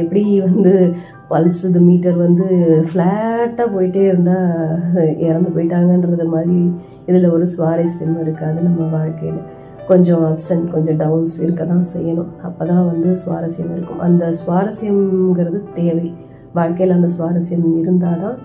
எப்படி 0.02 0.24
வந்து 0.46 0.74
பல்ஸ் 1.32 1.62
இது 1.70 1.80
மீட்டர் 1.88 2.18
வந்து 2.26 2.48
ஃப்ளாட்டாக 2.90 3.68
போயிட்டே 3.74 4.04
இருந்தால் 4.12 5.14
இறந்து 5.28 5.50
போயிட்டாங்கன்றது 5.56 6.28
மாதிரி 6.36 6.60
இதில் 7.10 7.34
ஒரு 7.36 7.46
சுவாரஸ்யம் 7.56 8.16
இருக்காது 8.24 8.60
நம்ம 8.68 8.88
வாழ்க்கையில். 8.98 9.42
கொஞ்சம் 9.90 10.24
அப்ஸ் 10.30 10.50
அண்ட் 10.54 10.68
கொஞ்சம் 10.76 11.00
டவுன்ஸ் 11.04 11.36
இருக்க 11.44 11.62
தான் 11.74 11.86
செய்யணும். 11.94 12.32
அப்போ 12.48 12.64
தான் 12.72 12.86
வந்து 12.92 13.10
சுவாரஸ்யம் 13.24 13.72
இருக்கும். 13.76 14.02
அந்த 14.08 14.26
சுவாரஸ்யம்ங்கிறது 14.42 15.60
தேவை. 15.80 16.08
வாழ்க்கையில் 16.58 16.98
அந்த 16.98 17.10
சுவாரஸ்யம் 17.16 17.66
இருந்தால் 17.82 18.22
தான் 18.26 18.38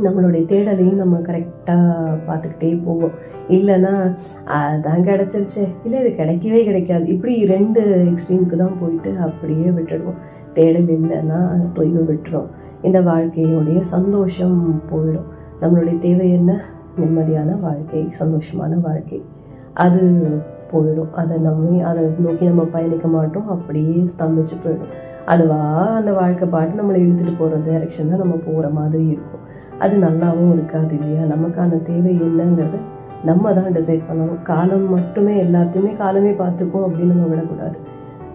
நம்மளுடைய 0.00 0.44
தேடலையும் 0.52 0.94
நம்ம 0.94 1.18
கரெக்டாக 1.18 2.18
பார்த்துக்கிட்டே 2.28 2.84
போவோம். 2.84 3.10
இல்லைன்னா 3.48 4.14
அதான் 4.46 5.02
கிடச்சிருச்சு. 5.02 5.74
இல்லை 5.84 6.00
இது 6.00 6.24
கிடைக்கவே 6.24 6.64
கிடைக்காது. 6.64 7.06
இப்படி 7.06 7.46
ரெண்டு 7.46 8.04
எக்ஸ்ட்ரீமுக்கு 8.04 8.56
தான் 8.56 8.78
போயிட்டு 8.80 9.18
அப்படியே 9.18 9.64
விட்டுடுவோம். 9.64 10.18
தேடல் 10.52 10.84
இல்லைன்னா 10.84 11.60
தொய்வு 11.74 12.04
விட்டுரும். 12.12 12.46
இந்த 12.82 13.00
வாழ்க்கையோடைய 13.00 13.80
சந்தோஷம் 13.80 14.82
போயிடும். 14.90 15.28
நம்மளுடைய 15.60 15.98
தேவை 15.98 16.32
என்ன? 16.32 16.60
நிம்மதியான 16.96 17.60
வாழ்க்கை 17.60 18.08
சந்தோஷமான 18.18 18.80
வாழ்க்கை. 18.80 19.22
அது 19.74 20.00
போயிடும். 20.72 21.10
அதை 21.10 21.38
நம்ம 21.38 21.84
அதை 21.84 22.04
நோக்கி 22.18 22.44
நம்ம 22.44 22.62
பயணிக்க 22.62 23.08
மாட்டோம். 23.08 23.48
அப்படியே 23.48 24.04
ஸ்தம்பிச்சு 24.18 24.56
போயிடும். 24.64 24.92
அதுவா 25.26 25.86
அந்த 25.88 26.12
வாழ்க்கை 26.12 26.48
பாட்டு 26.48 26.82
நம்மளை 26.82 26.96
இழுத்துட்டு 26.96 27.34
போகிற 27.38 27.58
டைரெக்ஷன் 27.58 28.08
தான் 28.08 28.18
நம்ம 28.18 28.34
போகிற 28.46 28.68
மாதிரி 28.68 29.06
இருக்கும். 29.06 29.45
அது 29.78 29.94
நல்லாவும் 29.96 30.52
இருக்காது 30.52 30.92
இல்லையா? 30.98 31.22
நமக்கான 31.34 31.82
தேவை 31.82 32.12
என்னங்கிறத 32.26 32.76
நம்ம 33.24 33.52
தான் 33.52 33.74
டிசைட் 33.76 34.06
பண்ணணும். 34.08 34.40
காலம் 34.42 34.86
மட்டுமே 34.90 35.34
எல்லாத்தையுமே 35.42 35.92
காலமே 35.96 36.32
பார்த்துக்கும் 36.40 36.86
அப்படின்னு 36.86 37.14
நம்ம 37.14 37.28
விடக்கூடாது. 37.32 37.76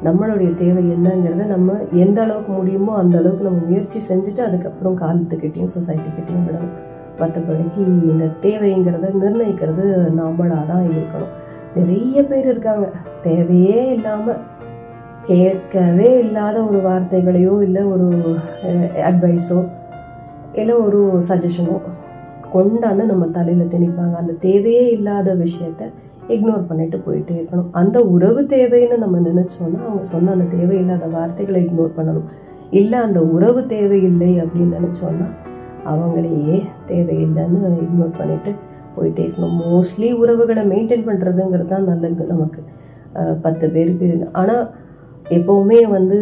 நம்மளுடைய 0.06 0.50
தேவை 0.56 0.84
என்னங்கிறத 0.94 1.44
நம்ம 1.46 1.74
எந்த 2.04 2.18
அளவுக்கு 2.22 2.52
முடியுமோ 2.52 2.94
அந்த 2.96 3.16
அளவுக்கு 3.18 3.48
நம்ம 3.50 3.62
முயற்சி 3.66 4.00
செஞ்சுட்டு 4.10 4.42
அதுக்கப்புறம் 4.48 4.98
காலத்துக்கிட்டையும் 5.02 5.74
சொசைட்டிக்கிட்டையும் 5.76 6.46
விடணும். 6.48 6.74
மற்றபடிக்கு 7.20 7.82
இந்த 8.12 8.26
தேவைங்கிறத 8.46 9.12
நிர்ணயிக்கிறது 9.24 9.84
நாமளாக 10.20 10.64
தான் 10.72 10.86
இருக்கணும். 10.94 11.34
நிறைய 11.76 12.24
பேர் 12.24 12.48
இருக்காங்க. 12.48 12.88
தேவையே 13.24 13.90
இல்லாமல் 13.96 14.42
கேட்கவே 15.26 16.20
இல்லாத 16.20 16.58
ஒரு 16.64 16.80
வார்த்தைகளையோ 16.88 17.56
இல்லை 17.62 17.84
ஒரு 17.84 18.08
அட்வைஸோ 19.10 19.60
இல்லை 20.60 20.76
ஒரு 20.86 21.02
சஜஷனோ 21.28 21.76
கொண்டாந்து 22.54 23.04
நம்ம 23.12 23.26
தலையில் 23.36 23.72
திணிப்பாங்க. 23.74 24.16
அந்த 24.22 24.34
தேவையே 24.46 24.86
இல்லாத 24.96 25.36
விஷயத்த 25.44 25.84
இக்னோர் 26.36 26.68
பண்ணிட்டு 26.70 26.98
போயிட்டே 27.06 27.34
இருக்கணும். 27.40 27.70
அந்த 27.82 27.98
உறவு 28.16 28.42
தேவைன்னு 28.56 28.98
நம்ம 29.04 29.20
நினச்சோன்னா 29.30 29.80
அவங்க 29.88 30.04
சொன்ன 30.14 30.32
அந்த 30.36 30.48
தேவையில்லாத 30.56 31.08
வார்த்தைகளை 31.16 31.62
இக்னோர் 31.66 31.96
பண்ணணும். 31.98 32.28
இல்லை 32.80 32.98
அந்த 33.08 33.22
உறவு 33.36 33.62
தேவையில்லை 33.76 34.32
அப்படின்னு 34.42 34.78
நினச்சோன்னா 34.80 35.30
அவங்களையே 35.94 36.58
தேவையில்லைன்னு 36.92 37.72
இக்னோர் 37.86 38.20
பண்ணிட்டு 38.20 38.52
போயிட்டே 38.96 39.22
இருக்கணும். 39.26 39.58
மோஸ்ட்லி 39.64 40.10
உறவுகளை 40.22 40.64
மெயின்டைன் 40.72 41.08
பண்ணுறதுங்கிறது 41.10 41.72
தான் 41.74 41.90
நல்லது 41.90 42.26
நமக்கு. 42.34 42.62
பத்து 43.46 43.66
பேருக்கு. 43.76 44.10
ஆனால் 44.42 44.64
எப்போவுமே 45.38 45.80
வந்து 45.98 46.18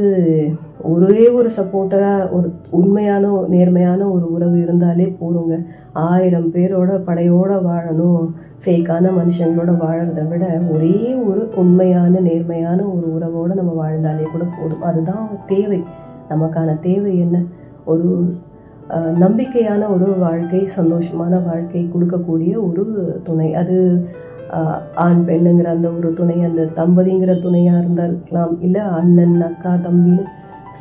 ஒரே 0.84 1.30
ஒரு 1.30 1.50
சப்போர்ட்டராக 1.58 2.32
ஒரு 2.32 2.54
உண்மையான 2.70 3.46
நேர்மையான 3.48 4.02
ஒரு 4.10 4.32
உறவு 4.32 4.58
இருந்தாலே 4.62 5.18
போதுங்க. 5.20 5.56
ஆயிரம் 5.94 6.52
பேரோட 6.54 6.92
படையோட 7.08 7.52
வாழணும் 7.68 8.28
ஃபேக்கான 8.64 9.12
மனுஷங்களோட 9.18 9.72
வாழறத 9.84 10.28
விட 10.28 10.46
ஒரே 10.72 11.16
ஒரு 11.16 11.50
உண்மையான 11.56 12.20
நேர்மையான 12.20 12.80
ஒரு 12.84 13.08
உறவோட 13.16 13.54
நம்ம 13.54 13.72
வாழ்ந்தாலே 13.72 14.26
கூட 14.32 14.44
போதும். 14.58 14.82
அதுதான் 14.82 15.28
தேவை. 15.48 15.84
நமக்கான 16.30 16.80
தேவை 16.80 17.20
என்ன? 17.20 17.44
ஒரு 17.86 18.32
நம்பிக்கையான 19.24 19.82
ஒரு 19.94 20.08
வாழ்க்கை 20.20 20.62
சந்தோஷமான 20.78 21.34
வாழ்க்கை 21.46 21.90
கொடுக்கக்கூடிய 21.94 22.54
ஒரு 22.70 22.84
துணை. 23.24 23.50
அது 23.56 23.78
ஆண் 24.96 25.24
பெண்ணுங்கிற 25.28 25.68
அந்த 25.76 25.88
ஒரு 25.90 26.14
துணை 26.14 26.44
அந்த 26.44 26.62
தம்பதிங்கிற 26.76 27.42
துணையாக 27.42 27.80
இருந்தால் 27.80 28.08
இருக்கலாம். 28.08 28.62
இல்லை 28.62 28.82
அண்ணன் 28.82 29.42
அக்கா 29.42 29.74
தம்பின்னு 29.74 30.24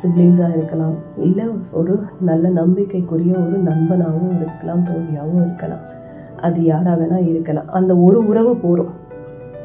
சிப்ளிங்ஸாக 0.03 0.57
இருக்கலாம். 0.57 0.93
இல்லை 1.17 1.45
ஒரு 1.71 1.99
நல்ல 2.21 2.49
நம்பிக்கைக்குரிய 2.49 3.33
ஒரு 3.37 3.63
நண்பனாகவும் 3.63 4.35
இருக்கலாம் 4.35 4.85
தோழியாகவும் 4.85 5.45
இருக்கலாம். 5.45 5.79
அது 6.41 6.63
யாராக 6.63 7.03
வேணால் 7.03 7.27
இருக்கலாம். 7.27 7.67
அந்த 7.67 7.95
ஒரு 7.95 8.27
உறவு 8.27 8.55
போகிறோம் 8.55 9.07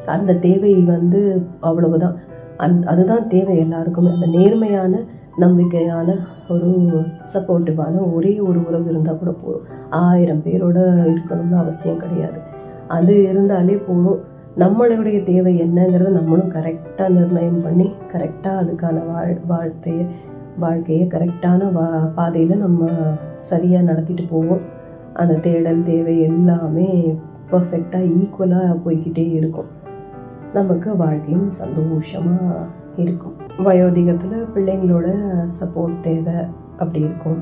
அந்த 0.05 0.35
தேவை 0.35 0.73
வந்து 0.73 1.45
அவ்வளவுதான். 1.59 2.15
அந் 2.57 2.81
அதுதான் 2.81 3.27
தேவை 3.27 3.57
எல்லாருக்குமே. 3.57 4.13
அந்த 4.13 4.25
நேர்மையான 4.25 4.99
நம்பிக்கையான 5.39 6.15
ஒரு 6.49 7.01
சப்போர்ட்டிவான 7.33 8.13
ஒரே 8.13 8.39
ஒரு 8.39 8.67
உறவு 8.67 8.89
இருந்தால் 8.89 9.17
கூட 9.17 9.31
போதும். 9.31 9.61
ஆயிரம் 9.89 10.41
பேரோட 10.43 10.77
இருக்கணும்னு 11.13 11.57
அவசியம் 11.57 11.97
கிடையாது. 11.97 12.39
அது 12.87 13.23
இருந்தாலே 13.23 13.75
போதும். 13.75 14.33
நம்மளுடைய 14.57 15.23
தேவை 15.23 15.61
என்னங்கிறத 15.61 16.07
நம்மளும் 16.07 16.51
கரெக்டாக 16.51 17.07
நிர்ணயம் 17.09 17.63
பண்ணி 17.63 17.91
கரெக்டாக 18.13 18.59
அதுக்கான 18.61 19.11
வாழ் 19.13 19.37
வாழ்க்கையை 19.47 20.05
வாழ்க்கையை 20.59 21.07
கரெக்டான 21.07 21.71
வா 21.71 21.87
பாதையில் 22.15 22.57
நம்ம 22.57 22.89
சரியாக 23.37 23.83
நடத்திட்டு 23.83 24.23
போவோம். 24.29 24.61
அந்த 25.13 25.33
தேடல் 25.33 25.83
தேவை 25.83 26.21
எல்லாமே 26.21 27.19
பர்ஃபெக்டாக 27.51 28.11
ஈக்குவலாக 28.19 28.79
போய்கிட்டே 28.85 29.31
இருக்கும். 29.31 29.65
நமக்கு 30.53 30.95
வாழ்க்கையும் 30.95 31.49
சந்தோஷமாக 31.49 32.65
இருக்கும். 32.95 33.33
வயோதிகத்தில் 33.57 34.47
பிள்ளைங்களோட 34.55 35.07
சப்போர்ட் 35.59 35.99
தேவை 36.01 36.33
அப்படி 36.77 36.99
இருக்கும். 36.99 37.41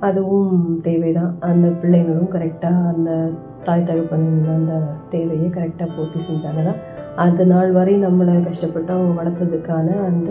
அதுவும் 0.00 0.80
தேவைதான். 0.82 1.36
அந்த 1.40 1.68
பிள்ளைங்களும் 1.68 2.32
கரெக்டாக 2.32 2.94
அந்த 2.94 3.30
தாய் 3.66 3.82
தகப்பன் 3.82 4.26
அந்த 4.52 4.72
தேவையை 5.10 5.48
கரெக்டாக 5.50 5.88
பூர்த்தி 5.94 6.20
செஞ்சாங்க 6.20 6.62
தான் 6.62 6.80
அந்த 7.18 7.44
நாள் 7.44 7.70
வரை 7.72 7.94
நம்மளை 8.02 8.34
கஷ்டப்பட்டு 8.42 8.92
அவங்க 8.92 9.14
வளர்த்ததுக்கான 9.20 9.88
அந்த 10.06 10.28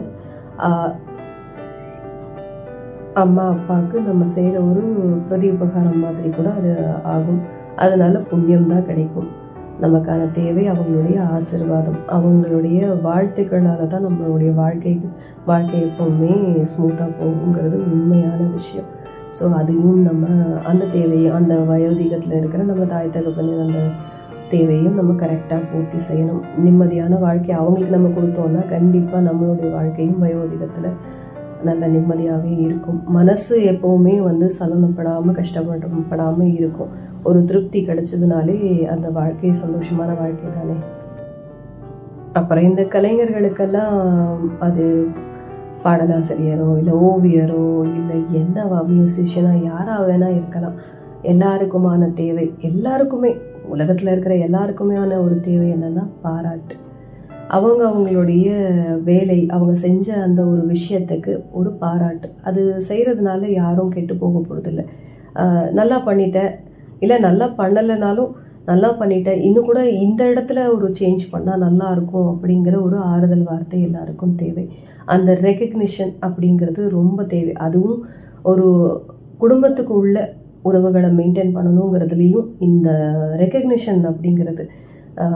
ஆஹ், 0.65 0.91
அம்மா 3.15 3.43
அப்பாவுக்கு 3.49 3.97
நம்ம 4.01 4.25
செய்கிற 4.31 4.57
ஒரு 4.65 4.83
பிரதி 5.27 5.49
உபகாரம் 5.49 5.99
மாதிரி 5.99 6.29
கூட 6.29 6.49
அது 6.57 6.71
ஆகும். 7.07 7.41
அதனால 7.77 8.19
புண்ணியம் 8.29 8.69
தான் 8.69 8.85
கிடைக்கும். 8.85 9.29
நமக்கான 9.79 10.31
தேவை 10.33 10.63
அவங்களுடைய 10.69 11.17
ஆசீர்வாதம். 11.31 11.99
அவங்களுடைய 12.09 12.77
வாழ்த்துக்களால் 13.03 13.87
தான் 13.87 14.05
நம்மளுடைய 14.05 14.51
வாழ்க்கை 14.55 14.93
வாழ்க்கை 15.45 15.79
எப்பவுமே 15.81 16.33
ஸ்மூத்தாக 16.71 17.09
போகுங்கிறது 17.19 17.77
உண்மையான 17.89 18.39
விஷயம். 18.53 18.89
ஸோ 19.37 19.45
அதையும் 19.59 20.01
நம்ம 20.07 20.25
அந்த 20.69 20.83
தேவையை 20.95 21.29
அந்த 21.39 21.53
வயோதிகத்தில் 21.69 22.35
இருக்கிற 22.39 22.63
நம்ம 22.63 22.83
தாய் 22.91 23.15
தகப்பனின் 23.15 23.63
அந்த 23.65 23.79
தேவையும் 24.51 24.97
நம்ம 24.99 25.11
கரெக்டாக 25.21 25.61
பூர்த்தி 25.71 25.99
செய்யணும். 26.09 26.43
நிம்மதியான 26.65 27.19
வாழ்க்கை 27.19 27.53
அவங்களுக்கு 27.61 27.95
நம்ம 27.97 28.11
கொடுத்தோம்னா 28.17 28.61
கண்டிப்பாக 28.73 29.21
நம்மளுடைய 29.27 29.69
வாழ்க்கையும் 29.77 30.23
வயோதிகத்தில் 30.23 30.89
நல்ல 31.67 31.87
நிம்மதியாகவே 31.87 32.53
இருக்கும். 32.65 32.99
மனசு 33.17 33.55
எப்போவுமே 33.71 34.15
வந்து 34.29 34.47
சலனப்படாமல் 34.59 35.37
கஷ்டப்படாமல் 35.39 36.53
இருக்கும். 36.59 36.91
ஒரு 37.29 37.39
திருப்தி 37.45 37.79
கிடைச்சதுனாலே 37.87 38.57
அந்த 38.95 39.07
வாழ்க்கை 39.19 39.51
சந்தோஷமான 39.63 40.09
வாழ்க்கை 40.21 40.49
தானே. 40.57 40.75
அப்புறம் 42.39 42.67
இந்த 42.69 42.83
கலைஞர்களுக்கெல்லாம் 42.95 43.95
அது 44.59 44.85
பாடலாசிரியரோ 45.85 46.69
இல்லை 46.79 46.93
ஓவியரோ 47.07 47.65
இல்லை 47.97 48.19
என்னவா 48.41 48.79
மியூசிஷியனாக 48.91 49.63
யாராக 49.69 49.99
வேணால் 50.09 50.37
இருக்கலாம். 50.39 50.77
எல்லாருக்குமான 51.33 52.07
தேவை 52.21 52.47
எல்லாருக்குமே 52.69 53.31
உலகத்தில் 53.73 54.11
இருக்கிற 54.13 54.33
எல்லாருக்குமேயான 54.47 55.19
ஒரு 55.25 55.35
தேவை 55.47 55.67
என்னன்னா 55.75 56.03
பாராட்டு. 56.25 56.75
அவங்க 57.55 57.81
அவங்களுடைய 57.89 58.49
வேலை 59.09 59.37
அவங்க 59.55 59.73
செஞ்ச 59.85 60.07
அந்த 60.25 60.41
ஒரு 60.51 60.61
விஷயத்துக்கு 60.73 61.33
ஒரு 61.59 61.71
பாராட்டு. 61.83 62.27
அது 62.49 62.61
செய்கிறதுனால 62.89 63.51
யாரும் 63.61 63.93
கெட்டு 63.95 64.15
போக 64.23 64.41
போகிறதில்ல 64.47 64.83
நல்லா 65.79 65.97
பண்ணிட்ட 66.07 66.39
இல்லை 67.03 67.17
நல்லா 67.27 67.47
பண்ணலைனாலும் 67.59 68.31
நல்லா 68.69 68.89
பண்ணிட்டேன். 68.99 69.41
இன்னும் 69.47 69.67
கூட 69.69 69.79
இந்த 70.05 70.21
இடத்துல 70.31 70.59
ஒரு 70.75 70.87
சேஞ்ச் 70.99 71.23
பண்ணால் 71.33 71.63
நல்லா 71.65 71.87
இருக்கும் 71.95 72.29
அப்படிங்கிற 72.33 72.75
ஒரு 72.87 72.97
ஆறுதல் 73.11 73.45
வார்த்தை 73.49 73.79
எல்லாருக்கும் 73.87 74.37
தேவை. 74.43 74.65
அந்த 75.15 75.31
ரெக்கக்னிஷன் 75.47 76.13
அப்படிங்கிறது 76.27 76.81
ரொம்ப 76.99 77.19
தேவை. 77.35 77.53
அதுவும் 77.65 77.99
ஒரு 78.51 78.67
குடும்பத்துக்கு 79.43 79.93
உள்ள 80.01 80.17
உறவுகளை 80.69 81.09
மெயின்டைன் 81.19 81.55
பண்ணணுங்கிறதுலேயும் 81.55 82.47
இந்த 82.67 82.89
ரெக்கக்னிஷன் 83.41 84.01
அப்படிங்கிறது 84.11 84.63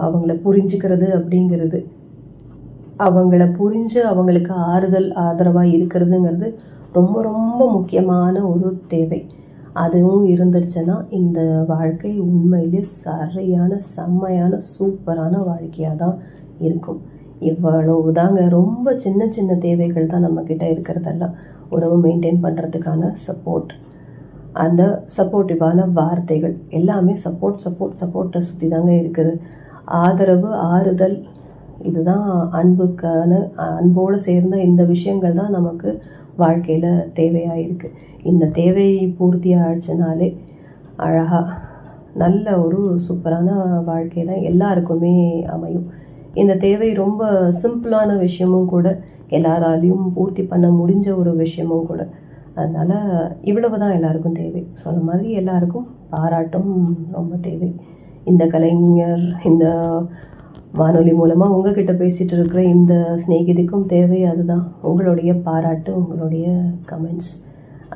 அவங்கள 0.06 0.34
புரிஞ்சுக்கிறது 0.46 1.08
அப்படிங்கிறது 1.18 1.80
அவங்கள 3.08 3.44
புரிஞ்சு 3.60 4.00
அவங்களுக்கு 4.12 4.54
ஆறுதல் 4.72 5.10
ஆதரவாக 5.26 5.74
இருக்கிறதுங்கிறது 5.78 6.48
ரொம்ப 6.98 7.18
ரொம்ப 7.30 7.62
முக்கியமான 7.76 8.36
ஒரு 8.52 8.70
தேவை. 8.94 9.20
அதுவும் 9.84 10.24
இருந்துருச்சுன்னா 10.34 10.96
இந்த 11.20 11.40
வாழ்க்கை 11.72 12.12
உண்மையிலே 12.28 12.82
சரியான 13.04 13.72
செம்மையான 13.96 14.60
சூப்பரான 14.72 15.34
வாழ்க்கையாக 15.50 15.96
தான் 16.04 16.18
இருக்கும். 16.68 17.00
இவ்வளவு 17.50 18.12
தாங்க 18.20 18.40
ரொம்ப 18.58 18.96
சின்ன 19.04 19.28
சின்ன 19.36 19.52
தேவைகள் 19.66 20.12
தான் 20.14 20.26
நம்மக்கிட்ட 20.28 20.66
இருக்கிறதெல்லாம். 20.74 21.36
உறவு 21.76 21.98
மெயின்டைன் 22.06 22.44
பண்ணுறதுக்கான 22.46 23.12
சப்போர்ட் 23.28 23.72
அந்த 24.64 24.84
சப்போர்ட்டிவான 25.18 25.80
வார்த்தைகள் 25.98 26.56
எல்லாமே 26.78 27.14
சப்போர்ட் 27.26 27.60
சப்போர்ட் 27.66 28.00
சப்போர்ட்டை 28.02 28.40
சுற்றி 28.48 28.68
தாங்க 28.74 28.92
இருக்குது. 29.02 29.34
ஆதரவு 30.04 30.50
ஆறுதல் 30.74 31.18
இதுதான் 31.90 32.26
அன்புக்கான 32.60 33.32
அன்போடு 33.78 34.18
சேர்ந்த 34.26 34.56
இந்த 34.70 34.82
விஷயங்கள் 34.94 35.38
தான் 35.40 35.56
நமக்கு 35.58 35.90
வாழ்க்கையில் 36.44 36.92
தேவையாக 37.20 37.64
இருக்குது 37.66 37.96
இந்த 38.30 38.52
தேவை 38.60 38.88
பூர்த்தி 39.18 39.52
ஆயிடுச்சுனாலே 39.62 40.30
அழகாக 41.06 41.48
நல்ல 42.22 42.46
ஒரு 42.64 42.80
சூப்பரான 43.06 43.50
வாழ்க்கை 43.90 44.24
தான் 44.30 44.46
எல்லாருக்குமே 44.52 45.16
அமையும். 45.56 45.88
இந்த 46.42 46.54
தேவை 46.66 46.90
ரொம்ப 47.04 47.22
சிம்பிளான 47.62 48.10
விஷயமும் 48.26 48.72
கூட 48.74 48.88
எல்லாராலையும் 49.38 50.06
பூர்த்தி 50.16 50.44
பண்ண 50.52 50.68
முடிஞ்ச 50.80 51.08
ஒரு 51.22 51.32
விஷயமும் 51.44 51.88
கூட. 51.90 52.02
அதனால் 52.62 53.04
இவ்வளவு 53.50 53.80
தான் 53.84 53.96
எல்லாருக்கும் 53.98 54.40
தேவை. 54.42 54.62
சொன்ன 54.84 55.04
மாதிரி 55.10 55.30
எல்லாருக்கும் 55.42 55.88
பாராட்டும் 56.14 56.72
ரொம்ப 57.18 57.34
தேவை. 57.48 57.70
இந்த 58.32 58.44
கலைஞர் 58.54 59.24
இந்த 59.50 59.66
வானொலி 60.74 61.14
மூலமாக 61.14 61.56
உங்ககிட்ட 61.56 61.92
பேசிகிட்டு 61.92 62.34
இருக்கிற 62.34 62.64
இந்த 62.64 63.20
சிநேகிதிக்கும் 63.28 63.86
தேவை 63.86 64.24
அதுதான். 64.24 64.72
உங்களுடைய 64.82 65.34
பாராட்டு 65.34 65.96
உங்களுடைய 65.96 66.48
கமெண்ட்ஸ் 66.90 67.32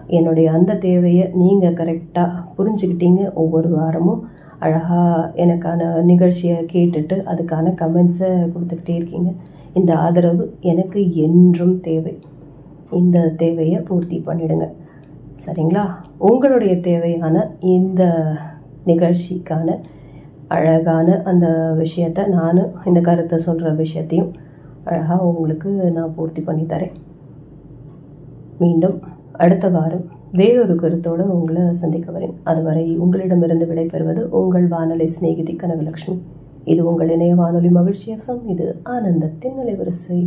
என்னுடைய 0.08 0.52
அந்த 0.52 0.78
தேவையை 0.78 1.30
நீங்கள் 1.34 1.74
கரெக்டாக 1.74 2.44
புரிஞ்சுக்கிட்டீங்க 2.58 3.34
ஒவ்வொரு 3.34 3.70
வாரமும். 3.70 4.28
அழகாக 4.60 5.32
எனக்கான 5.36 6.02
நிகழ்ச்சியை 6.02 6.66
கேட்டுட்டு 6.74 7.16
அதுக்கான 7.32 7.66
கமெண்ட்ஸை 7.82 8.52
கொடுத்துக்கிட்டே 8.54 8.96
இருக்கீங்க. 8.96 9.32
இந்த 9.74 9.96
ஆதரவு 9.96 10.56
எனக்கு 10.60 11.16
என்றும் 11.16 11.80
தேவை. 11.80 12.20
இந்த 12.92 13.34
தேவையை 13.38 13.80
பூர்த்தி 13.80 14.24
பண்ணிடுங்க. 14.26 14.72
சரிங்களா? 15.46 15.90
உங்களுடைய 16.18 16.80
தேவையான 16.80 17.56
இந்த 17.60 18.32
நிகழ்ச்சிக்கான 18.86 19.80
அழகான 20.56 21.16
அந்த 21.32 21.48
விஷயத்தை 21.78 22.24
நான் 22.36 22.60
இந்த 22.90 23.00
கருத்தை 23.08 23.38
சொல்கிற 23.46 23.70
விஷயத்தையும் 23.84 24.32
அழகாக 24.90 25.28
உங்களுக்கு 25.32 25.70
நான் 25.98 26.16
பூர்த்தி 26.16 26.42
பண்ணி 26.48 26.64
தரேன். 26.64 26.96
மீண்டும் 28.60 28.98
அடுத்த 29.44 29.68
வாரம் 29.70 30.06
வேறொரு 30.40 30.76
கருத்தோடு 30.76 31.24
உங்களை 31.38 31.64
சந்திக்க 31.82 32.08
வரேன். 32.16 32.36
அதுவரை 32.44 32.86
உங்களிடமிருந்து 32.98 33.66
விடைபெறுவது 33.72 34.22
உங்கள் 34.42 34.68
வானொலி 34.68 35.08
சிநேகிதி 35.16 35.54
கனகலட்சுமி. 35.56 36.18
இது 36.72 36.82
உங்கள் 36.90 37.12
இணைய 37.16 37.34
வானொலி 37.42 37.70
மகிழ்ச்சி 37.78 38.08
எஃப்எம். 38.16 38.44
இது 38.54 38.66
ஆனந்தத்தின் 38.90 39.58
நிலைவரிசை 39.60 40.20